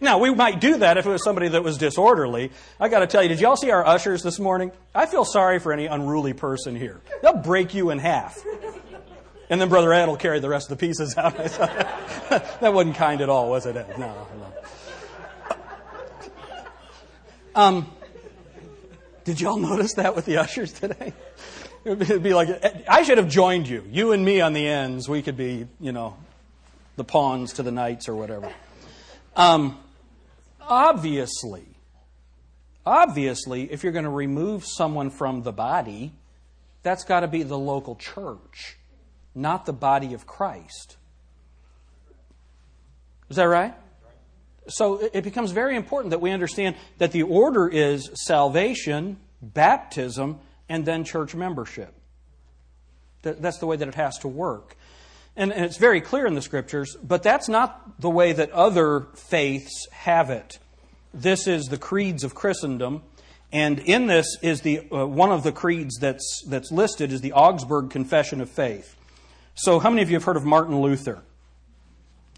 Now, 0.00 0.18
we 0.18 0.34
might 0.34 0.58
do 0.58 0.78
that 0.78 0.96
if 0.96 1.04
it 1.04 1.10
was 1.10 1.22
somebody 1.22 1.48
that 1.48 1.62
was 1.62 1.76
disorderly. 1.76 2.52
I 2.80 2.88
got 2.88 3.00
to 3.00 3.06
tell 3.06 3.22
you, 3.22 3.28
did 3.28 3.38
y'all 3.38 3.56
see 3.56 3.70
our 3.70 3.86
ushers 3.86 4.22
this 4.22 4.38
morning? 4.38 4.72
I 4.94 5.04
feel 5.04 5.26
sorry 5.26 5.58
for 5.58 5.74
any 5.74 5.84
unruly 5.86 6.32
person 6.32 6.74
here. 6.74 7.02
They'll 7.20 7.36
break 7.36 7.74
you 7.74 7.90
in 7.90 7.98
half. 7.98 8.42
And 9.52 9.60
then 9.60 9.68
Brother 9.68 9.92
Ed 9.92 10.06
will 10.06 10.16
carry 10.16 10.40
the 10.40 10.48
rest 10.48 10.70
of 10.70 10.78
the 10.78 10.86
pieces 10.86 11.14
out. 11.18 11.36
that 11.36 12.72
wasn't 12.72 12.96
kind 12.96 13.20
at 13.20 13.28
all, 13.28 13.50
was 13.50 13.66
it, 13.66 13.76
Ed? 13.76 13.98
No, 13.98 14.26
no. 14.38 14.52
Um, 17.54 17.92
did 19.24 19.42
y'all 19.42 19.58
notice 19.58 19.92
that 19.96 20.16
with 20.16 20.24
the 20.24 20.38
ushers 20.38 20.72
today? 20.72 21.12
It'd 21.84 22.22
be 22.22 22.32
like, 22.32 22.48
I 22.88 23.02
should 23.02 23.18
have 23.18 23.28
joined 23.28 23.68
you. 23.68 23.84
You 23.90 24.12
and 24.12 24.24
me 24.24 24.40
on 24.40 24.54
the 24.54 24.66
ends. 24.66 25.06
We 25.06 25.20
could 25.20 25.36
be, 25.36 25.66
you 25.78 25.92
know, 25.92 26.16
the 26.96 27.04
pawns 27.04 27.52
to 27.54 27.62
the 27.62 27.72
knights 27.72 28.08
or 28.08 28.14
whatever. 28.16 28.50
Um, 29.36 29.78
obviously, 30.62 31.66
obviously, 32.86 33.70
if 33.70 33.82
you're 33.82 33.92
going 33.92 34.06
to 34.06 34.10
remove 34.10 34.64
someone 34.64 35.10
from 35.10 35.42
the 35.42 35.52
body, 35.52 36.14
that's 36.82 37.04
got 37.04 37.20
to 37.20 37.28
be 37.28 37.42
the 37.42 37.58
local 37.58 37.96
church, 37.96 38.78
not 39.34 39.66
the 39.66 39.72
body 39.72 40.14
of 40.14 40.26
Christ. 40.26 40.96
Is 43.30 43.36
that 43.36 43.44
right? 43.44 43.74
So 44.68 45.08
it 45.12 45.24
becomes 45.24 45.50
very 45.50 45.76
important 45.76 46.10
that 46.10 46.20
we 46.20 46.30
understand 46.30 46.76
that 46.98 47.12
the 47.12 47.22
order 47.22 47.68
is 47.68 48.10
salvation, 48.14 49.18
baptism, 49.40 50.38
and 50.68 50.84
then 50.84 51.04
church 51.04 51.34
membership. 51.34 51.94
That's 53.22 53.58
the 53.58 53.66
way 53.66 53.76
that 53.76 53.88
it 53.88 53.94
has 53.94 54.18
to 54.18 54.28
work. 54.28 54.76
And, 55.36 55.50
it's 55.52 55.78
very 55.78 56.00
clear 56.00 56.26
in 56.26 56.34
the 56.34 56.42
scriptures, 56.42 56.96
but 57.02 57.22
that's 57.22 57.48
not 57.48 58.00
the 58.00 58.10
way 58.10 58.32
that 58.32 58.50
other 58.50 59.06
faiths 59.14 59.86
have 59.90 60.28
it. 60.28 60.58
This 61.14 61.46
is 61.46 61.66
the 61.66 61.78
creeds 61.78 62.24
of 62.24 62.34
Christendom, 62.34 63.02
and 63.50 63.78
in 63.78 64.06
this 64.06 64.36
is 64.42 64.60
the 64.62 64.80
uh, 64.90 65.06
one 65.06 65.30
of 65.30 65.42
the 65.42 65.52
creeds 65.52 65.98
that's 65.98 66.42
that's 66.48 66.72
listed 66.72 67.12
is 67.12 67.20
the 67.20 67.32
Augsburg 67.32 67.90
Confession 67.90 68.40
of 68.40 68.50
Faith. 68.50 68.96
So, 69.54 69.78
how 69.78 69.90
many 69.90 70.02
of 70.02 70.10
you 70.10 70.16
have 70.16 70.24
heard 70.24 70.36
of 70.36 70.44
Martin 70.44 70.80
Luther? 70.80 71.22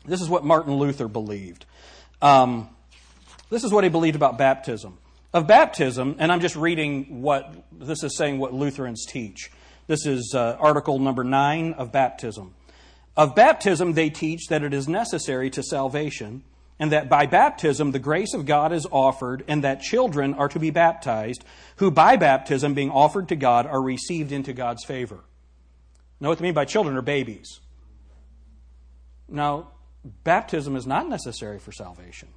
This 0.04 0.20
is 0.20 0.28
what 0.28 0.44
Martin 0.44 0.74
Luther 0.74 1.08
believed. 1.08 1.64
Um, 2.20 2.68
this 3.50 3.62
is 3.62 3.72
what 3.72 3.84
he 3.84 3.90
believed 3.90 4.16
about 4.16 4.36
baptism. 4.36 4.98
Of 5.32 5.46
baptism, 5.46 6.16
and 6.18 6.30
I'm 6.32 6.40
just 6.40 6.56
reading 6.56 7.22
what 7.22 7.54
this 7.72 8.02
is 8.02 8.16
saying 8.16 8.38
what 8.38 8.52
Lutherans 8.52 9.06
teach. 9.06 9.50
This 9.86 10.06
is 10.06 10.32
uh, 10.34 10.56
article 10.58 10.98
number 10.98 11.24
nine 11.24 11.74
of 11.74 11.92
baptism. 11.92 12.54
Of 13.16 13.34
baptism, 13.34 13.92
they 13.92 14.10
teach 14.10 14.48
that 14.48 14.62
it 14.62 14.74
is 14.74 14.88
necessary 14.88 15.50
to 15.50 15.62
salvation, 15.62 16.42
and 16.78 16.90
that 16.92 17.08
by 17.08 17.26
baptism 17.26 17.92
the 17.92 17.98
grace 17.98 18.34
of 18.34 18.46
God 18.46 18.72
is 18.72 18.86
offered, 18.90 19.44
and 19.46 19.62
that 19.62 19.82
children 19.82 20.34
are 20.34 20.48
to 20.48 20.58
be 20.58 20.70
baptized, 20.70 21.44
who 21.76 21.90
by 21.90 22.16
baptism 22.16 22.74
being 22.74 22.90
offered 22.90 23.28
to 23.28 23.36
God 23.36 23.66
are 23.66 23.82
received 23.82 24.32
into 24.32 24.52
God's 24.52 24.84
favor. 24.84 25.20
Know 26.24 26.30
what 26.30 26.38
they 26.38 26.44
mean 26.44 26.54
by 26.54 26.64
children 26.64 26.96
are 26.96 27.02
babies. 27.02 27.60
Now, 29.28 29.72
baptism 30.24 30.74
is 30.74 30.86
not 30.86 31.06
necessary 31.06 31.58
for 31.58 31.70
salvation. 31.70 32.30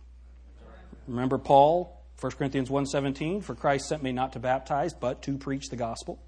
Remember 1.07 1.37
Paul, 1.37 1.97
1 2.19 2.33
Corinthians 2.33 2.69
1:17, 2.69 3.39
for 3.41 3.55
Christ 3.55 3.87
sent 3.87 4.03
me 4.03 4.11
not 4.11 4.33
to 4.33 4.39
baptize, 4.39 4.93
but 4.93 5.21
to 5.21 5.37
preach 5.37 5.69
the 5.69 5.77
gospel. 5.77 6.19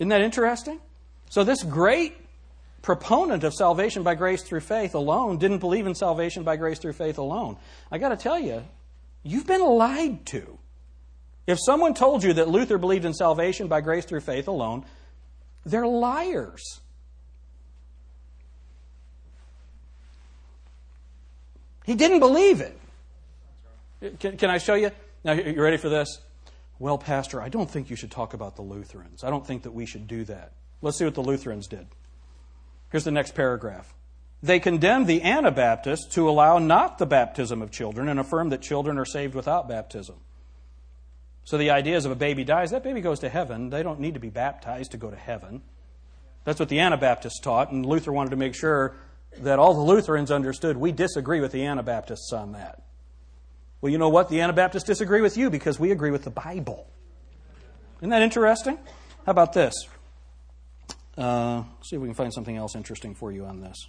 Isn't 0.00 0.08
that 0.08 0.22
interesting? 0.22 0.80
So, 1.30 1.44
this 1.44 1.62
great 1.62 2.16
proponent 2.82 3.44
of 3.44 3.54
salvation 3.54 4.02
by 4.02 4.16
grace 4.16 4.42
through 4.42 4.62
faith 4.62 4.92
alone 4.92 5.38
didn't 5.38 5.60
believe 5.60 5.86
in 5.86 5.94
salvation 5.94 6.42
by 6.42 6.56
grace 6.56 6.80
through 6.80 6.94
faith 6.94 7.18
alone. 7.18 7.58
I 7.92 7.98
got 7.98 8.08
to 8.08 8.16
tell 8.16 8.40
you, 8.40 8.64
you've 9.22 9.46
been 9.46 9.64
lied 9.64 10.26
to. 10.26 10.58
If 11.46 11.60
someone 11.64 11.94
told 11.94 12.24
you 12.24 12.32
that 12.32 12.48
Luther 12.48 12.76
believed 12.76 13.04
in 13.04 13.14
salvation 13.14 13.68
by 13.68 13.82
grace 13.82 14.04
through 14.04 14.22
faith 14.22 14.48
alone, 14.48 14.84
they're 15.64 15.86
liars. 15.86 16.80
He 21.84 21.94
didn't 21.94 22.20
believe 22.20 22.60
it. 22.60 22.78
Can, 24.20 24.36
can 24.36 24.50
I 24.50 24.58
show 24.58 24.74
you? 24.74 24.90
Now, 25.24 25.32
you 25.32 25.60
ready 25.60 25.76
for 25.76 25.88
this? 25.88 26.20
Well, 26.78 26.98
Pastor, 26.98 27.40
I 27.40 27.48
don't 27.48 27.70
think 27.70 27.90
you 27.90 27.96
should 27.96 28.10
talk 28.10 28.34
about 28.34 28.56
the 28.56 28.62
Lutherans. 28.62 29.22
I 29.22 29.30
don't 29.30 29.46
think 29.46 29.62
that 29.62 29.72
we 29.72 29.86
should 29.86 30.08
do 30.08 30.24
that. 30.24 30.52
Let's 30.80 30.98
see 30.98 31.04
what 31.04 31.14
the 31.14 31.22
Lutherans 31.22 31.68
did. 31.68 31.86
Here's 32.90 33.04
the 33.04 33.12
next 33.12 33.34
paragraph. 33.34 33.94
They 34.42 34.58
condemned 34.58 35.06
the 35.06 35.22
Anabaptists 35.22 36.12
to 36.14 36.28
allow 36.28 36.58
not 36.58 36.98
the 36.98 37.06
baptism 37.06 37.62
of 37.62 37.70
children 37.70 38.08
and 38.08 38.18
affirm 38.18 38.48
that 38.48 38.60
children 38.60 38.98
are 38.98 39.04
saved 39.04 39.36
without 39.36 39.68
baptism. 39.68 40.16
So 41.44 41.58
the 41.58 41.70
idea 41.70 41.96
is 41.96 42.06
if 42.06 42.12
a 42.12 42.16
baby 42.16 42.44
dies, 42.44 42.70
that 42.70 42.82
baby 42.82 43.00
goes 43.00 43.20
to 43.20 43.28
heaven. 43.28 43.70
They 43.70 43.82
don't 43.82 44.00
need 44.00 44.14
to 44.14 44.20
be 44.20 44.30
baptized 44.30 44.92
to 44.92 44.96
go 44.96 45.10
to 45.10 45.16
heaven. 45.16 45.62
That's 46.44 46.58
what 46.58 46.68
the 46.68 46.80
Anabaptists 46.80 47.40
taught, 47.40 47.70
and 47.70 47.86
Luther 47.86 48.12
wanted 48.12 48.30
to 48.30 48.36
make 48.36 48.54
sure 48.54 48.96
that 49.38 49.58
all 49.58 49.74
the 49.74 49.80
Lutherans 49.80 50.30
understood 50.30 50.76
we 50.76 50.92
disagree 50.92 51.40
with 51.40 51.52
the 51.52 51.64
Anabaptists 51.64 52.32
on 52.32 52.52
that. 52.52 52.82
Well, 53.80 53.90
you 53.90 53.98
know 53.98 54.08
what? 54.08 54.28
The 54.28 54.40
Anabaptists 54.40 54.86
disagree 54.86 55.20
with 55.20 55.36
you 55.36 55.50
because 55.50 55.78
we 55.78 55.90
agree 55.90 56.10
with 56.10 56.24
the 56.24 56.30
Bible. 56.30 56.88
Isn't 57.98 58.10
that 58.10 58.22
interesting? 58.22 58.76
How 59.24 59.30
about 59.30 59.52
this? 59.52 59.74
Uh, 61.16 61.64
see 61.82 61.96
if 61.96 62.02
we 62.02 62.08
can 62.08 62.14
find 62.14 62.32
something 62.32 62.56
else 62.56 62.74
interesting 62.74 63.14
for 63.14 63.32
you 63.32 63.44
on 63.44 63.60
this. 63.60 63.88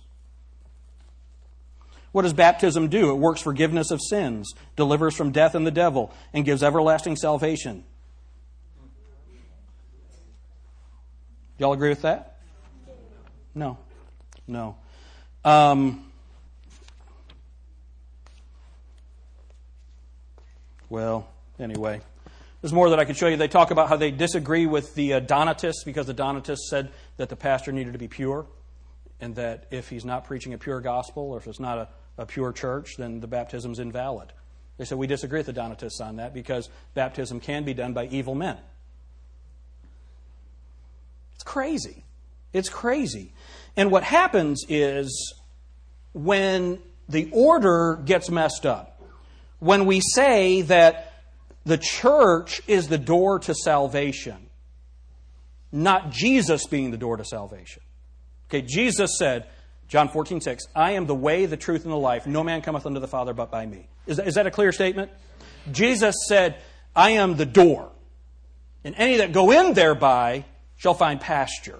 What 2.14 2.22
does 2.22 2.34
baptism 2.34 2.90
do? 2.90 3.10
It 3.10 3.16
works 3.16 3.42
forgiveness 3.42 3.92
of 3.92 4.00
sins, 4.00 4.54
delivers 4.76 5.16
from 5.16 5.32
death 5.32 5.56
and 5.56 5.68
the 5.68 5.72
devil, 5.72 6.14
and 6.32 6.46
gives 6.46 6.64
everlasting 6.64 7.16
salvation. 7.16 7.84
Y'all 11.58 11.74
agree 11.74 11.90
with 11.90 12.04
that? 12.04 12.38
No. 13.56 13.78
No. 14.48 14.78
Um, 15.44 16.06
well, 20.90 21.28
anyway. 21.60 22.00
There's 22.62 22.74
more 22.74 22.92
that 22.92 23.00
I 23.00 23.06
could 23.06 23.18
show 23.18 23.28
you. 23.28 23.38
They 23.38 23.48
talk 23.48 23.72
about 23.72 23.90
how 23.90 23.98
they 23.98 24.12
disagree 24.12 24.68
with 24.68 24.94
the 24.94 25.20
Donatists 25.20 25.84
because 25.84 26.06
the 26.06 26.14
Donatists 26.14 26.70
said 26.70 26.92
that 27.18 27.30
the 27.30 27.36
pastor 27.36 27.72
needed 27.72 27.94
to 27.94 28.00
be 28.00 28.08
pure, 28.08 28.46
and 29.20 29.36
that 29.36 29.66
if 29.72 29.90
he's 29.90 30.06
not 30.06 30.26
preaching 30.26 30.54
a 30.54 30.60
pure 30.60 30.80
gospel 30.80 31.24
or 31.32 31.38
if 31.38 31.48
it's 31.48 31.60
not 31.60 31.78
a, 31.78 31.88
a 32.18 32.26
pure 32.26 32.52
church, 32.52 32.96
then 32.98 33.20
the 33.20 33.28
baptism's 33.28 33.80
invalid. 33.80 34.32
They 34.78 34.86
said 34.86 34.98
we 34.98 35.08
disagree 35.08 35.40
with 35.40 35.48
the 35.48 35.54
Donatists 35.54 36.02
on 36.02 36.18
that 36.18 36.34
because 36.34 36.70
baptism 36.94 37.40
can 37.40 37.64
be 37.64 37.74
done 37.74 37.94
by 37.94 38.06
evil 38.08 38.36
men. 38.36 38.58
It's 41.36 41.44
crazy. 41.44 42.04
It's 42.54 42.70
crazy. 42.70 43.34
And 43.76 43.92
what 43.92 44.04
happens 44.04 44.64
is 44.70 45.34
when 46.14 46.80
the 47.10 47.30
order 47.32 48.00
gets 48.04 48.30
messed 48.30 48.66
up, 48.66 49.02
when 49.60 49.86
we 49.86 50.02
say 50.02 50.62
that 50.64 51.14
the 51.66 51.78
church 51.78 52.62
is 52.68 52.88
the 52.88 52.98
door 52.98 53.40
to 53.40 53.56
salvation, 53.56 54.50
not 55.72 56.12
Jesus 56.12 56.68
being 56.68 56.92
the 56.92 56.98
door 56.98 57.18
to 57.18 57.26
salvation. 57.26 57.82
Okay, 58.50 58.62
Jesus 58.62 59.18
said, 59.18 59.48
John 59.88 60.10
14, 60.10 60.42
6, 60.42 60.66
I 60.76 60.92
am 60.92 61.06
the 61.06 61.16
way, 61.16 61.46
the 61.46 61.58
truth, 61.58 61.84
and 61.84 61.92
the 61.92 61.98
life. 61.98 62.26
No 62.26 62.44
man 62.44 62.62
cometh 62.62 62.86
unto 62.86 63.00
the 63.00 63.08
Father 63.08 63.34
but 63.34 63.52
by 63.52 63.66
me. 63.66 63.88
Is 64.08 64.18
that, 64.18 64.28
is 64.28 64.36
that 64.36 64.48
a 64.48 64.52
clear 64.52 64.72
statement? 64.72 65.12
Jesus 65.72 66.16
said, 66.28 66.58
I 66.96 67.12
am 67.12 67.36
the 67.36 67.46
door. 67.46 67.92
And 68.84 68.96
any 68.98 69.18
that 69.18 69.32
go 69.32 69.52
in 69.52 69.74
thereby 69.74 70.46
shall 70.76 70.94
find 70.94 71.20
pasture. 71.22 71.80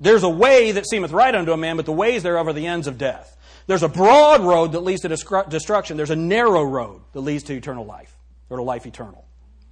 There's 0.00 0.22
a 0.22 0.28
way 0.28 0.72
that 0.72 0.88
seemeth 0.88 1.12
right 1.12 1.34
unto 1.34 1.52
a 1.52 1.56
man, 1.56 1.76
but 1.76 1.86
the 1.86 1.92
ways 1.92 2.22
thereof 2.22 2.48
are 2.48 2.52
the 2.52 2.66
ends 2.66 2.86
of 2.86 2.98
death. 2.98 3.36
There's 3.66 3.82
a 3.82 3.88
broad 3.88 4.40
road 4.40 4.72
that 4.72 4.80
leads 4.80 5.02
to 5.02 5.08
destruction. 5.08 5.96
There's 5.96 6.10
a 6.10 6.16
narrow 6.16 6.62
road 6.62 7.02
that 7.12 7.20
leads 7.20 7.44
to 7.44 7.54
eternal 7.54 7.84
life 7.84 8.16
or 8.48 8.56
to 8.56 8.62
life 8.62 8.86
eternal. 8.86 9.24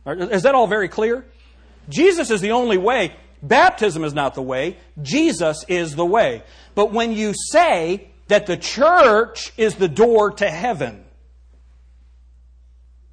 Is 0.07 0.43
that 0.43 0.55
all 0.55 0.67
very 0.67 0.89
clear? 0.89 1.25
Jesus 1.89 2.31
is 2.31 2.41
the 2.41 2.53
only 2.53 2.77
way. 2.77 3.15
Baptism 3.43 4.05
is 4.05 4.13
not 4.13 4.35
the 4.35 4.43
way. 4.43 4.77
Jesus 5.03 5.65
is 5.69 5.95
the 5.95 6.05
way. 6.05 6.43
But 6.77 6.93
when 6.93 7.13
you 7.13 7.33
say 7.51 8.11
that 8.29 8.47
the 8.47 8.57
church 8.57 9.53
is 9.57 9.77
the 9.77 9.89
door 9.89 10.31
to 10.33 10.49
heaven, 10.49 11.05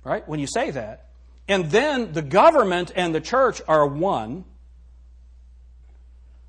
right? 0.03 0.27
When 0.27 0.39
you 0.39 0.47
say 0.47 0.69
that, 0.71 1.07
and 1.47 1.71
then 1.71 2.11
the 2.11 2.21
government 2.21 2.91
and 2.93 3.15
the 3.15 3.21
church 3.21 3.61
are 3.67 3.87
one, 3.87 4.43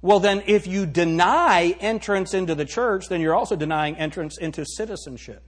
well, 0.03 0.19
then 0.19 0.43
if 0.47 0.67
you 0.67 0.87
deny 0.87 1.77
entrance 1.81 2.35
into 2.35 2.57
the 2.57 2.65
church, 2.65 3.09
then 3.09 3.21
you're 3.21 3.35
also 3.35 3.55
denying 3.55 3.97
entrance 3.97 4.37
into 4.37 4.67
citizenship. 4.67 5.43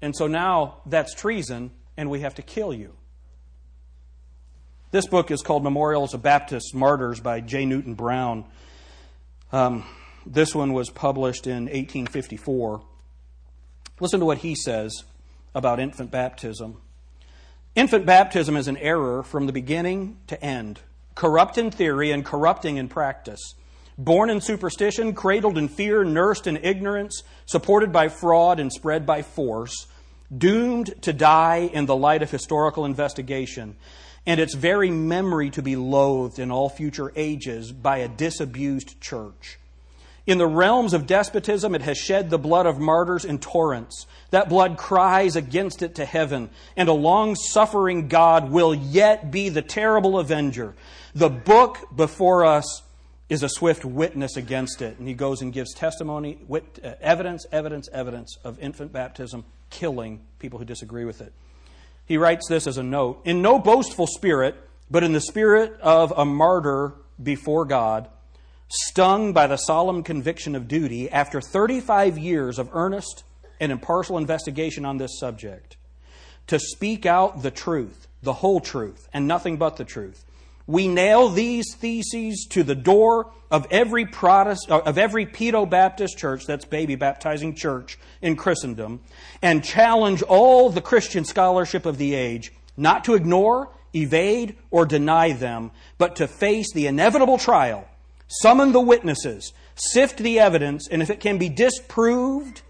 And 0.00 0.16
so 0.16 0.26
now 0.26 0.78
that's 0.86 1.14
treason 1.14 1.72
and 1.96 2.08
we 2.08 2.20
have 2.20 2.34
to 2.36 2.42
kill 2.42 2.72
you. 2.72 2.94
This 4.92 5.06
book 5.06 5.30
is 5.30 5.42
called 5.42 5.62
Memorials 5.62 6.14
of 6.14 6.22
Baptist 6.22 6.74
Martyrs 6.74 7.20
by 7.20 7.40
J. 7.42 7.66
Newton 7.66 7.94
Brown. 7.94 8.46
Um, 9.52 9.84
this 10.26 10.54
one 10.54 10.72
was 10.72 10.90
published 10.90 11.46
in 11.46 11.64
1854. 11.64 12.82
Listen 14.00 14.20
to 14.20 14.26
what 14.26 14.38
he 14.38 14.54
says 14.54 15.04
about 15.54 15.80
infant 15.80 16.10
baptism. 16.10 16.80
Infant 17.74 18.04
baptism 18.04 18.56
is 18.56 18.68
an 18.68 18.76
error 18.78 19.22
from 19.22 19.46
the 19.46 19.52
beginning 19.52 20.18
to 20.26 20.42
end, 20.42 20.80
corrupt 21.14 21.56
in 21.56 21.70
theory 21.70 22.10
and 22.10 22.24
corrupting 22.24 22.76
in 22.76 22.88
practice. 22.88 23.54
Born 23.96 24.28
in 24.28 24.40
superstition, 24.40 25.14
cradled 25.14 25.56
in 25.56 25.68
fear, 25.68 26.04
nursed 26.04 26.46
in 26.46 26.58
ignorance, 26.58 27.22
supported 27.46 27.92
by 27.92 28.08
fraud, 28.08 28.60
and 28.60 28.70
spread 28.72 29.06
by 29.06 29.22
force 29.22 29.86
doomed 30.36 30.94
to 31.02 31.12
die 31.12 31.70
in 31.72 31.86
the 31.86 31.96
light 31.96 32.22
of 32.22 32.30
historical 32.30 32.84
investigation, 32.84 33.76
and 34.26 34.40
its 34.40 34.54
very 34.54 34.90
memory 34.90 35.50
to 35.50 35.62
be 35.62 35.76
loathed 35.76 36.38
in 36.38 36.50
all 36.50 36.68
future 36.68 37.12
ages 37.14 37.72
by 37.72 37.98
a 37.98 38.08
disabused 38.08 39.00
church. 39.00 39.58
In 40.26 40.38
the 40.38 40.46
realms 40.46 40.92
of 40.92 41.06
despotism, 41.06 41.74
it 41.74 41.82
has 41.82 41.96
shed 41.96 42.30
the 42.30 42.38
blood 42.38 42.66
of 42.66 42.80
martyrs 42.80 43.24
in 43.24 43.38
torrents. 43.38 44.06
That 44.30 44.48
blood 44.48 44.76
cries 44.76 45.36
against 45.36 45.82
it 45.82 45.94
to 45.96 46.04
heaven, 46.04 46.50
and 46.76 46.88
a 46.88 46.92
long 46.92 47.36
suffering 47.36 48.08
God 48.08 48.50
will 48.50 48.74
yet 48.74 49.30
be 49.30 49.48
the 49.48 49.62
terrible 49.62 50.18
avenger. 50.18 50.74
The 51.14 51.30
book 51.30 51.78
before 51.94 52.44
us 52.44 52.82
is 53.28 53.42
a 53.42 53.48
swift 53.48 53.84
witness 53.84 54.36
against 54.36 54.82
it. 54.82 54.98
And 54.98 55.06
he 55.06 55.14
goes 55.14 55.42
and 55.42 55.52
gives 55.52 55.74
testimony, 55.74 56.38
wit, 56.46 56.78
uh, 56.82 56.94
evidence, 57.00 57.46
evidence, 57.50 57.88
evidence 57.92 58.36
of 58.44 58.58
infant 58.58 58.92
baptism 58.92 59.44
killing 59.70 60.20
people 60.38 60.58
who 60.58 60.64
disagree 60.64 61.04
with 61.04 61.20
it. 61.20 61.32
He 62.04 62.18
writes 62.18 62.48
this 62.48 62.66
as 62.66 62.78
a 62.78 62.82
note 62.82 63.20
In 63.24 63.42
no 63.42 63.58
boastful 63.58 64.06
spirit, 64.06 64.54
but 64.90 65.02
in 65.02 65.12
the 65.12 65.20
spirit 65.20 65.78
of 65.80 66.12
a 66.16 66.24
martyr 66.24 66.94
before 67.20 67.64
God, 67.64 68.08
stung 68.68 69.32
by 69.32 69.46
the 69.46 69.56
solemn 69.56 70.02
conviction 70.02 70.54
of 70.54 70.68
duty, 70.68 71.10
after 71.10 71.40
35 71.40 72.18
years 72.18 72.58
of 72.58 72.70
earnest 72.72 73.24
and 73.60 73.72
impartial 73.72 74.18
investigation 74.18 74.84
on 74.84 74.98
this 74.98 75.18
subject, 75.18 75.76
to 76.46 76.58
speak 76.58 77.06
out 77.06 77.42
the 77.42 77.50
truth, 77.50 78.08
the 78.22 78.34
whole 78.34 78.60
truth, 78.60 79.08
and 79.12 79.26
nothing 79.26 79.56
but 79.56 79.76
the 79.76 79.84
truth. 79.84 80.24
We 80.66 80.88
nail 80.88 81.28
these 81.28 81.74
theses 81.76 82.46
to 82.50 82.64
the 82.64 82.74
door 82.74 83.30
of 83.50 83.66
every 83.70 84.04
Protestant, 84.04 84.72
uh, 84.72 84.88
of 84.88 84.98
every 84.98 85.24
Pedo 85.24 85.68
Baptist 85.68 86.18
church, 86.18 86.44
that's 86.44 86.64
baby 86.64 86.96
baptizing 86.96 87.54
church 87.54 87.98
in 88.20 88.34
Christendom, 88.34 89.00
and 89.40 89.62
challenge 89.62 90.22
all 90.22 90.68
the 90.68 90.80
Christian 90.80 91.24
scholarship 91.24 91.86
of 91.86 91.98
the 91.98 92.14
age 92.14 92.52
not 92.76 93.04
to 93.04 93.14
ignore, 93.14 93.70
evade, 93.94 94.56
or 94.70 94.84
deny 94.84 95.32
them, 95.32 95.70
but 95.98 96.16
to 96.16 96.28
face 96.28 96.72
the 96.72 96.86
inevitable 96.86 97.38
trial, 97.38 97.88
summon 98.28 98.72
the 98.72 98.80
witnesses, 98.80 99.52
sift 99.74 100.18
the 100.18 100.38
evidence, 100.38 100.88
and 100.88 101.02
if 101.02 101.10
it 101.10 101.20
can 101.20 101.38
be 101.38 101.48
disproved, 101.48 102.62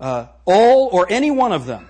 uh, 0.00 0.26
all 0.44 0.88
or 0.92 1.06
any 1.10 1.30
one 1.30 1.52
of 1.52 1.66
them. 1.66 1.88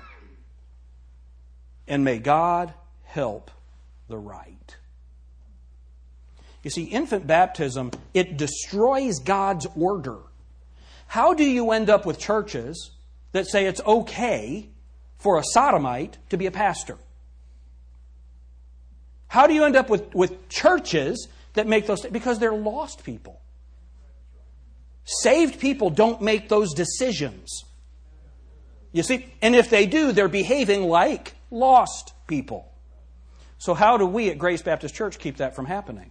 And 1.88 2.04
may 2.04 2.18
God 2.18 2.74
help 3.04 3.50
the 4.08 4.18
right. 4.18 4.76
You 6.62 6.70
see, 6.70 6.84
infant 6.84 7.26
baptism, 7.26 7.92
it 8.12 8.36
destroys 8.36 9.20
God's 9.20 9.66
order. 9.76 10.18
How 11.06 11.34
do 11.34 11.44
you 11.44 11.70
end 11.70 11.88
up 11.88 12.04
with 12.04 12.18
churches 12.18 12.90
that 13.32 13.46
say 13.46 13.66
it's 13.66 13.80
okay 13.86 14.68
for 15.18 15.38
a 15.38 15.44
sodomite 15.44 16.18
to 16.30 16.36
be 16.36 16.46
a 16.46 16.50
pastor? 16.50 16.98
How 19.28 19.46
do 19.46 19.54
you 19.54 19.64
end 19.64 19.76
up 19.76 19.88
with, 19.88 20.14
with 20.14 20.48
churches 20.48 21.28
that 21.56 21.66
make 21.66 21.86
those 21.86 22.02
because 22.06 22.38
they're 22.38 22.54
lost 22.54 23.04
people? 23.04 23.40
Saved 25.04 25.60
people 25.60 25.90
don't 25.90 26.22
make 26.22 26.48
those 26.48 26.72
decisions. 26.72 27.64
You 28.92 29.02
see, 29.02 29.26
and 29.42 29.54
if 29.54 29.68
they 29.68 29.86
do, 29.86 30.12
they're 30.12 30.28
behaving 30.28 30.84
like 30.84 31.34
lost 31.50 32.12
people. 32.26 32.72
So, 33.58 33.74
how 33.74 33.98
do 33.98 34.06
we 34.06 34.30
at 34.30 34.38
Grace 34.38 34.62
Baptist 34.62 34.94
Church 34.94 35.18
keep 35.18 35.36
that 35.38 35.54
from 35.54 35.66
happening? 35.66 36.10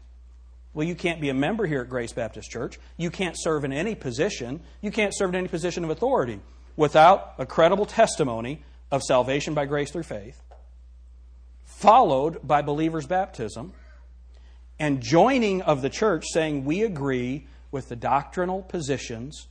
Well, 0.74 0.86
you 0.86 0.96
can't 0.96 1.22
be 1.22 1.30
a 1.30 1.34
member 1.34 1.66
here 1.66 1.82
at 1.82 1.90
Grace 1.90 2.12
Baptist 2.12 2.52
Church. 2.52 2.78
You 2.98 3.10
can't 3.10 3.36
serve 3.38 3.64
in 3.64 3.72
any 3.72 3.96
position. 3.96 4.62
You 4.82 4.92
can't 4.92 5.16
serve 5.16 5.30
in 5.30 5.36
any 5.36 5.48
position 5.48 5.84
of 5.84 5.90
authority 5.90 6.40
without 6.76 7.34
a 7.38 7.46
credible 7.46 7.86
testimony 7.86 8.62
of 8.92 9.02
salvation 9.02 9.54
by 9.54 9.66
grace 9.66 9.92
through 9.92 10.04
faith, 10.04 10.42
followed 11.64 12.46
by 12.46 12.62
believers' 12.62 13.08
baptism, 13.08 13.74
and 14.80 15.02
joining 15.02 15.62
of 15.62 15.82
the 15.82 15.90
church 15.90 16.26
saying 16.32 16.66
we 16.66 16.84
agree 16.84 17.48
with 17.72 17.90
the 17.90 17.96
doctrinal 17.96 18.62
positions 18.62 19.48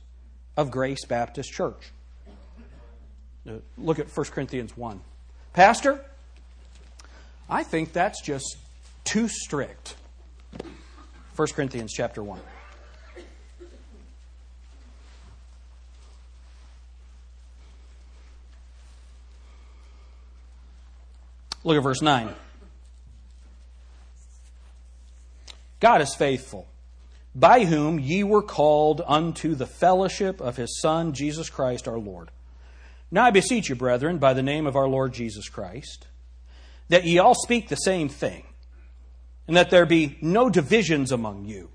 of 0.57 0.71
Grace 0.71 1.05
Baptist 1.05 1.51
Church. 1.51 1.91
Look 3.77 3.99
at 3.99 4.07
1 4.15 4.25
Corinthians 4.27 4.75
1. 4.75 5.01
Pastor, 5.53 6.03
I 7.49 7.63
think 7.63 7.93
that's 7.93 8.21
just 8.21 8.57
too 9.03 9.27
strict. 9.27 9.95
1 11.35 11.47
Corinthians 11.49 11.93
chapter 11.93 12.23
1. 12.23 12.39
Look 21.63 21.77
at 21.77 21.83
verse 21.83 22.01
9. 22.01 22.29
God 25.85 26.01
is 26.01 26.15
faithful, 26.15 26.67
by 27.35 27.63
whom 27.63 27.99
ye 27.99 28.23
were 28.23 28.41
called 28.41 29.03
unto 29.05 29.53
the 29.53 29.67
fellowship 29.67 30.41
of 30.41 30.57
his 30.57 30.81
Son, 30.81 31.13
Jesus 31.13 31.47
Christ 31.47 31.87
our 31.87 31.99
Lord. 31.99 32.31
Now 33.11 33.25
I 33.25 33.29
beseech 33.29 33.69
you, 33.69 33.75
brethren, 33.75 34.17
by 34.17 34.33
the 34.33 34.41
name 34.41 34.65
of 34.65 34.75
our 34.75 34.87
Lord 34.87 35.13
Jesus 35.13 35.47
Christ, 35.47 36.07
that 36.89 37.05
ye 37.05 37.19
all 37.19 37.35
speak 37.35 37.69
the 37.69 37.75
same 37.75 38.09
thing, 38.09 38.47
and 39.47 39.55
that 39.55 39.69
there 39.69 39.85
be 39.85 40.17
no 40.23 40.49
divisions 40.49 41.11
among 41.11 41.45
you, 41.45 41.69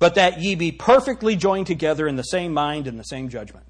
but 0.00 0.16
that 0.16 0.40
ye 0.40 0.56
be 0.56 0.72
perfectly 0.72 1.36
joined 1.36 1.68
together 1.68 2.08
in 2.08 2.16
the 2.16 2.24
same 2.24 2.52
mind 2.52 2.88
and 2.88 2.98
the 2.98 3.04
same 3.04 3.28
judgment. 3.28 3.66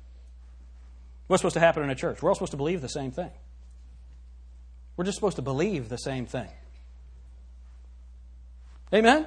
What's 1.27 1.43
supposed 1.43 1.57
to 1.57 1.61
happen 1.61 1.83
in 1.83 1.91
a 1.91 1.95
church? 1.95 2.23
We're 2.23 2.31
all 2.31 2.35
supposed 2.35 2.53
to 2.53 2.57
believe 2.57 2.81
the 2.81 2.89
same 2.89 3.11
thing. 3.11 3.33
We're 4.97 5.05
just 5.05 5.17
supposed 5.17 5.37
to 5.37 5.43
believe 5.43 5.91
the 5.91 5.99
same 5.99 6.25
thing. 6.25 6.49
Amen? 8.91 9.27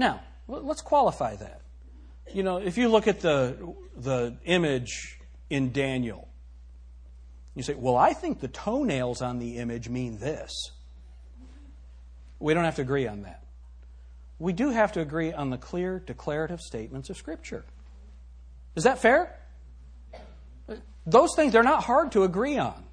Now, 0.00 0.22
let's 0.48 0.80
qualify 0.80 1.36
that. 1.36 1.60
You 2.32 2.42
know, 2.42 2.56
if 2.56 2.78
you 2.78 2.88
look 2.88 3.06
at 3.06 3.20
the, 3.20 3.74
the 3.94 4.34
image 4.46 5.20
in 5.50 5.72
Daniel, 5.72 6.26
you 7.54 7.62
say, 7.62 7.74
well, 7.74 7.98
I 7.98 8.14
think 8.14 8.40
the 8.40 8.48
toenails 8.48 9.20
on 9.20 9.38
the 9.38 9.58
image 9.58 9.90
mean 9.90 10.18
this. 10.18 10.70
We 12.38 12.54
don't 12.54 12.64
have 12.64 12.76
to 12.76 12.82
agree 12.82 13.06
on 13.06 13.24
that. 13.24 13.44
We 14.38 14.54
do 14.54 14.70
have 14.70 14.92
to 14.92 15.02
agree 15.02 15.34
on 15.34 15.50
the 15.50 15.58
clear 15.58 15.98
declarative 15.98 16.62
statements 16.62 17.10
of 17.10 17.18
Scripture. 17.18 17.66
Is 18.76 18.84
that 18.84 19.00
fair? 19.00 19.38
Those 21.04 21.36
things, 21.36 21.52
they're 21.52 21.62
not 21.62 21.84
hard 21.84 22.12
to 22.12 22.22
agree 22.22 22.56
on. 22.56 22.84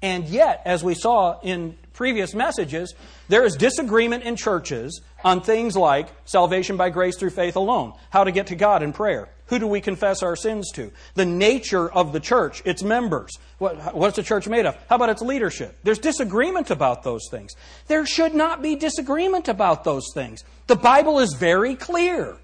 And 0.00 0.28
yet, 0.28 0.62
as 0.64 0.84
we 0.84 0.94
saw 0.94 1.40
in 1.40 1.76
previous 1.92 2.32
messages, 2.32 2.94
there 3.28 3.44
is 3.44 3.56
disagreement 3.56 4.22
in 4.22 4.36
churches 4.36 5.00
on 5.24 5.40
things 5.40 5.76
like 5.76 6.08
salvation 6.24 6.76
by 6.76 6.90
grace 6.90 7.16
through 7.16 7.30
faith 7.30 7.56
alone, 7.56 7.92
how 8.10 8.22
to 8.22 8.30
get 8.30 8.46
to 8.48 8.54
God 8.54 8.84
in 8.84 8.92
prayer, 8.92 9.28
who 9.46 9.58
do 9.58 9.66
we 9.66 9.80
confess 9.80 10.22
our 10.22 10.36
sins 10.36 10.70
to, 10.74 10.92
the 11.14 11.26
nature 11.26 11.90
of 11.90 12.12
the 12.12 12.20
church, 12.20 12.62
its 12.64 12.84
members, 12.84 13.36
what, 13.58 13.96
what's 13.96 14.14
the 14.14 14.22
church 14.22 14.46
made 14.46 14.66
of, 14.66 14.76
how 14.88 14.94
about 14.94 15.10
its 15.10 15.22
leadership. 15.22 15.76
There's 15.82 15.98
disagreement 15.98 16.70
about 16.70 17.02
those 17.02 17.26
things. 17.28 17.56
There 17.88 18.06
should 18.06 18.34
not 18.34 18.62
be 18.62 18.76
disagreement 18.76 19.48
about 19.48 19.82
those 19.82 20.06
things. 20.14 20.44
The 20.68 20.76
Bible 20.76 21.18
is 21.18 21.34
very 21.34 21.74
clear. 21.74 22.36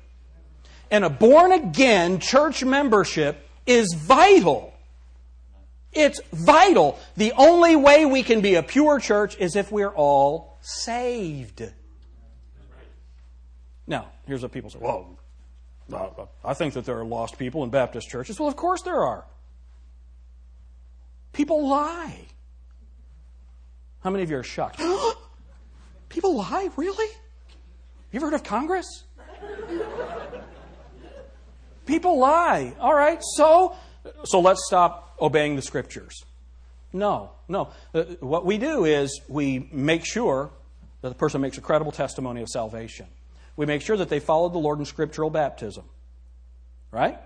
And 0.90 1.04
a 1.04 1.10
born 1.10 1.52
again 1.52 2.18
church 2.18 2.64
membership 2.64 3.48
is 3.66 3.94
vital 3.94 4.73
it's 5.94 6.20
vital. 6.32 6.98
The 7.16 7.32
only 7.32 7.76
way 7.76 8.06
we 8.06 8.22
can 8.22 8.40
be 8.40 8.54
a 8.56 8.62
pure 8.62 8.98
church 8.98 9.36
is 9.38 9.56
if 9.56 9.70
we're 9.70 9.94
all 9.94 10.58
saved. 10.60 11.62
Now, 13.86 14.08
here's 14.26 14.42
what 14.42 14.52
people 14.52 14.70
say 14.70 14.78
well, 14.80 15.18
I 16.44 16.54
think 16.54 16.74
that 16.74 16.86
there 16.86 16.98
are 16.98 17.04
lost 17.04 17.38
people 17.38 17.62
in 17.62 17.70
Baptist 17.70 18.08
churches. 18.08 18.40
Well, 18.40 18.48
of 18.48 18.56
course 18.56 18.82
there 18.82 19.04
are. 19.04 19.24
People 21.32 21.68
lie. 21.68 22.26
How 24.02 24.10
many 24.10 24.22
of 24.22 24.30
you 24.30 24.38
are 24.38 24.42
shocked? 24.42 24.80
people 26.08 26.36
lie? 26.36 26.70
Really? 26.76 27.08
You 28.12 28.18
ever 28.18 28.26
heard 28.26 28.34
of 28.34 28.44
Congress? 28.44 29.04
people 31.86 32.18
lie. 32.18 32.74
All 32.80 32.94
right, 32.94 33.20
so 33.22 33.76
so 34.24 34.40
let's 34.40 34.64
stop 34.66 35.03
obeying 35.20 35.56
the 35.56 35.62
scriptures. 35.62 36.24
No, 36.92 37.32
no. 37.48 37.70
Uh, 37.92 38.04
what 38.20 38.46
we 38.46 38.58
do 38.58 38.84
is 38.84 39.20
we 39.28 39.68
make 39.72 40.04
sure 40.04 40.50
that 41.02 41.08
the 41.08 41.14
person 41.14 41.40
makes 41.40 41.58
a 41.58 41.60
credible 41.60 41.92
testimony 41.92 42.40
of 42.40 42.48
salvation. 42.48 43.06
We 43.56 43.66
make 43.66 43.82
sure 43.82 43.96
that 43.96 44.08
they 44.08 44.20
followed 44.20 44.52
the 44.52 44.58
Lord 44.58 44.78
in 44.78 44.84
scriptural 44.84 45.30
baptism. 45.30 45.84
Right? 46.90 47.18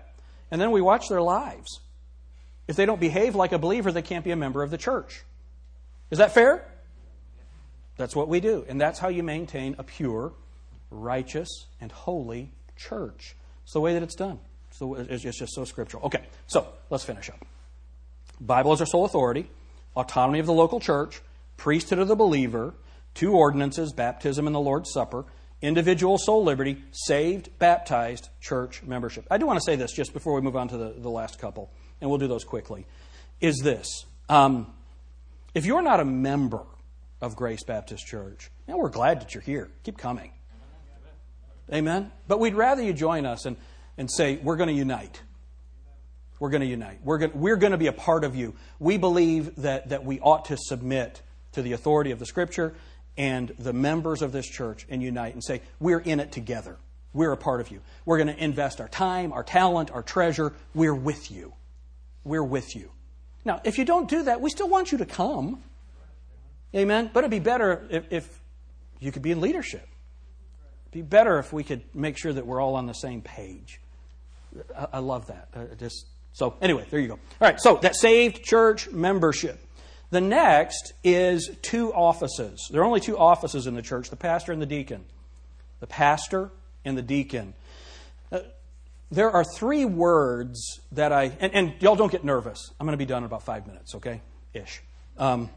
And 0.51 0.59
then 0.59 0.71
we 0.71 0.81
watch 0.81 1.07
their 1.07 1.21
lives. 1.21 1.79
If 2.67 2.75
they 2.75 2.85
don't 2.85 2.99
behave 2.99 3.35
like 3.35 3.51
a 3.51 3.59
believer, 3.59 3.91
they 3.91 4.01
can't 4.01 4.25
be 4.25 4.31
a 4.31 4.35
member 4.35 4.63
of 4.63 4.71
the 4.71 4.77
church. 4.77 5.23
Is 6.11 6.17
that 6.17 6.33
fair? 6.33 6.65
That's 7.97 8.15
what 8.15 8.27
we 8.27 8.39
do. 8.39 8.65
And 8.67 8.79
that's 8.79 8.97
how 8.97 9.09
you 9.09 9.23
maintain 9.23 9.75
a 9.77 9.83
pure, 9.83 10.33
righteous, 10.89 11.67
and 11.79 11.91
holy 11.91 12.51
church. 12.75 13.35
It's 13.63 13.73
the 13.73 13.81
way 13.81 13.93
that 13.93 14.03
it's 14.03 14.15
done. 14.15 14.39
So 14.71 14.95
it's 14.95 15.23
just 15.23 15.53
so 15.53 15.65
scriptural. 15.65 16.05
Okay, 16.05 16.23
so 16.47 16.67
let's 16.89 17.03
finish 17.03 17.29
up. 17.29 17.45
Bible 18.39 18.73
is 18.73 18.81
our 18.81 18.87
sole 18.87 19.05
authority, 19.05 19.49
autonomy 19.95 20.39
of 20.39 20.45
the 20.45 20.53
local 20.53 20.79
church, 20.79 21.21
priesthood 21.57 21.99
of 21.99 22.07
the 22.07 22.15
believer, 22.15 22.73
two 23.13 23.33
ordinances, 23.33 23.93
baptism 23.93 24.47
and 24.47 24.55
the 24.55 24.59
Lord's 24.59 24.91
Supper, 24.91 25.25
individual 25.61 26.17
soul 26.17 26.43
liberty, 26.43 26.83
saved, 26.91 27.49
baptized, 27.59 28.29
church 28.39 28.81
membership. 28.83 29.25
I 29.29 29.37
do 29.37 29.45
want 29.45 29.59
to 29.59 29.63
say 29.63 29.75
this 29.75 29.91
just 29.91 30.13
before 30.13 30.33
we 30.33 30.41
move 30.41 30.55
on 30.55 30.69
to 30.69 30.77
the, 30.77 30.95
the 30.97 31.09
last 31.09 31.39
couple, 31.39 31.69
and 31.99 32.09
we'll 32.09 32.19
do 32.19 32.27
those 32.27 32.45
quickly. 32.45 32.85
Is 33.41 33.59
this 33.63 34.05
um, 34.29 34.73
if 35.53 35.65
you're 35.65 35.81
not 35.81 35.99
a 35.99 36.05
member 36.05 36.63
of 37.21 37.35
Grace 37.35 37.63
Baptist 37.63 38.05
Church, 38.05 38.49
and 38.67 38.77
we're 38.77 38.89
glad 38.89 39.19
that 39.21 39.33
you're 39.33 39.43
here, 39.43 39.69
keep 39.83 39.97
coming. 39.97 40.31
Amen? 41.71 42.11
But 42.27 42.39
we'd 42.39 42.55
rather 42.55 42.81
you 42.81 42.93
join 42.93 43.25
us. 43.25 43.45
And 43.45 43.55
and 43.99 44.09
say, 44.09 44.37
We're 44.37 44.55
going 44.55 44.69
to 44.69 44.75
unite. 44.75 45.21
We're 46.39 46.49
going 46.49 46.61
to 46.61 46.67
unite. 46.67 46.99
We're 47.03 47.17
going, 47.17 47.31
we're 47.33 47.57
going 47.57 47.71
to 47.71 47.77
be 47.77 47.87
a 47.87 47.93
part 47.93 48.23
of 48.23 48.35
you. 48.35 48.55
We 48.79 48.97
believe 48.97 49.55
that, 49.57 49.89
that 49.89 50.05
we 50.05 50.19
ought 50.19 50.45
to 50.45 50.57
submit 50.57 51.21
to 51.51 51.61
the 51.61 51.73
authority 51.73 52.11
of 52.11 52.19
the 52.19 52.25
Scripture 52.25 52.75
and 53.17 53.53
the 53.59 53.73
members 53.73 54.21
of 54.21 54.31
this 54.31 54.47
church 54.47 54.85
and 54.89 55.03
unite 55.03 55.33
and 55.33 55.43
say, 55.43 55.61
We're 55.79 55.99
in 55.99 56.19
it 56.19 56.31
together. 56.31 56.77
We're 57.13 57.31
a 57.31 57.37
part 57.37 57.59
of 57.59 57.71
you. 57.71 57.81
We're 58.05 58.17
going 58.17 58.35
to 58.35 58.43
invest 58.43 58.79
our 58.79 58.87
time, 58.87 59.33
our 59.33 59.43
talent, 59.43 59.91
our 59.91 60.03
treasure. 60.03 60.53
We're 60.73 60.95
with 60.95 61.31
you. 61.31 61.53
We're 62.23 62.43
with 62.43 62.75
you. 62.75 62.91
Now, 63.43 63.61
if 63.63 63.77
you 63.77 63.85
don't 63.85 64.07
do 64.07 64.23
that, 64.23 64.41
we 64.41 64.49
still 64.49 64.69
want 64.69 64.91
you 64.91 64.99
to 64.99 65.05
come. 65.05 65.63
Amen? 66.75 67.09
But 67.11 67.21
it'd 67.21 67.31
be 67.31 67.39
better 67.39 67.87
if, 67.89 68.11
if 68.11 68.41
you 68.99 69.11
could 69.11 69.23
be 69.23 69.31
in 69.31 69.41
leadership. 69.41 69.87
It'd 70.83 70.91
be 70.91 71.01
better 71.01 71.39
if 71.39 71.51
we 71.51 71.63
could 71.63 71.83
make 71.95 72.17
sure 72.17 72.31
that 72.31 72.45
we're 72.45 72.61
all 72.61 72.75
on 72.75 72.85
the 72.85 72.93
same 72.93 73.21
page. 73.21 73.81
I, 74.77 74.87
I 74.93 74.99
love 74.99 75.27
that. 75.27 75.49
Uh, 75.53 75.75
just 75.75 76.05
so 76.33 76.55
anyway, 76.61 76.85
there 76.89 76.99
you 76.99 77.07
go. 77.07 77.13
All 77.13 77.19
right, 77.41 77.59
so 77.59 77.77
that 77.81 77.95
saved 77.95 78.43
church 78.43 78.89
membership. 78.89 79.59
The 80.11 80.21
next 80.21 80.93
is 81.03 81.51
two 81.61 81.93
offices. 81.93 82.69
There 82.71 82.81
are 82.81 82.85
only 82.85 82.99
two 82.99 83.17
offices 83.17 83.67
in 83.67 83.75
the 83.75 83.81
church: 83.81 84.09
the 84.09 84.15
pastor 84.15 84.51
and 84.51 84.61
the 84.61 84.65
deacon. 84.65 85.05
The 85.79 85.87
pastor 85.87 86.51
and 86.83 86.97
the 86.97 87.01
deacon. 87.01 87.53
Uh, 88.31 88.39
there 89.11 89.31
are 89.31 89.43
three 89.43 89.85
words 89.85 90.79
that 90.91 91.11
I 91.11 91.31
and, 91.39 91.53
and, 91.53 91.73
y'all 91.79 91.95
don't 91.95 92.11
get 92.11 92.23
nervous. 92.23 92.71
I'm 92.79 92.85
going 92.85 92.93
to 92.93 92.97
be 92.97 93.05
done 93.05 93.23
in 93.23 93.25
about 93.25 93.43
five 93.43 93.65
minutes, 93.67 93.95
okay? 93.95 94.21
Ish. 94.53 94.81
Um, 95.17 95.49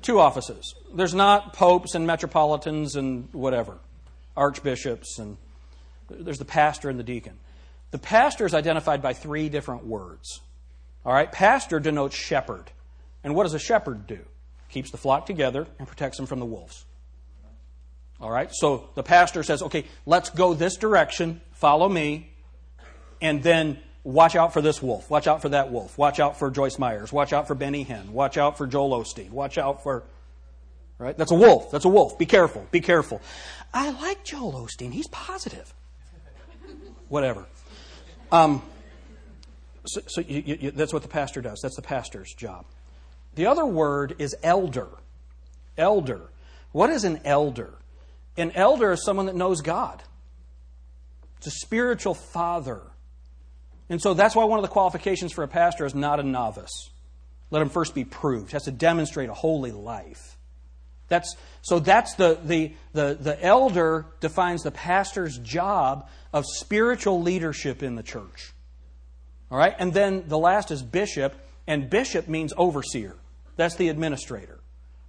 two 0.00 0.18
offices. 0.18 0.74
There's 0.94 1.14
not 1.14 1.52
popes 1.52 1.94
and 1.94 2.06
metropolitans 2.06 2.96
and 2.96 3.28
whatever, 3.32 3.78
archbishops 4.36 5.18
and 5.18 5.36
there's 6.10 6.38
the 6.38 6.44
pastor 6.44 6.90
and 6.90 6.98
the 6.98 7.04
deacon. 7.04 7.38
The 7.92 7.98
pastor 7.98 8.46
is 8.46 8.54
identified 8.54 9.02
by 9.02 9.12
three 9.12 9.48
different 9.48 9.86
words. 9.86 10.40
All 11.04 11.12
right, 11.12 11.30
pastor 11.30 11.78
denotes 11.78 12.16
shepherd. 12.16 12.64
And 13.22 13.34
what 13.34 13.44
does 13.44 13.54
a 13.54 13.58
shepherd 13.58 14.06
do? 14.06 14.18
Keeps 14.70 14.90
the 14.90 14.96
flock 14.96 15.26
together 15.26 15.66
and 15.78 15.86
protects 15.86 16.16
them 16.16 16.26
from 16.26 16.40
the 16.40 16.46
wolves. 16.46 16.84
All 18.20 18.30
right, 18.30 18.50
so 18.52 18.88
the 18.94 19.02
pastor 19.02 19.42
says, 19.42 19.62
okay, 19.62 19.84
let's 20.06 20.30
go 20.30 20.54
this 20.54 20.76
direction, 20.76 21.40
follow 21.52 21.88
me, 21.88 22.30
and 23.20 23.42
then 23.42 23.78
watch 24.04 24.36
out 24.36 24.52
for 24.52 24.62
this 24.62 24.80
wolf, 24.80 25.10
watch 25.10 25.26
out 25.26 25.42
for 25.42 25.50
that 25.50 25.70
wolf, 25.70 25.98
watch 25.98 26.18
out 26.20 26.38
for 26.38 26.50
Joyce 26.50 26.78
Myers, 26.78 27.12
watch 27.12 27.32
out 27.32 27.46
for 27.46 27.54
Benny 27.54 27.84
Hinn, 27.84 28.10
watch 28.10 28.38
out 28.38 28.56
for 28.56 28.66
Joel 28.66 29.02
Osteen, 29.02 29.30
watch 29.30 29.58
out 29.58 29.82
for. 29.82 30.04
Right? 30.98 31.18
That's 31.18 31.32
a 31.32 31.36
wolf. 31.36 31.72
That's 31.72 31.84
a 31.84 31.88
wolf. 31.88 32.16
Be 32.16 32.26
careful. 32.26 32.64
Be 32.70 32.80
careful. 32.80 33.20
I 33.74 33.90
like 33.90 34.22
Joel 34.22 34.52
Osteen. 34.52 34.92
He's 34.92 35.08
positive 35.08 35.74
whatever. 37.12 37.44
Um, 38.32 38.62
so, 39.84 40.00
so 40.06 40.20
you, 40.22 40.56
you, 40.60 40.70
that's 40.70 40.92
what 40.92 41.02
the 41.02 41.08
pastor 41.08 41.40
does. 41.40 41.60
That's 41.62 41.76
the 41.76 41.82
pastor's 41.82 42.32
job. 42.34 42.64
The 43.34 43.46
other 43.46 43.66
word 43.66 44.16
is 44.18 44.34
elder. 44.42 44.88
Elder. 45.76 46.30
What 46.72 46.90
is 46.90 47.04
an 47.04 47.20
elder? 47.24 47.74
An 48.36 48.50
elder 48.52 48.92
is 48.92 49.04
someone 49.04 49.26
that 49.26 49.36
knows 49.36 49.60
God. 49.60 50.02
It's 51.36 51.46
a 51.48 51.50
spiritual 51.50 52.14
father. 52.14 52.82
And 53.88 54.00
so 54.00 54.14
that's 54.14 54.34
why 54.34 54.44
one 54.44 54.58
of 54.58 54.62
the 54.62 54.68
qualifications 54.68 55.32
for 55.32 55.44
a 55.44 55.48
pastor 55.48 55.84
is 55.84 55.94
not 55.94 56.18
a 56.18 56.22
novice. 56.22 56.90
Let 57.50 57.60
him 57.60 57.68
first 57.68 57.94
be 57.94 58.04
proved. 58.04 58.50
He 58.50 58.52
has 58.54 58.64
to 58.64 58.70
demonstrate 58.70 59.28
a 59.28 59.34
holy 59.34 59.72
life. 59.72 60.38
That's, 61.08 61.36
so 61.60 61.78
that's 61.78 62.14
the, 62.14 62.38
the, 62.42 62.72
the, 62.94 63.18
the 63.20 63.44
elder 63.44 64.06
defines 64.20 64.62
the 64.62 64.70
pastor's 64.70 65.36
job 65.36 66.08
of 66.32 66.44
spiritual 66.46 67.22
leadership 67.22 67.82
in 67.82 67.94
the 67.94 68.02
church. 68.02 68.52
All 69.50 69.58
right? 69.58 69.74
And 69.78 69.92
then 69.92 70.24
the 70.28 70.38
last 70.38 70.70
is 70.70 70.82
bishop, 70.82 71.34
and 71.66 71.90
bishop 71.90 72.28
means 72.28 72.52
overseer. 72.56 73.14
That's 73.56 73.76
the 73.76 73.88
administrator. 73.88 74.58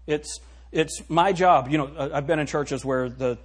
It's, 0.05 0.39
it's 0.71 1.01
my 1.09 1.31
job. 1.31 1.69
You 1.69 1.77
know, 1.77 2.11
I've 2.13 2.27
been 2.27 2.39
in 2.39 2.47
churches 2.47 2.83
where 2.83 3.09
the 3.09 3.37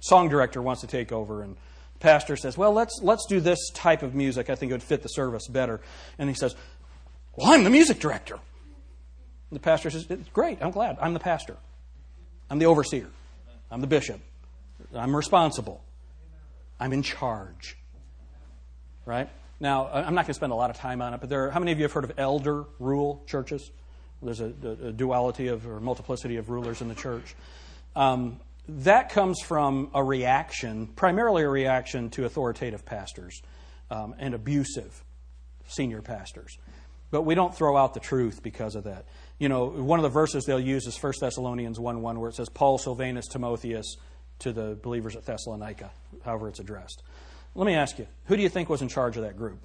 song 0.00 0.28
director 0.28 0.60
wants 0.60 0.82
to 0.82 0.86
take 0.86 1.12
over 1.12 1.42
and 1.42 1.56
pastor 2.04 2.36
says, 2.36 2.58
well, 2.58 2.72
let's, 2.72 3.00
let's 3.02 3.24
do 3.26 3.40
this 3.40 3.70
type 3.70 4.02
of 4.02 4.14
music. 4.14 4.50
I 4.50 4.54
think 4.54 4.70
it 4.70 4.74
would 4.74 4.82
fit 4.82 5.02
the 5.02 5.08
service 5.08 5.48
better. 5.48 5.80
And 6.18 6.28
he 6.28 6.34
says, 6.34 6.54
well, 7.34 7.52
I'm 7.52 7.64
the 7.64 7.70
music 7.70 7.98
director. 7.98 8.34
And 8.34 9.56
the 9.58 9.60
pastor 9.60 9.90
says, 9.90 10.06
great, 10.32 10.58
I'm 10.60 10.70
glad. 10.70 10.98
I'm 11.00 11.14
the 11.14 11.20
pastor. 11.20 11.56
I'm 12.50 12.58
the 12.58 12.66
overseer. 12.66 13.08
I'm 13.70 13.80
the 13.80 13.86
bishop. 13.86 14.20
I'm 14.94 15.16
responsible. 15.16 15.82
I'm 16.78 16.92
in 16.92 17.02
charge. 17.02 17.76
Right? 19.06 19.28
Now, 19.60 19.88
I'm 19.88 20.14
not 20.14 20.22
going 20.22 20.26
to 20.26 20.34
spend 20.34 20.52
a 20.52 20.56
lot 20.56 20.70
of 20.70 20.76
time 20.76 21.00
on 21.00 21.14
it, 21.14 21.20
but 21.20 21.28
there 21.28 21.46
are, 21.46 21.50
how 21.50 21.60
many 21.60 21.72
of 21.72 21.78
you 21.78 21.84
have 21.84 21.92
heard 21.92 22.04
of 22.04 22.12
elder 22.18 22.64
rule 22.78 23.22
churches? 23.26 23.70
There's 24.22 24.40
a, 24.40 24.52
a 24.62 24.92
duality 24.92 25.48
of 25.48 25.66
or 25.66 25.80
multiplicity 25.80 26.36
of 26.36 26.48
rulers 26.48 26.80
in 26.80 26.88
the 26.88 26.94
church. 26.94 27.34
Um, 27.94 28.40
that 28.68 29.10
comes 29.10 29.40
from 29.40 29.90
a 29.94 30.02
reaction, 30.02 30.86
primarily 30.86 31.42
a 31.42 31.48
reaction 31.48 32.08
to 32.10 32.24
authoritative 32.24 32.84
pastors 32.84 33.42
um, 33.90 34.14
and 34.18 34.34
abusive 34.34 35.04
senior 35.68 36.00
pastors. 36.00 36.56
But 37.10 37.22
we 37.22 37.34
don't 37.34 37.54
throw 37.54 37.76
out 37.76 37.94
the 37.94 38.00
truth 38.00 38.42
because 38.42 38.74
of 38.74 38.84
that. 38.84 39.04
You 39.38 39.48
know, 39.48 39.66
one 39.66 39.98
of 39.98 40.02
the 40.02 40.08
verses 40.08 40.44
they'll 40.44 40.58
use 40.58 40.86
is 40.86 41.00
1 41.00 41.12
Thessalonians 41.20 41.78
1 41.78 42.00
1, 42.00 42.20
where 42.20 42.30
it 42.30 42.34
says, 42.34 42.48
Paul, 42.48 42.78
Silvanus, 42.78 43.26
Timotheus 43.28 43.96
to 44.40 44.52
the 44.52 44.78
believers 44.82 45.16
at 45.16 45.24
Thessalonica, 45.24 45.90
however 46.24 46.48
it's 46.48 46.60
addressed. 46.60 47.02
Let 47.54 47.66
me 47.66 47.74
ask 47.74 47.98
you, 47.98 48.06
who 48.26 48.36
do 48.36 48.42
you 48.42 48.48
think 48.48 48.68
was 48.68 48.82
in 48.82 48.88
charge 48.88 49.16
of 49.16 49.22
that 49.22 49.36
group? 49.36 49.60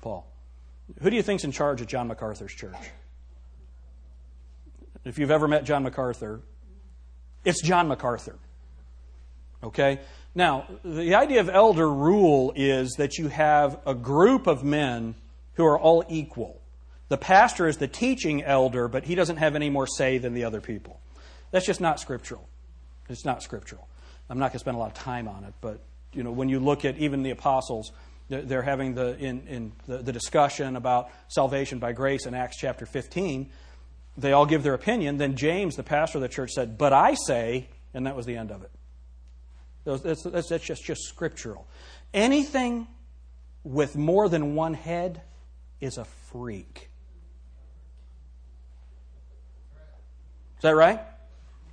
Paul. 0.00 0.26
Who 1.00 1.10
do 1.10 1.16
you 1.16 1.22
think's 1.22 1.44
in 1.44 1.52
charge 1.52 1.80
of 1.80 1.86
John 1.86 2.08
MacArthur's 2.08 2.52
church? 2.52 2.76
If 5.04 5.18
you've 5.18 5.30
ever 5.30 5.46
met 5.46 5.64
John 5.64 5.84
MacArthur, 5.84 6.40
it's 7.44 7.62
John 7.62 7.88
MacArthur. 7.88 8.36
Okay? 9.62 10.00
Now, 10.34 10.66
the 10.84 11.14
idea 11.14 11.40
of 11.40 11.48
elder 11.48 11.88
rule 11.88 12.52
is 12.56 12.92
that 12.98 13.16
you 13.16 13.28
have 13.28 13.80
a 13.86 13.94
group 13.94 14.46
of 14.46 14.62
men 14.64 15.14
who 15.54 15.64
are 15.64 15.78
all 15.78 16.04
equal. 16.08 16.60
The 17.08 17.16
pastor 17.16 17.68
is 17.68 17.78
the 17.78 17.88
teaching 17.88 18.42
elder, 18.42 18.88
but 18.88 19.04
he 19.04 19.14
doesn't 19.14 19.38
have 19.38 19.54
any 19.54 19.70
more 19.70 19.86
say 19.86 20.18
than 20.18 20.34
the 20.34 20.44
other 20.44 20.60
people. 20.60 21.00
That's 21.52 21.64
just 21.64 21.80
not 21.80 22.00
scriptural. 22.00 22.48
It's 23.08 23.24
not 23.24 23.42
scriptural. 23.42 23.88
I'm 24.28 24.38
not 24.38 24.46
going 24.46 24.58
to 24.58 24.58
spend 24.60 24.76
a 24.76 24.80
lot 24.80 24.90
of 24.90 24.94
time 24.94 25.28
on 25.28 25.44
it, 25.44 25.54
but 25.60 25.80
you 26.12 26.22
know, 26.22 26.32
when 26.32 26.48
you 26.48 26.58
look 26.58 26.84
at 26.84 26.96
even 26.98 27.22
the 27.22 27.30
apostles, 27.30 27.92
they're 28.28 28.62
having 28.62 28.94
the 28.94 29.16
in, 29.18 29.46
in 29.46 29.72
the, 29.86 29.98
the 29.98 30.12
discussion 30.12 30.74
about 30.76 31.10
salvation 31.28 31.78
by 31.78 31.92
grace 31.92 32.26
in 32.26 32.34
Acts 32.34 32.56
chapter 32.58 32.86
15. 32.86 33.50
They 34.18 34.32
all 34.32 34.46
give 34.46 34.62
their 34.62 34.74
opinion. 34.74 35.18
Then 35.18 35.36
James, 35.36 35.76
the 35.76 35.82
pastor 35.82 36.18
of 36.18 36.22
the 36.22 36.28
church, 36.28 36.50
said, 36.52 36.78
"But 36.78 36.92
I 36.92 37.14
say," 37.26 37.68
and 37.94 38.06
that 38.06 38.16
was 38.16 38.26
the 38.26 38.36
end 38.36 38.50
of 38.50 38.62
it. 38.62 38.70
That's, 39.84 40.22
that's, 40.24 40.48
just, 40.66 40.84
just 40.84 41.02
scriptural. 41.02 41.68
Anything 42.12 42.88
with 43.62 43.96
more 43.96 44.28
than 44.28 44.54
one 44.54 44.74
head 44.74 45.22
is 45.80 45.96
a 45.96 46.04
freak. 46.04 46.88
Is 50.56 50.62
that 50.62 50.74
right? 50.74 51.00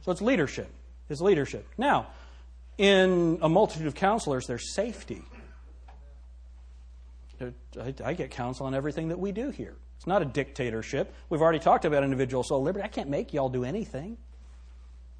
So 0.01 0.11
it's 0.11 0.21
leadership. 0.21 0.69
It's 1.09 1.21
leadership. 1.21 1.67
Now, 1.77 2.07
in 2.77 3.39
a 3.41 3.49
multitude 3.49 3.87
of 3.87 3.95
counselors, 3.95 4.45
there's 4.47 4.73
safety. 4.73 5.21
I 7.79 8.13
get 8.13 8.31
counsel 8.31 8.65
on 8.65 8.73
everything 8.73 9.09
that 9.09 9.19
we 9.19 9.31
do 9.31 9.49
here. 9.49 9.75
It's 9.97 10.07
not 10.07 10.21
a 10.21 10.25
dictatorship. 10.25 11.13
We've 11.29 11.41
already 11.41 11.59
talked 11.59 11.85
about 11.85 12.03
individual 12.03 12.43
soul 12.43 12.61
liberty. 12.61 12.83
I 12.83 12.87
can't 12.87 13.09
make 13.09 13.33
y'all 13.33 13.49
do 13.49 13.63
anything. 13.63 14.17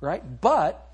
Right? 0.02 0.42
But 0.42 0.90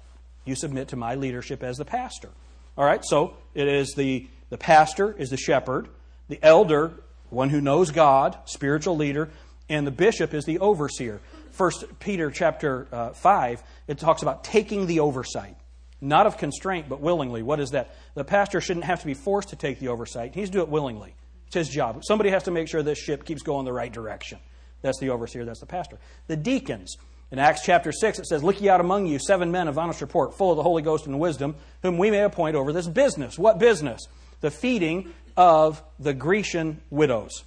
you 0.45 0.55
submit 0.55 0.89
to 0.89 0.95
my 0.95 1.15
leadership 1.15 1.63
as 1.63 1.77
the 1.77 1.85
pastor. 1.85 2.29
All 2.77 2.85
right? 2.85 3.03
So 3.03 3.35
it 3.53 3.67
is 3.67 3.93
the, 3.95 4.27
the 4.49 4.57
pastor 4.57 5.15
is 5.17 5.29
the 5.29 5.37
shepherd, 5.37 5.87
the 6.27 6.39
elder, 6.41 6.93
one 7.29 7.49
who 7.49 7.61
knows 7.61 7.91
God, 7.91 8.37
spiritual 8.45 8.95
leader, 8.95 9.29
and 9.69 9.85
the 9.85 9.91
bishop 9.91 10.33
is 10.33 10.45
the 10.45 10.59
overseer. 10.59 11.19
First 11.59 11.99
Peter 11.99 12.31
chapter 12.31 12.87
uh, 12.89 13.09
5, 13.09 13.63
it 13.89 13.97
talks 13.97 14.21
about 14.21 14.45
taking 14.45 14.87
the 14.87 15.01
oversight. 15.01 15.57
Not 15.99 16.25
of 16.25 16.37
constraint, 16.37 16.87
but 16.87 17.01
willingly. 17.01 17.43
What 17.43 17.59
is 17.59 17.71
that? 17.71 17.93
The 18.15 18.23
pastor 18.23 18.61
shouldn't 18.61 18.85
have 18.85 19.01
to 19.01 19.05
be 19.05 19.13
forced 19.13 19.49
to 19.49 19.57
take 19.57 19.77
the 19.77 19.89
oversight. 19.89 20.33
He's 20.33 20.49
do 20.49 20.61
it 20.61 20.69
willingly. 20.69 21.15
It's 21.47 21.55
his 21.55 21.67
job. 21.67 22.05
Somebody 22.05 22.29
has 22.29 22.43
to 22.43 22.51
make 22.51 22.69
sure 22.69 22.81
this 22.81 22.97
ship 22.97 23.25
keeps 23.25 23.41
going 23.41 23.65
the 23.65 23.73
right 23.73 23.91
direction. 23.91 24.39
That's 24.83 24.99
the 24.99 25.09
overseer, 25.09 25.43
that's 25.43 25.59
the 25.59 25.65
pastor. 25.65 25.97
The 26.27 26.37
deacons. 26.37 26.95
In 27.29 27.39
Acts 27.39 27.63
chapter 27.65 27.91
6, 27.91 28.19
it 28.19 28.27
says, 28.27 28.41
Look 28.41 28.61
ye 28.61 28.69
out 28.69 28.79
among 28.79 29.07
you 29.07 29.19
seven 29.19 29.51
men 29.51 29.67
of 29.67 29.77
honest 29.77 29.99
report, 29.99 30.37
full 30.37 30.51
of 30.51 30.55
the 30.55 30.63
Holy 30.63 30.81
Ghost 30.81 31.07
and 31.07 31.19
wisdom, 31.19 31.57
whom 31.81 31.97
we 31.97 32.09
may 32.09 32.23
appoint 32.23 32.55
over 32.55 32.71
this 32.71 32.87
business. 32.87 33.37
What 33.37 33.59
business? 33.59 34.07
The 34.39 34.49
feeding 34.49 35.13
of 35.35 35.83
the 35.99 36.13
Grecian 36.13 36.79
widows. 36.89 37.43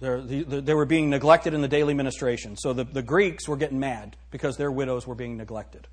They 0.00 0.74
were 0.74 0.86
being 0.86 1.10
neglected 1.10 1.54
in 1.54 1.60
the 1.60 1.68
daily 1.68 1.94
ministration. 1.94 2.56
So 2.56 2.72
the, 2.72 2.84
the 2.84 3.02
Greeks 3.02 3.48
were 3.48 3.56
getting 3.56 3.80
mad 3.80 4.16
because 4.30 4.56
their 4.56 4.70
widows 4.70 5.06
were 5.06 5.16
being 5.16 5.36
neglected. 5.36 5.88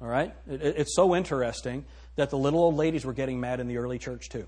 All 0.00 0.08
right? 0.08 0.34
It, 0.48 0.62
it's 0.62 0.96
so 0.96 1.14
interesting 1.14 1.84
that 2.16 2.30
the 2.30 2.38
little 2.38 2.60
old 2.60 2.74
ladies 2.74 3.04
were 3.04 3.12
getting 3.12 3.38
mad 3.38 3.60
in 3.60 3.68
the 3.68 3.76
early 3.76 3.98
church 3.98 4.28
too. 4.28 4.46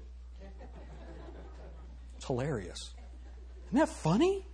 It's 2.17 2.27
hilarious. 2.27 2.95
Isn't 3.69 3.79
that 3.79 3.89
funny? 3.89 4.47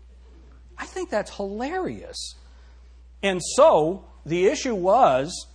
I 0.76 0.86
think 0.86 1.10
that's 1.10 1.34
hilarious. 1.34 2.34
And 3.22 3.40
so 3.56 4.04
the 4.24 4.46
issue 4.46 4.74
was 4.74 5.46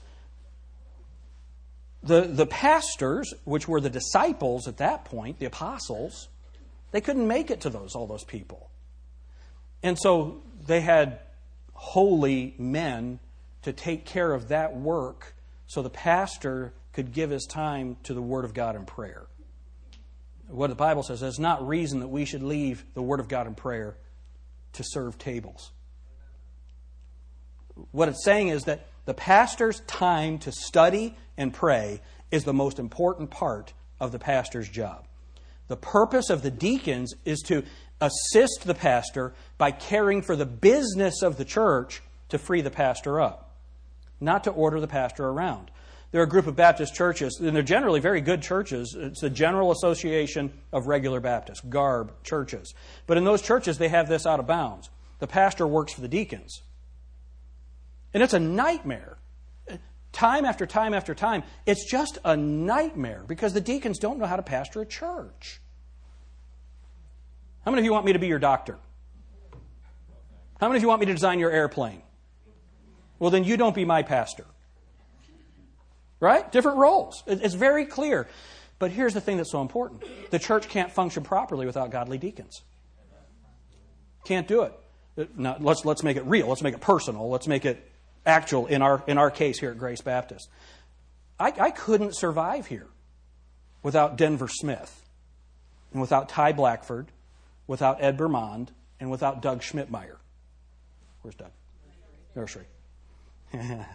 the, 2.03 2.21
the 2.21 2.45
pastors, 2.45 3.33
which 3.45 3.67
were 3.67 3.79
the 3.79 3.89
disciples 3.89 4.67
at 4.67 4.77
that 4.77 5.05
point, 5.05 5.39
the 5.39 5.45
apostles, 5.45 6.27
they 6.93 7.01
couldn't 7.01 7.27
make 7.27 7.49
it 7.51 7.61
to 7.61 7.69
those 7.69 7.95
all 7.95 8.07
those 8.07 8.23
people. 8.23 8.69
And 9.81 9.97
so 9.99 10.41
they 10.65 10.79
had 10.79 11.19
holy 11.73 12.53
men 12.57 13.19
to 13.63 13.73
take 13.73 14.05
care 14.05 14.31
of 14.31 14.49
that 14.49 14.77
work 14.77 15.35
so 15.67 15.81
the 15.81 15.89
pastor 15.89 16.71
could 16.93 17.11
give 17.11 17.31
his 17.31 17.45
time 17.45 17.97
to 18.03 18.13
the 18.13 18.21
Word 18.21 18.45
of 18.45 18.53
God 18.53 18.75
and 18.75 18.85
prayer. 18.85 19.25
What 20.47 20.67
the 20.67 20.75
Bible 20.75 21.01
says, 21.01 21.23
is 21.23 21.39
not 21.39 21.67
reason 21.67 21.99
that 22.01 22.09
we 22.09 22.25
should 22.25 22.43
leave 22.43 22.85
the 22.93 23.01
Word 23.01 23.19
of 23.19 23.27
God 23.27 23.47
and 23.47 23.57
prayer 23.57 23.97
to 24.73 24.83
serve 24.85 25.17
tables. 25.17 25.71
What 27.91 28.07
it's 28.07 28.23
saying 28.23 28.49
is 28.49 28.65
that 28.65 28.85
the 29.05 29.15
pastor's 29.15 29.79
time 29.81 30.37
to 30.39 30.51
study 30.51 31.17
and 31.37 31.51
pray 31.51 32.01
is 32.29 32.43
the 32.43 32.53
most 32.53 32.77
important 32.77 33.31
part 33.31 33.73
of 33.99 34.11
the 34.11 34.19
pastor's 34.19 34.69
job. 34.69 35.07
The 35.67 35.77
purpose 35.77 36.29
of 36.29 36.41
the 36.41 36.51
deacons 36.51 37.13
is 37.25 37.39
to 37.47 37.63
assist 38.01 38.65
the 38.65 38.75
pastor 38.75 39.33
by 39.57 39.71
caring 39.71 40.21
for 40.21 40.35
the 40.35 40.45
business 40.45 41.21
of 41.21 41.37
the 41.37 41.45
church 41.45 42.01
to 42.29 42.37
free 42.37 42.61
the 42.61 42.71
pastor 42.71 43.21
up, 43.21 43.55
not 44.19 44.43
to 44.43 44.51
order 44.51 44.79
the 44.79 44.87
pastor 44.87 45.25
around. 45.25 45.71
There 46.11 46.21
are 46.21 46.25
a 46.25 46.29
group 46.29 46.45
of 46.45 46.55
Baptist 46.55 46.93
churches, 46.93 47.39
and 47.41 47.55
they're 47.55 47.63
generally 47.63 47.99
very 47.99 48.21
good 48.21 48.43
churches. 48.43 48.95
It's 48.95 49.21
the 49.21 49.31
General 49.31 49.71
Association 49.71 50.53
of 50.71 50.85
Regular 50.85 51.19
Baptists, 51.19 51.61
GARB 51.61 52.11
churches. 52.23 52.75
But 53.07 53.17
in 53.17 53.23
those 53.23 53.41
churches, 53.41 53.79
they 53.79 53.89
have 53.89 54.07
this 54.07 54.27
out 54.27 54.39
of 54.39 54.45
bounds. 54.45 54.91
The 55.17 55.25
pastor 55.25 55.65
works 55.65 55.93
for 55.93 56.01
the 56.01 56.07
deacons. 56.07 56.61
And 58.13 58.21
it's 58.21 58.35
a 58.35 58.39
nightmare. 58.39 59.17
Time 60.13 60.45
after 60.45 60.67
time 60.67 60.93
after 60.93 61.15
time, 61.15 61.43
it's 61.65 61.89
just 61.89 62.19
a 62.23 62.37
nightmare 62.37 63.23
because 63.27 63.53
the 63.53 63.61
deacons 63.61 63.97
don't 63.97 64.19
know 64.19 64.27
how 64.27 64.35
to 64.35 64.43
pastor 64.43 64.79
a 64.81 64.85
church. 64.85 65.59
How 67.65 67.71
many 67.71 67.81
of 67.81 67.85
you 67.85 67.91
want 67.91 68.05
me 68.05 68.13
to 68.13 68.19
be 68.19 68.27
your 68.27 68.39
doctor? 68.39 68.77
How 70.61 70.67
many 70.67 70.77
of 70.77 70.83
you 70.83 70.87
want 70.87 70.99
me 70.99 71.07
to 71.07 71.13
design 71.13 71.39
your 71.39 71.51
airplane? 71.51 72.03
Well, 73.17 73.31
then 73.31 73.43
you 73.43 73.57
don't 73.57 73.73
be 73.73 73.85
my 73.85 74.03
pastor. 74.03 74.45
Right? 76.19 76.49
Different 76.51 76.77
roles. 76.77 77.23
It's 77.25 77.55
very 77.55 77.85
clear. 77.85 78.27
But 78.79 78.91
here's 78.91 79.13
the 79.13 79.21
thing 79.21 79.37
that's 79.37 79.51
so 79.51 79.61
important 79.61 80.03
the 80.29 80.39
church 80.39 80.69
can't 80.69 80.91
function 80.91 81.23
properly 81.23 81.65
without 81.65 81.89
godly 81.89 82.17
deacons. 82.17 82.61
Can't 84.25 84.47
do 84.47 84.63
it. 84.63 85.29
Now, 85.37 85.57
let's, 85.59 85.85
let's 85.85 86.03
make 86.03 86.17
it 86.17 86.25
real. 86.25 86.47
Let's 86.47 86.61
make 86.61 86.75
it 86.75 86.81
personal. 86.81 87.29
Let's 87.29 87.47
make 87.47 87.65
it 87.65 87.89
actual 88.25 88.67
in 88.67 88.81
our, 88.81 89.03
in 89.07 89.17
our 89.17 89.31
case 89.31 89.59
here 89.59 89.71
at 89.71 89.77
Grace 89.77 90.01
Baptist. 90.01 90.49
I, 91.39 91.53
I 91.59 91.71
couldn't 91.71 92.15
survive 92.15 92.67
here 92.67 92.87
without 93.81 94.17
Denver 94.17 94.47
Smith 94.47 95.03
and 95.91 96.01
without 96.01 96.29
Ty 96.29 96.53
Blackford 96.53 97.11
without 97.67 98.03
Ed 98.03 98.17
Bermond, 98.17 98.69
and 98.99 99.09
without 99.09 99.41
Doug 99.41 99.61
Schmidtmeyer. 99.61 100.17
Where's 101.21 101.35
Doug? 101.35 101.51
Nursery. 102.35 102.65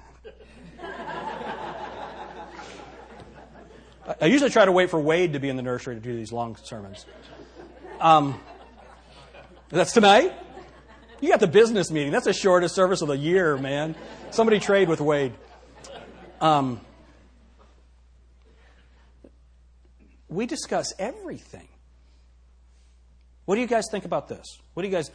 I 4.20 4.26
usually 4.26 4.50
try 4.50 4.64
to 4.64 4.72
wait 4.72 4.90
for 4.90 4.98
Wade 4.98 5.34
to 5.34 5.38
be 5.38 5.48
in 5.48 5.56
the 5.56 5.62
nursery 5.62 5.94
to 5.94 6.00
do 6.00 6.16
these 6.16 6.32
long 6.32 6.56
sermons. 6.56 7.04
Um, 8.00 8.40
That's 9.68 9.92
tonight? 9.92 10.32
You 11.20 11.30
got 11.30 11.40
the 11.40 11.48
business 11.48 11.90
meeting. 11.90 12.12
That's 12.12 12.26
the 12.26 12.32
shortest 12.32 12.74
service 12.74 13.02
of 13.02 13.08
the 13.08 13.16
year, 13.16 13.56
man. 13.56 13.96
Somebody 14.30 14.60
trade 14.60 14.88
with 14.88 15.00
Wade. 15.00 15.32
Um, 16.40 16.80
we 20.28 20.46
discuss 20.46 20.92
everything. 20.98 21.68
What 23.46 23.56
do 23.56 23.60
you 23.60 23.66
guys 23.66 23.86
think 23.90 24.04
about 24.04 24.28
this? 24.28 24.44
What 24.74 24.82
do 24.82 24.88
you 24.88 24.94
guys? 24.94 25.10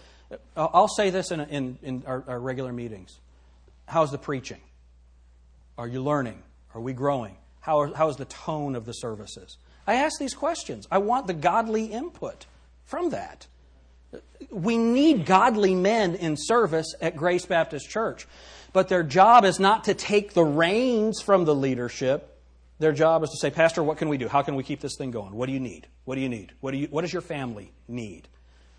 I'll 0.58 0.88
say 0.88 1.10
this 1.10 1.32
in, 1.32 1.40
in, 1.40 1.78
in 1.84 2.04
our, 2.06 2.24
our 2.28 2.40
regular 2.40 2.74
meetings. 2.74 3.20
How's 3.86 4.12
the 4.12 4.18
preaching? 4.18 4.60
Are 5.78 5.88
you 5.88 6.02
learning? 6.02 6.42
Are 6.74 6.82
we 6.82 6.94
growing? 6.94 7.38
How, 7.62 7.80
are, 7.80 7.94
how 7.94 8.10
is 8.10 8.18
the 8.18 8.26
tone 8.26 8.76
of 8.76 8.86
the 8.86 8.94
services? 8.94 9.58
I 9.86 9.96
ask 9.96 10.20
these 10.20 10.34
questions. 10.34 10.88
I 10.92 10.98
want 10.98 11.28
the 11.28 11.34
godly 11.34 11.86
input 11.86 12.46
from 12.86 13.12
that. 13.12 13.48
We 14.52 14.78
need 14.78 15.26
godly 15.26 15.76
men 15.76 16.16
in 16.16 16.36
service 16.38 16.94
at 17.02 17.16
Grace 17.16 17.46
Baptist 17.46 17.90
Church, 17.90 18.28
but 18.72 18.90
their 18.90 19.04
job 19.04 19.46
is 19.46 19.60
not 19.60 19.86
to 19.86 19.94
take 19.94 20.34
the 20.34 20.44
reins 20.44 21.22
from 21.22 21.46
the 21.46 21.56
leadership. 21.56 22.30
Their 22.80 22.92
job 22.92 23.24
is 23.24 23.30
to 23.30 23.38
say, 23.38 23.50
Pastor, 23.50 23.84
what 23.84 23.98
can 23.98 24.10
we 24.10 24.18
do? 24.18 24.28
How 24.28 24.42
can 24.42 24.56
we 24.56 24.64
keep 24.64 24.82
this 24.82 24.96
thing 24.98 25.12
going? 25.12 25.34
What 25.34 25.46
do 25.46 25.54
you 25.54 25.60
need? 25.60 25.88
What 26.06 26.16
do 26.16 26.22
you 26.22 26.30
need? 26.30 26.52
What, 26.60 26.72
do 26.72 26.78
you, 26.78 26.88
what 26.88 27.02
does 27.02 27.14
your 27.14 27.22
family 27.22 27.72
need? 27.88 28.28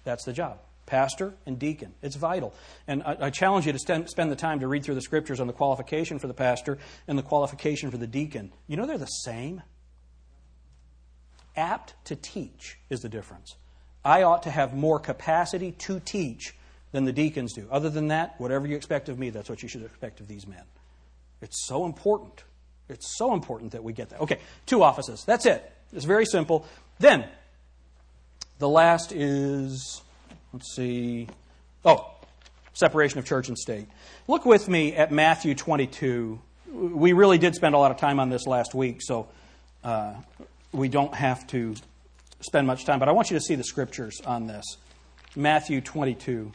That's 0.05 0.24
the 0.24 0.32
job. 0.32 0.59
Pastor 0.87 1.32
and 1.47 1.59
deacon. 1.59 1.95
It's 2.03 2.16
vital. 2.16 2.53
And 2.87 3.03
I, 3.03 3.16
I 3.20 3.30
challenge 3.30 3.66
you 3.66 3.72
to 3.72 3.78
spend 3.78 4.30
the 4.30 4.37
time 4.37 4.61
to 4.61 4.68
read 4.68 4.85
through 4.85 4.97
the 4.97 5.01
scriptures 5.01 5.41
on 5.41 5.47
the 5.47 5.53
qualification 5.53 6.18
for 6.18 6.26
the 6.26 6.35
pastor 6.35 6.78
and 7.09 7.16
the 7.18 7.22
qualification 7.22 7.91
for 7.91 7.97
the 7.97 8.07
deacon. 8.07 8.53
You 8.66 8.76
know 8.76 8.87
they're 8.87 8.99
the 8.99 9.07
same. 9.07 9.62
Apt 11.57 11.95
to 12.05 12.16
teach 12.16 12.78
is 12.91 13.01
the 13.01 13.09
difference. 13.09 13.57
I 14.05 14.23
ought 14.23 14.43
to 14.43 14.51
have 14.51 14.75
more 14.75 14.99
capacity 14.99 15.73
to 15.73 16.01
teach 16.01 16.55
than 16.93 17.05
the 17.05 17.13
deacons 17.13 17.55
do. 17.55 17.67
Other 17.71 17.91
than 17.91 18.09
that, 18.09 18.39
whatever 18.39 18.67
you 18.67 18.77
expect 18.77 19.09
of 19.09 19.19
me, 19.19 19.31
that's 19.31 19.49
what 19.49 19.63
you 19.63 19.69
should 19.69 19.83
expect 19.83 20.21
of 20.21 20.29
these 20.29 20.47
men. 20.47 20.63
It's 21.41 21.67
so 21.67 21.85
important. 21.87 22.45
It's 22.89 23.17
so 23.17 23.33
important 23.33 23.73
that 23.73 23.83
we 23.83 23.93
get 23.93 24.11
that. 24.11 24.21
Okay, 24.21 24.39
two 24.67 24.83
offices. 24.83 25.25
That's 25.25 25.47
it. 25.47 25.71
It's 25.93 26.05
very 26.05 26.27
simple. 26.27 26.67
Then, 26.99 27.25
the 28.59 28.69
last 28.69 29.13
is, 29.13 30.03
let's 30.53 30.75
see, 30.75 31.29
oh, 31.85 32.11
separation 32.75 33.19
of 33.19 33.25
church 33.25 33.49
and 33.49 33.59
state. 33.59 33.89
Look 34.29 34.45
with 34.45 34.69
me 34.69 34.95
at 34.95 35.11
Matthew 35.11 35.55
22. 35.55 36.41
We 36.71 37.13
really 37.13 37.39
did 37.39 37.55
spend 37.55 37.75
a 37.75 37.79
lot 37.79 37.91
of 37.91 37.97
time 37.97 38.21
on 38.21 38.29
this 38.29 38.47
last 38.47 38.75
week, 38.75 39.01
so 39.01 39.29
uh, 39.83 40.15
we 40.73 40.89
don't 40.89 41.15
have 41.15 41.47
to 41.49 41.75
spend 42.41 42.66
much 42.66 42.85
time, 42.85 42.99
but 42.99 43.09
I 43.09 43.12
want 43.12 43.30
you 43.30 43.37
to 43.39 43.41
see 43.41 43.55
the 43.55 43.64
scriptures 43.64 44.20
on 44.26 44.47
this. 44.47 44.76
Matthew 45.37 45.80
22. 45.80 46.53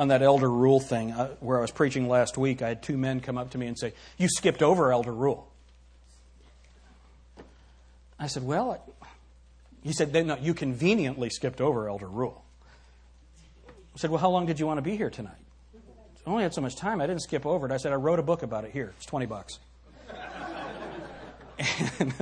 on 0.00 0.08
that 0.08 0.22
elder 0.22 0.50
rule 0.50 0.80
thing, 0.80 1.12
uh, 1.12 1.28
where 1.40 1.58
I 1.58 1.60
was 1.60 1.70
preaching 1.70 2.08
last 2.08 2.38
week, 2.38 2.62
I 2.62 2.68
had 2.68 2.82
two 2.82 2.96
men 2.96 3.20
come 3.20 3.36
up 3.36 3.50
to 3.50 3.58
me 3.58 3.66
and 3.66 3.78
say, 3.78 3.92
You 4.16 4.28
skipped 4.30 4.62
over 4.62 4.90
elder 4.90 5.12
rule. 5.12 5.52
I 8.18 8.26
said, 8.26 8.42
Well, 8.42 8.82
he 9.82 9.92
said, 9.92 10.10
No, 10.14 10.38
you 10.38 10.54
conveniently 10.54 11.28
skipped 11.28 11.60
over 11.60 11.86
elder 11.86 12.08
rule. 12.08 12.42
I 13.94 13.98
said, 13.98 14.10
Well, 14.10 14.20
how 14.20 14.30
long 14.30 14.46
did 14.46 14.60
you 14.60 14.66
want 14.66 14.78
to 14.78 14.82
be 14.82 14.96
here 14.96 15.10
tonight? 15.10 15.34
I 16.26 16.30
only 16.30 16.42
had 16.42 16.54
so 16.54 16.60
much 16.60 16.76
time. 16.76 17.00
I 17.00 17.06
didn't 17.06 17.22
skip 17.22 17.46
over 17.46 17.66
it. 17.66 17.72
I 17.72 17.78
said, 17.78 17.92
I 17.92 17.96
wrote 17.96 18.18
a 18.18 18.22
book 18.22 18.42
about 18.42 18.64
it. 18.64 18.72
Here, 18.72 18.92
it's 18.96 19.06
20 19.06 19.26
bucks. 19.26 19.58
and 21.98 22.12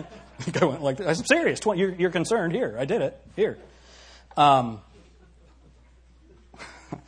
the 0.45 0.51
guy 0.53 0.65
went 0.65 0.83
like, 0.83 1.01
I'm 1.01 1.15
serious. 1.15 1.61
20, 1.61 1.81
you're, 1.81 1.95
you're, 1.95 2.11
concerned. 2.11 2.53
Here, 2.53 2.77
I 2.79 2.85
did 2.85 3.03
it. 3.03 3.21
Here. 3.35 3.59
Um, 4.37 4.81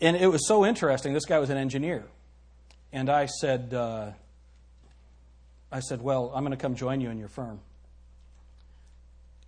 and 0.00 0.16
it 0.16 0.26
was 0.26 0.46
so 0.46 0.66
interesting. 0.66 1.12
This 1.12 1.26
guy 1.26 1.38
was 1.38 1.50
an 1.50 1.58
engineer. 1.58 2.04
And 2.92 3.08
I 3.08 3.26
said, 3.26 3.72
uh, 3.72 4.10
I 5.70 5.80
said, 5.80 6.02
Well, 6.02 6.32
I'm 6.34 6.42
going 6.44 6.56
to 6.56 6.60
come 6.60 6.74
join 6.74 7.00
you 7.00 7.10
in 7.10 7.18
your 7.18 7.28
firm. 7.28 7.60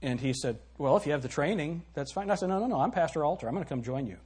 And 0.03 0.20
he 0.20 0.34
said, 0.34 0.59
Well, 0.78 0.96
if 0.96 1.07
you 1.07 1.12
have 1.12 1.22
the 1.22 1.28
training, 1.28 1.84
that's 1.94 2.12
fine. 2.12 2.24
And 2.24 2.32
I 2.32 2.34
said, 2.34 2.48
No, 2.48 2.59
no, 2.59 2.66
no, 2.66 2.80
I'm 2.80 2.90
Pastor 2.90 3.24
Alter. 3.24 3.46
I'm 3.46 3.55
going 3.55 3.64
to 3.64 3.68
come 3.68 3.82
join 3.82 4.07
you. 4.07 4.16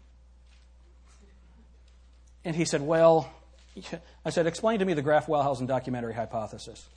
And 2.45 2.57
he 2.57 2.65
said, 2.65 2.81
Well, 2.81 3.31
I 4.25 4.31
said, 4.31 4.47
Explain 4.47 4.79
to 4.79 4.85
me 4.85 4.95
the 4.95 5.03
Graf 5.03 5.27
Wellhausen 5.27 5.67
documentary 5.67 6.15
hypothesis. 6.15 6.89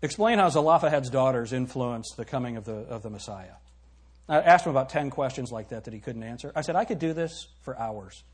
Explain 0.00 0.38
how 0.38 0.48
Zelophehad's 0.48 1.10
daughters 1.10 1.52
influenced 1.52 2.16
the 2.16 2.24
coming 2.24 2.56
of 2.56 2.64
the, 2.64 2.74
of 2.74 3.02
the 3.02 3.10
Messiah. 3.10 3.54
I 4.28 4.40
asked 4.40 4.66
him 4.66 4.70
about 4.70 4.88
10 4.88 5.10
questions 5.10 5.52
like 5.52 5.68
that 5.68 5.84
that 5.84 5.94
he 5.94 6.00
couldn't 6.00 6.22
answer. 6.22 6.52
I 6.54 6.62
said, 6.62 6.74
I 6.74 6.84
could 6.84 6.98
do 6.98 7.12
this 7.12 7.48
for 7.62 7.78
hours. 7.78 8.24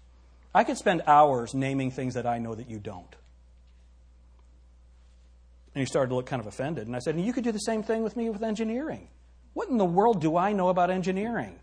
I 0.54 0.64
could 0.64 0.78
spend 0.78 1.02
hours 1.06 1.54
naming 1.54 1.90
things 1.90 2.14
that 2.14 2.26
I 2.26 2.38
know 2.38 2.54
that 2.54 2.70
you 2.70 2.78
don't. 2.78 3.14
And 5.74 5.80
he 5.82 5.86
started 5.86 6.08
to 6.08 6.14
look 6.14 6.26
kind 6.26 6.40
of 6.40 6.46
offended. 6.46 6.86
And 6.86 6.96
I 6.96 7.00
said, 7.00 7.14
and 7.14 7.24
you 7.24 7.32
could 7.32 7.44
do 7.44 7.52
the 7.52 7.58
same 7.58 7.82
thing 7.82 8.02
with 8.02 8.16
me 8.16 8.30
with 8.30 8.42
engineering. 8.42 9.08
What 9.54 9.68
in 9.68 9.78
the 9.78 9.84
world 9.84 10.20
do 10.20 10.36
I 10.36 10.52
know 10.52 10.68
about 10.68 10.90
engineering? 10.90 11.58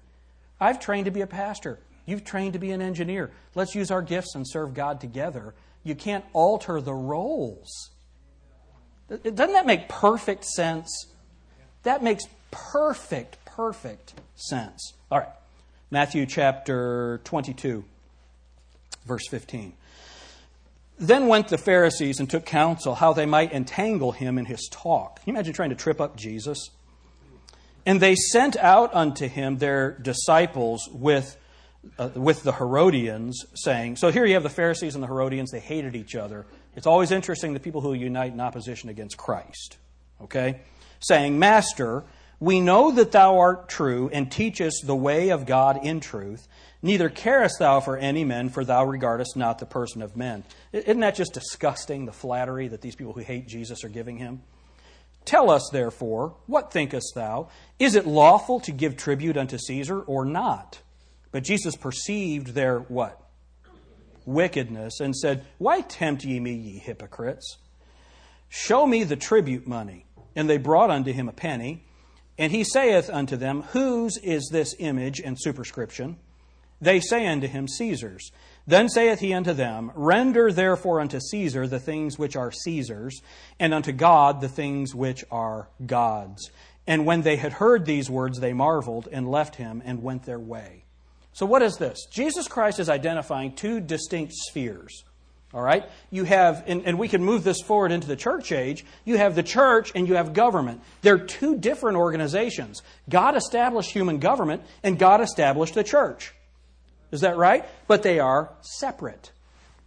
I've 0.60 0.80
trained 0.80 1.06
to 1.06 1.12
be 1.12 1.22
a 1.22 1.28
pastor. 1.28 1.80
You've 2.06 2.24
trained 2.24 2.54
to 2.54 2.60
be 2.60 2.72
an 2.72 2.82
engineer. 2.82 3.32
Let's 3.56 3.76
use 3.76 3.92
our 3.92 4.02
gifts 4.02 4.36
and 4.36 4.48
serve 4.48 4.74
God 4.74 5.02
together. 5.02 5.54
You 5.84 5.96
can't 5.96 6.26
alter 6.34 6.82
the 6.82 6.94
roles. 6.94 7.90
Doesn't 9.10 9.36
that 9.36 9.66
make 9.66 9.88
perfect 9.90 10.46
sense? 10.46 11.08
That 11.84 12.04
makes 12.04 12.26
perfect, 12.52 13.44
perfect 13.46 14.14
sense. 14.36 14.94
All 15.12 15.20
right. 15.20 15.30
Matthew 15.92 16.26
chapter 16.26 17.22
22, 17.24 17.86
verse 19.06 19.28
15. 19.30 19.74
Then 20.98 21.28
went 21.28 21.50
the 21.50 21.58
Pharisees 21.58 22.20
and 22.20 22.30
took 22.30 22.46
counsel 22.46 22.96
how 22.96 23.14
they 23.14 23.26
might 23.26 23.52
entangle 23.52 24.12
him 24.12 24.38
in 24.38 24.46
his 24.46 24.68
talk. 24.72 25.18
Can 25.18 25.24
you 25.28 25.34
imagine 25.34 25.54
trying 25.54 25.70
to 25.70 25.76
trip 25.76 26.02
up 26.02 26.16
Jesus? 26.16 26.70
And 27.86 28.02
they 28.02 28.16
sent 28.16 28.58
out 28.58 28.94
unto 28.94 29.28
him 29.28 29.58
their 29.58 29.92
disciples 29.92 30.90
with, 30.92 31.38
uh, 32.00 32.10
with 32.16 32.44
the 32.44 32.54
Herodians, 32.54 33.46
saying, 33.54 33.98
So 33.98 34.12
here 34.12 34.26
you 34.26 34.34
have 34.34 34.44
the 34.44 34.50
Pharisees 34.50 34.96
and 34.96 35.04
the 35.04 35.08
Herodians, 35.08 35.52
they 35.52 35.60
hated 35.60 35.96
each 35.96 36.16
other. 36.16 36.46
It's 36.76 36.88
always 36.88 37.12
interesting 37.12 37.54
the 37.54 37.60
people 37.60 37.82
who 37.82 37.94
unite 37.94 38.34
in 38.34 38.42
opposition 38.42 38.90
against 38.90 39.18
Christ. 39.18 39.78
Okay? 40.22 40.62
Saying, 41.00 41.38
Master, 41.38 42.04
we 42.40 42.60
know 42.60 42.92
that 42.92 43.12
thou 43.12 43.38
art 43.38 43.70
true 43.70 44.10
and 44.12 44.32
teachest 44.32 44.86
the 44.86 44.96
way 44.96 45.30
of 45.30 45.46
God 45.46 45.86
in 45.86 46.00
truth. 46.00 46.48
Neither 46.82 47.10
carest 47.10 47.60
thou 47.60 47.80
for 47.80 47.98
any 47.98 48.24
men, 48.24 48.50
for 48.50 48.66
thou 48.66 48.86
regardest 48.86 49.38
not 49.38 49.60
the 49.60 49.66
person 49.66 50.02
of 50.02 50.18
men. 50.18 50.44
Isn't 50.74 51.00
that 51.00 51.16
just 51.16 51.34
disgusting, 51.34 52.06
the 52.06 52.12
flattery 52.12 52.68
that 52.68 52.82
these 52.82 52.96
people 52.96 53.14
who 53.14 53.22
hate 53.22 53.48
Jesus 53.48 53.84
are 53.84 53.90
giving 53.90 54.18
him? 54.18 54.42
Tell 55.26 55.50
us, 55.50 55.70
therefore, 55.72 56.36
what 56.46 56.72
thinkest 56.72 57.14
thou? 57.16 57.50
Is 57.80 57.96
it 57.96 58.06
lawful 58.06 58.60
to 58.62 58.72
give 58.72 58.96
tribute 58.96 59.38
unto 59.38 59.58
Caesar 59.58 60.00
or 60.02 60.24
not? 60.24 60.82
But 61.32 61.44
Jesus 61.44 61.76
perceived 61.76 62.50
their 62.50 62.80
what? 62.80 63.22
Wickedness, 64.26 65.00
and 65.00 65.16
said, 65.16 65.46
Why 65.58 65.82
tempt 65.82 66.24
ye 66.24 66.40
me, 66.40 66.54
ye 66.54 66.80
hypocrites? 66.80 67.58
Show 68.50 68.88
me 68.88 69.04
the 69.04 69.16
tribute 69.16 69.68
money. 69.68 70.06
And 70.36 70.50
they 70.50 70.58
brought 70.58 70.90
unto 70.90 71.12
him 71.12 71.28
a 71.28 71.34
penny. 71.34 71.84
And 72.38 72.52
he 72.52 72.64
saith 72.64 73.10
unto 73.10 73.36
them, 73.36 73.64
Whose 73.72 74.18
is 74.18 74.50
this 74.52 74.76
image 74.80 75.20
and 75.20 75.38
superscription? 75.40 76.18
They 76.82 77.00
say 77.00 77.28
unto 77.28 77.48
him, 77.48 77.68
Caesar's. 77.68 78.32
Then 78.68 78.90
saith 78.90 79.20
he 79.20 79.34
unto 79.34 79.54
them, 79.54 79.92
Render 79.94 80.52
therefore 80.52 81.00
unto 81.00 81.20
Caesar 81.20 81.68
the 81.68 81.80
things 81.80 82.18
which 82.18 82.36
are 82.36 82.52
Caesar's, 82.52 83.22
and 83.60 83.74
unto 83.74 83.92
God 83.92 84.42
the 84.42 84.50
things 84.50 84.96
which 84.96 85.24
are 85.30 85.70
God's. 85.86 86.50
And 86.88 87.06
when 87.06 87.22
they 87.22 87.36
had 87.36 87.54
heard 87.54 87.86
these 87.86 88.10
words, 88.10 88.40
they 88.40 88.54
marveled 88.54 89.08
and 89.12 89.30
left 89.30 89.56
him 89.56 89.82
and 89.86 90.04
went 90.04 90.24
their 90.24 90.40
way. 90.40 90.84
So, 91.34 91.46
what 91.46 91.62
is 91.62 91.78
this? 91.78 92.06
Jesus 92.12 92.48
Christ 92.48 92.80
is 92.80 92.90
identifying 92.90 93.54
two 93.54 93.82
distinct 93.82 94.34
spheres. 94.34 95.04
All 95.54 95.62
right? 95.62 95.90
You 96.12 96.26
have, 96.26 96.64
and, 96.68 96.86
and 96.86 97.00
we 97.00 97.08
can 97.08 97.24
move 97.24 97.44
this 97.44 97.62
forward 97.62 97.92
into 97.92 98.08
the 98.08 98.16
church 98.16 98.52
age, 98.52 98.86
you 99.06 99.18
have 99.18 99.36
the 99.36 99.44
church 99.44 99.92
and 99.96 100.08
you 100.08 100.16
have 100.16 100.34
government. 100.34 100.82
They're 101.02 101.18
two 101.18 101.58
different 101.58 101.98
organizations. 101.98 102.82
God 103.10 103.36
established 103.36 103.92
human 103.92 104.20
government, 104.20 104.64
and 104.84 105.00
God 105.00 105.22
established 105.22 105.74
the 105.74 105.84
church. 105.84 106.34
Is 107.16 107.22
that 107.22 107.38
right? 107.38 107.66
But 107.88 108.04
they 108.04 108.20
are 108.20 108.50
separate. 108.62 109.32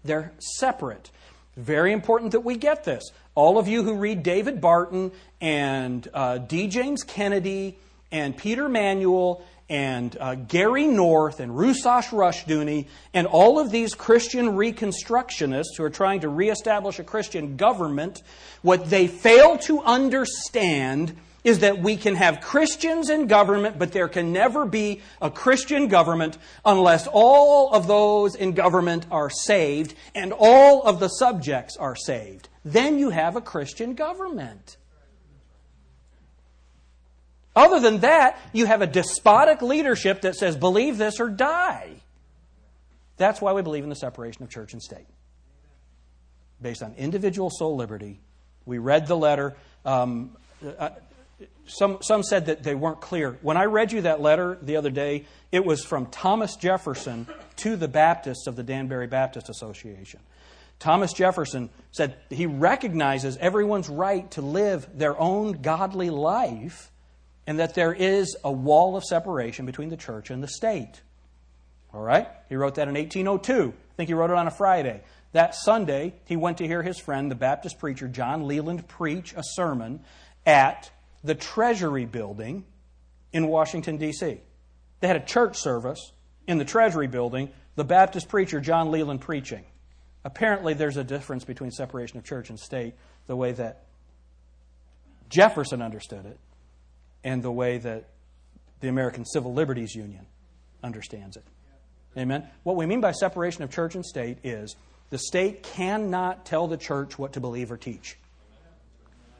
They're 0.03 0.33
separate. 0.39 1.11
Very 1.57 1.93
important 1.93 2.33
that 2.33 2.41
we 2.41 2.57
get 2.57 2.85
this. 2.85 3.05
All 3.35 3.59
of 3.59 3.69
you 3.69 3.83
who 3.83 3.95
read 3.97 4.23
David 4.23 4.61
Barton 4.61 5.13
and 5.41 6.09
uh, 6.15 6.39
D. 6.39 6.69
James 6.69 7.05
Kennedy 7.05 7.77
and 8.11 8.37
Peter 8.37 8.69
Manuel 8.69 9.45
and 9.69 10.17
uh, 10.19 10.37
Gary 10.37 10.87
North 10.87 11.41
and 11.41 11.57
Rusash 11.57 12.09
Rushdoony 12.09 12.87
and 13.13 13.27
all 13.27 13.59
of 13.59 13.71
these 13.71 13.95
Christian 13.95 14.53
reconstructionists 14.53 15.77
who 15.77 15.85
are 15.85 15.91
trying 15.91 16.21
to 16.21 16.31
reestablish 16.31 16.99
a 16.99 17.05
Christian 17.05 17.57
government, 17.57 18.23
what 18.63 18.89
they 18.89 19.07
fail 19.07 19.59
to 19.59 19.83
understand 19.83 21.15
is 21.49 21.61
that 21.61 21.79
we 21.79 21.97
can 21.97 22.15
have 22.15 22.43
Christians 22.43 23.09
in 23.09 23.27
government, 23.27 23.79
but 23.79 23.91
there 23.93 24.07
can 24.07 24.35
never 24.35 24.67
be 24.67 25.01
a 25.23 25.31
Christian 25.31 25.89
government 25.89 26.37
unless 26.63 27.07
all 27.11 27.73
of 27.73 27.87
those 27.87 28.35
in 28.35 28.53
government 28.53 29.07
are 29.11 29.31
saved 29.31 29.95
and 30.15 30.35
all 30.37 30.83
of 30.83 31.01
the 31.01 31.09
subjects 31.09 31.79
are 31.79 31.97
saved. 31.97 32.51
Then 32.67 32.99
you 32.99 33.09
have 33.09 33.35
a 33.35 33.41
Christian 33.41 33.95
government. 33.95 34.77
Other 37.57 37.81
than 37.81 38.01
that, 38.01 38.39
you 38.53 38.67
have 38.67 38.83
a 38.83 38.87
despotic 38.87 39.63
leadership 39.63 40.21
that 40.21 40.35
says, 40.35 40.55
believe 40.55 40.99
this 40.99 41.19
or 41.19 41.31
die. 41.31 42.03
That's 43.17 43.41
why 43.41 43.55
we 43.55 43.63
believe 43.63 43.85
in 43.85 43.89
the 43.89 43.97
separation 43.97 44.43
of 44.43 44.51
church 44.51 44.75
and 44.75 44.83
state. 44.83 45.09
Based 46.61 46.83
on 46.83 46.93
individual 46.99 47.49
soul 47.49 47.75
liberty. 47.75 48.21
We 48.67 48.77
read 48.77 49.07
the 49.07 49.17
letter. 49.17 49.57
Um, 49.87 50.37
uh, 50.79 50.91
some, 51.67 51.99
some 52.01 52.23
said 52.23 52.47
that 52.47 52.63
they 52.63 52.75
weren't 52.75 53.01
clear. 53.01 53.39
When 53.43 53.57
I 53.57 53.65
read 53.65 53.93
you 53.93 54.03
that 54.03 54.21
letter 54.21 54.59
the 54.61 54.77
other 54.77 54.91
day, 54.91 55.27
it 55.53 55.65
was 55.65 55.85
from 55.85 56.07
Thomas 56.07 56.57
Jefferson 56.57 57.27
to 57.57 57.77
the 57.77 57.89
Baptists 57.89 58.47
of 58.47 58.57
the 58.57 58.63
Danbury 58.63 59.07
Baptist 59.07 59.49
Association. 59.49 60.21
Thomas 60.79 61.13
Jefferson 61.13 61.71
said 61.91 62.17
he 62.31 62.47
recognizes 62.47 63.37
everyone's 63.39 63.89
right 63.89 64.31
to 64.33 64.43
live 64.43 64.89
their 64.95 65.19
own 65.19 65.61
godly 65.61 66.11
life 66.11 66.91
and 67.47 67.59
that 67.59 67.75
there 67.75 67.93
is 67.93 68.37
a 68.45 68.53
wall 68.53 68.97
of 68.97 69.05
separation 69.05 69.67
between 69.67 69.89
the 69.89 69.97
church 69.97 70.31
and 70.31 70.43
the 70.43 70.49
state. 70.49 71.01
All 71.93 72.03
right? 72.03 72.29
He 72.49 72.57
wrote 72.57 72.77
that 72.77 72.89
in 72.89 72.95
1802. 72.95 73.73
I 73.73 73.95
think 73.97 74.09
he 74.09 74.15
wrote 74.15 74.31
it 74.31 74.37
on 74.37 74.47
a 74.47 74.53
Friday. 74.53 75.03
That 75.33 75.55
Sunday, 75.55 76.15
he 76.27 76.37
went 76.37 76.59
to 76.59 76.67
hear 76.67 76.83
his 76.83 76.99
friend, 76.99 77.31
the 77.31 77.35
Baptist 77.35 77.79
preacher 77.79 78.07
John 78.07 78.47
Leland, 78.47 78.87
preach 78.87 79.33
a 79.35 79.43
sermon 79.43 80.01
at 80.47 80.91
the 81.23 81.35
Treasury 81.35 82.05
Building 82.05 82.65
in 83.33 83.47
Washington, 83.49 83.97
D.C. 83.97 84.41
They 85.01 85.07
had 85.07 85.17
a 85.17 85.25
church 85.25 85.57
service 85.57 86.13
in 86.47 86.59
the 86.59 86.65
Treasury 86.65 87.07
Building, 87.07 87.51
the 87.77 87.85
Baptist 87.85 88.29
preacher 88.29 88.61
John 88.61 88.91
Leland 88.91 89.21
preaching. 89.21 89.65
Apparently, 90.25 90.75
there's 90.75 90.97
a 90.97 91.05
difference 91.05 91.45
between 91.45 91.71
separation 91.71 92.19
of 92.19 92.25
church 92.25 92.51
and 92.51 92.59
state, 92.59 92.95
the 93.27 93.37
way 93.37 93.53
that 93.53 93.85
Jefferson 95.29 95.83
understood 95.83 96.27
it 96.27 96.39
and 97.23 97.43
the 97.43 97.53
way 97.53 97.79
that 97.79 98.09
the 98.81 98.89
American 98.89 99.25
Civil 99.25 99.53
Liberties 99.53 99.95
Union 99.95 100.27
understands 100.83 101.37
it. 101.37 101.45
Amen? 102.17 102.49
What 102.63 102.77
we 102.77 102.87
mean 102.87 103.01
by 103.01 103.13
separation 103.13 103.63
of 103.63 103.71
church 103.71 103.95
and 103.95 104.05
state 104.05 104.39
is 104.43 104.77
the 105.11 105.19
state 105.19 105.63
cannot 105.63 106.45
tell 106.47 106.67
the 106.67 106.77
church 106.77 107.19
what 107.19 107.35
to 107.35 107.41
believe 107.41 107.71
or 107.71 107.77
teach. 107.77 108.17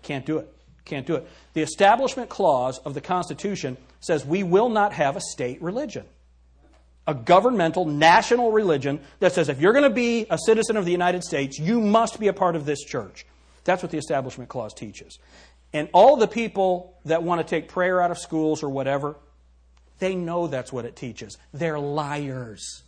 Can't 0.03 0.25
do 0.25 0.39
it. 0.39 0.53
Can't 0.89 1.07
do 1.07 1.17
it. 1.17 1.29
The 1.53 1.63
Establishment 1.63 2.31
Clause 2.31 2.79
of 2.79 2.95
the 2.95 3.01
Constitution 3.01 3.77
says 4.01 4.25
we 4.25 4.43
will 4.43 4.71
not 4.71 4.95
have 4.95 5.17
a 5.17 5.21
state 5.21 5.63
religion. 5.63 6.07
A 7.07 7.15
governmental 7.15 7.85
national 7.85 8.53
religion 8.53 9.01
that 9.21 9.33
says 9.33 9.49
if 9.49 9.61
you're 9.61 9.73
going 9.73 9.89
to 9.89 9.91
be 9.91 10.27
a 10.31 10.39
citizen 10.39 10.77
of 10.77 10.85
the 10.85 10.91
United 10.91 11.23
States, 11.23 11.59
you 11.59 11.81
must 11.81 12.19
be 12.19 12.29
a 12.29 12.33
part 12.33 12.57
of 12.57 12.65
this 12.65 12.83
church. 12.83 13.27
That's 13.65 13.83
what 13.83 13.93
the 13.93 13.99
Establishment 13.99 14.49
Clause 14.49 14.73
teaches. 14.73 15.19
And 15.75 15.91
all 15.93 16.17
the 16.17 16.27
people 16.27 16.99
that 17.05 17.23
want 17.23 17.41
to 17.41 17.47
take 17.47 17.69
prayer 17.69 18.01
out 18.01 18.11
of 18.11 18.19
schools 18.19 18.63
or 18.63 18.71
whatever, 18.71 19.17
they 19.99 20.15
know 20.15 20.47
that's 20.47 20.73
what 20.73 20.87
it 20.87 20.97
teaches. 20.97 21.37
They're 21.53 21.79
liars. 21.79 22.83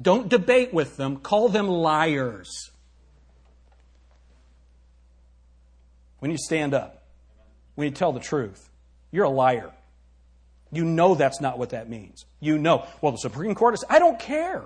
Don't 0.00 0.28
debate 0.28 0.72
with 0.72 0.96
them, 0.96 1.18
call 1.18 1.50
them 1.50 1.68
liars. 1.68 2.70
When 6.18 6.30
you 6.30 6.38
stand 6.38 6.74
up, 6.74 7.04
when 7.74 7.86
you 7.86 7.90
tell 7.92 8.12
the 8.12 8.20
truth, 8.20 8.68
you're 9.10 9.24
a 9.24 9.30
liar. 9.30 9.70
You 10.70 10.84
know 10.84 11.14
that's 11.14 11.40
not 11.40 11.58
what 11.58 11.70
that 11.70 11.88
means. 11.88 12.26
You 12.40 12.58
know, 12.58 12.86
well, 13.00 13.12
the 13.12 13.18
Supreme 13.18 13.54
Court 13.54 13.74
is, 13.74 13.84
I 13.88 13.98
don't 13.98 14.18
care. 14.18 14.64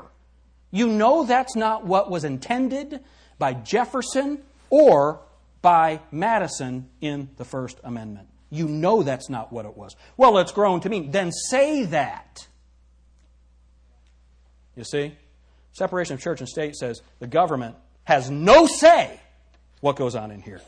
You 0.71 0.89
know 0.89 1.25
that's 1.25 1.55
not 1.55 1.87
what 1.87 2.11
was 2.11 2.25
intended 2.25 3.01
by 3.39 3.53
Jefferson 3.55 4.43
or 4.71 5.21
by 5.61 6.01
Madison 6.11 6.89
in 7.01 7.29
the 7.37 7.45
First 7.45 7.79
Amendment. 7.85 8.29
You 8.51 8.69
know 8.69 9.03
that's 9.03 9.31
not 9.31 9.53
what 9.53 9.65
it 9.65 9.77
was. 9.77 9.95
Well, 10.17 10.39
it's 10.39 10.53
grown 10.53 10.81
to 10.81 10.89
mean. 10.89 11.11
Then 11.11 11.31
say 11.33 11.85
that. 11.87 12.47
You 14.77 14.85
see? 14.85 15.15
Separation 15.73 16.15
of 16.15 16.21
church 16.21 16.41
and 16.41 16.49
state 16.49 16.77
says 16.77 17.01
the 17.19 17.27
government 17.27 17.77
has 18.05 18.31
no 18.31 18.67
say 18.67 19.21
what 19.81 19.97
goes 19.97 20.15
on 20.15 20.31
in 20.31 20.43
here. 20.43 20.61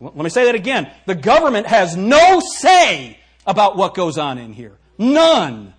Let 0.00 0.16
me 0.16 0.28
say 0.28 0.44
that 0.46 0.54
again. 0.54 0.90
The 1.06 1.14
government 1.14 1.66
has 1.66 1.96
no 1.96 2.40
say 2.40 3.18
about 3.46 3.76
what 3.76 3.94
goes 3.94 4.18
on 4.18 4.38
in 4.38 4.52
here. 4.52 4.76
None. 4.98 5.72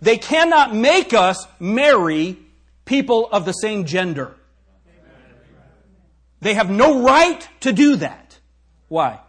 They 0.00 0.18
cannot 0.18 0.74
make 0.74 1.14
us 1.14 1.46
marry 1.58 2.38
people 2.84 3.28
of 3.30 3.44
the 3.44 3.52
same 3.52 3.84
gender. 3.84 4.34
They 6.40 6.54
have 6.54 6.70
no 6.70 7.02
right 7.02 7.48
to 7.60 7.72
do 7.72 7.96
that. 7.96 8.38
Why? 8.88 9.20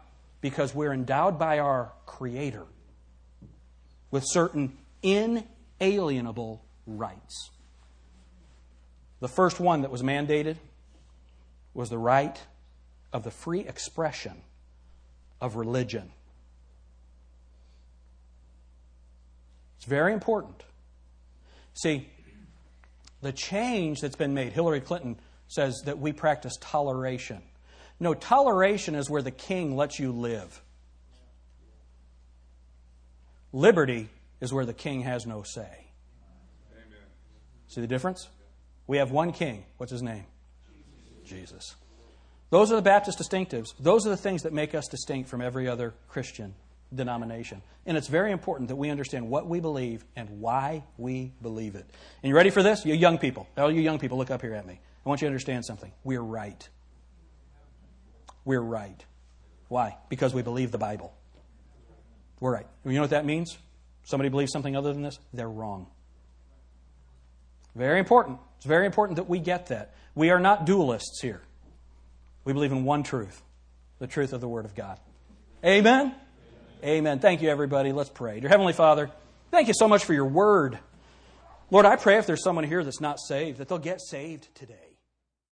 Because 0.41 0.75
we're 0.75 0.93
endowed 0.93 1.39
by 1.39 1.59
our 1.59 1.91
Creator 2.05 2.65
with 4.11 4.23
certain 4.25 4.77
inalienable 5.01 6.63
rights. 6.85 7.51
The 9.19 9.27
first 9.27 9.59
one 9.59 9.81
that 9.81 9.91
was 9.91 10.03
mandated 10.03 10.57
was 11.73 11.89
the 11.89 11.97
right 11.97 12.39
of 13.13 13.23
the 13.23 13.31
free 13.31 13.61
expression 13.61 14.41
of 15.39 15.55
religion. 15.55 16.11
It's 19.77 19.85
very 19.85 20.13
important. 20.13 20.63
See, 21.73 22.09
the 23.21 23.31
change 23.31 24.01
that's 24.01 24.15
been 24.15 24.33
made, 24.33 24.53
Hillary 24.53 24.81
Clinton 24.81 25.19
says 25.47 25.81
that 25.85 25.99
we 25.99 26.11
practice 26.11 26.57
toleration. 26.59 27.41
No, 27.99 28.13
toleration 28.13 28.95
is 28.95 29.09
where 29.09 29.21
the 29.21 29.31
king 29.31 29.75
lets 29.75 29.99
you 29.99 30.11
live. 30.11 30.61
Liberty 33.53 34.09
is 34.39 34.53
where 34.53 34.65
the 34.65 34.73
king 34.73 35.01
has 35.01 35.25
no 35.25 35.41
say. 35.41 35.87
Amen. 36.71 36.99
See 37.67 37.81
the 37.81 37.87
difference? 37.87 38.27
We 38.85 38.97
have 38.97 39.11
one 39.11 39.31
king. 39.31 39.65
What's 39.77 39.91
his 39.91 40.03
name? 40.03 40.25
Jesus. 41.25 41.75
Those 42.49 42.71
are 42.71 42.75
the 42.75 42.81
Baptist 42.81 43.19
distinctives. 43.19 43.73
Those 43.79 44.07
are 44.07 44.09
the 44.09 44.17
things 44.17 44.43
that 44.43 44.53
make 44.53 44.73
us 44.73 44.87
distinct 44.87 45.29
from 45.29 45.41
every 45.41 45.67
other 45.67 45.93
Christian 46.07 46.55
denomination. 46.93 47.61
And 47.85 47.97
it's 47.97 48.07
very 48.07 48.31
important 48.31 48.69
that 48.69 48.77
we 48.77 48.89
understand 48.89 49.29
what 49.29 49.47
we 49.47 49.59
believe 49.59 50.05
and 50.15 50.41
why 50.41 50.83
we 50.97 51.33
believe 51.41 51.75
it. 51.75 51.85
And 52.23 52.29
you 52.29 52.35
ready 52.35 52.49
for 52.49 52.63
this? 52.63 52.85
You 52.85 52.93
young 52.93 53.17
people. 53.17 53.47
All 53.57 53.71
you 53.71 53.81
young 53.81 53.99
people, 53.99 54.17
look 54.17 54.31
up 54.31 54.41
here 54.41 54.53
at 54.53 54.65
me. 54.65 54.79
I 55.05 55.09
want 55.09 55.21
you 55.21 55.25
to 55.25 55.29
understand 55.29 55.65
something. 55.65 55.91
We're 56.03 56.21
right. 56.21 56.67
We're 58.45 58.61
right. 58.61 59.03
Why? 59.67 59.97
Because 60.09 60.33
we 60.33 60.41
believe 60.41 60.71
the 60.71 60.77
Bible. 60.77 61.13
We're 62.39 62.53
right. 62.53 62.67
You 62.85 62.93
know 62.93 63.01
what 63.01 63.09
that 63.09 63.25
means? 63.25 63.57
Somebody 64.03 64.29
believes 64.29 64.53
something 64.53 64.75
other 64.75 64.93
than 64.93 65.01
this? 65.01 65.19
They're 65.33 65.49
wrong. 65.49 65.87
Very 67.75 67.99
important. 67.99 68.39
It's 68.57 68.65
very 68.65 68.85
important 68.85 69.17
that 69.17 69.27
we 69.27 69.39
get 69.39 69.67
that. 69.67 69.93
We 70.15 70.29
are 70.29 70.39
not 70.39 70.65
dualists 70.65 71.21
here. 71.21 71.41
We 72.47 72.53
believe 72.53 72.71
in 72.71 72.85
one 72.85 73.03
truth 73.03 73.43
the 73.99 74.07
truth 74.07 74.31
of 74.31 74.39
the 74.39 74.47
Word 74.47 74.63
of 74.63 74.73
God. 74.73 74.97
Amen? 75.65 76.05
Amen. 76.05 76.15
Amen. 76.81 77.19
Thank 77.19 77.41
you, 77.41 77.49
everybody. 77.49 77.91
Let's 77.91 78.09
pray. 78.09 78.39
Dear 78.39 78.49
Heavenly 78.49 78.71
Father, 78.71 79.11
thank 79.51 79.67
you 79.67 79.73
so 79.77 79.85
much 79.85 80.05
for 80.05 80.13
your 80.13 80.27
Word. 80.27 80.79
Lord, 81.71 81.85
I 81.85 81.97
pray 81.97 82.17
if 82.19 82.25
there's 82.25 82.41
someone 82.41 82.63
here 82.63 82.85
that's 82.85 83.01
not 83.01 83.19
saved, 83.19 83.57
that 83.57 83.67
they'll 83.67 83.79
get 83.79 83.99
saved 83.99 84.47
today. 84.55 84.86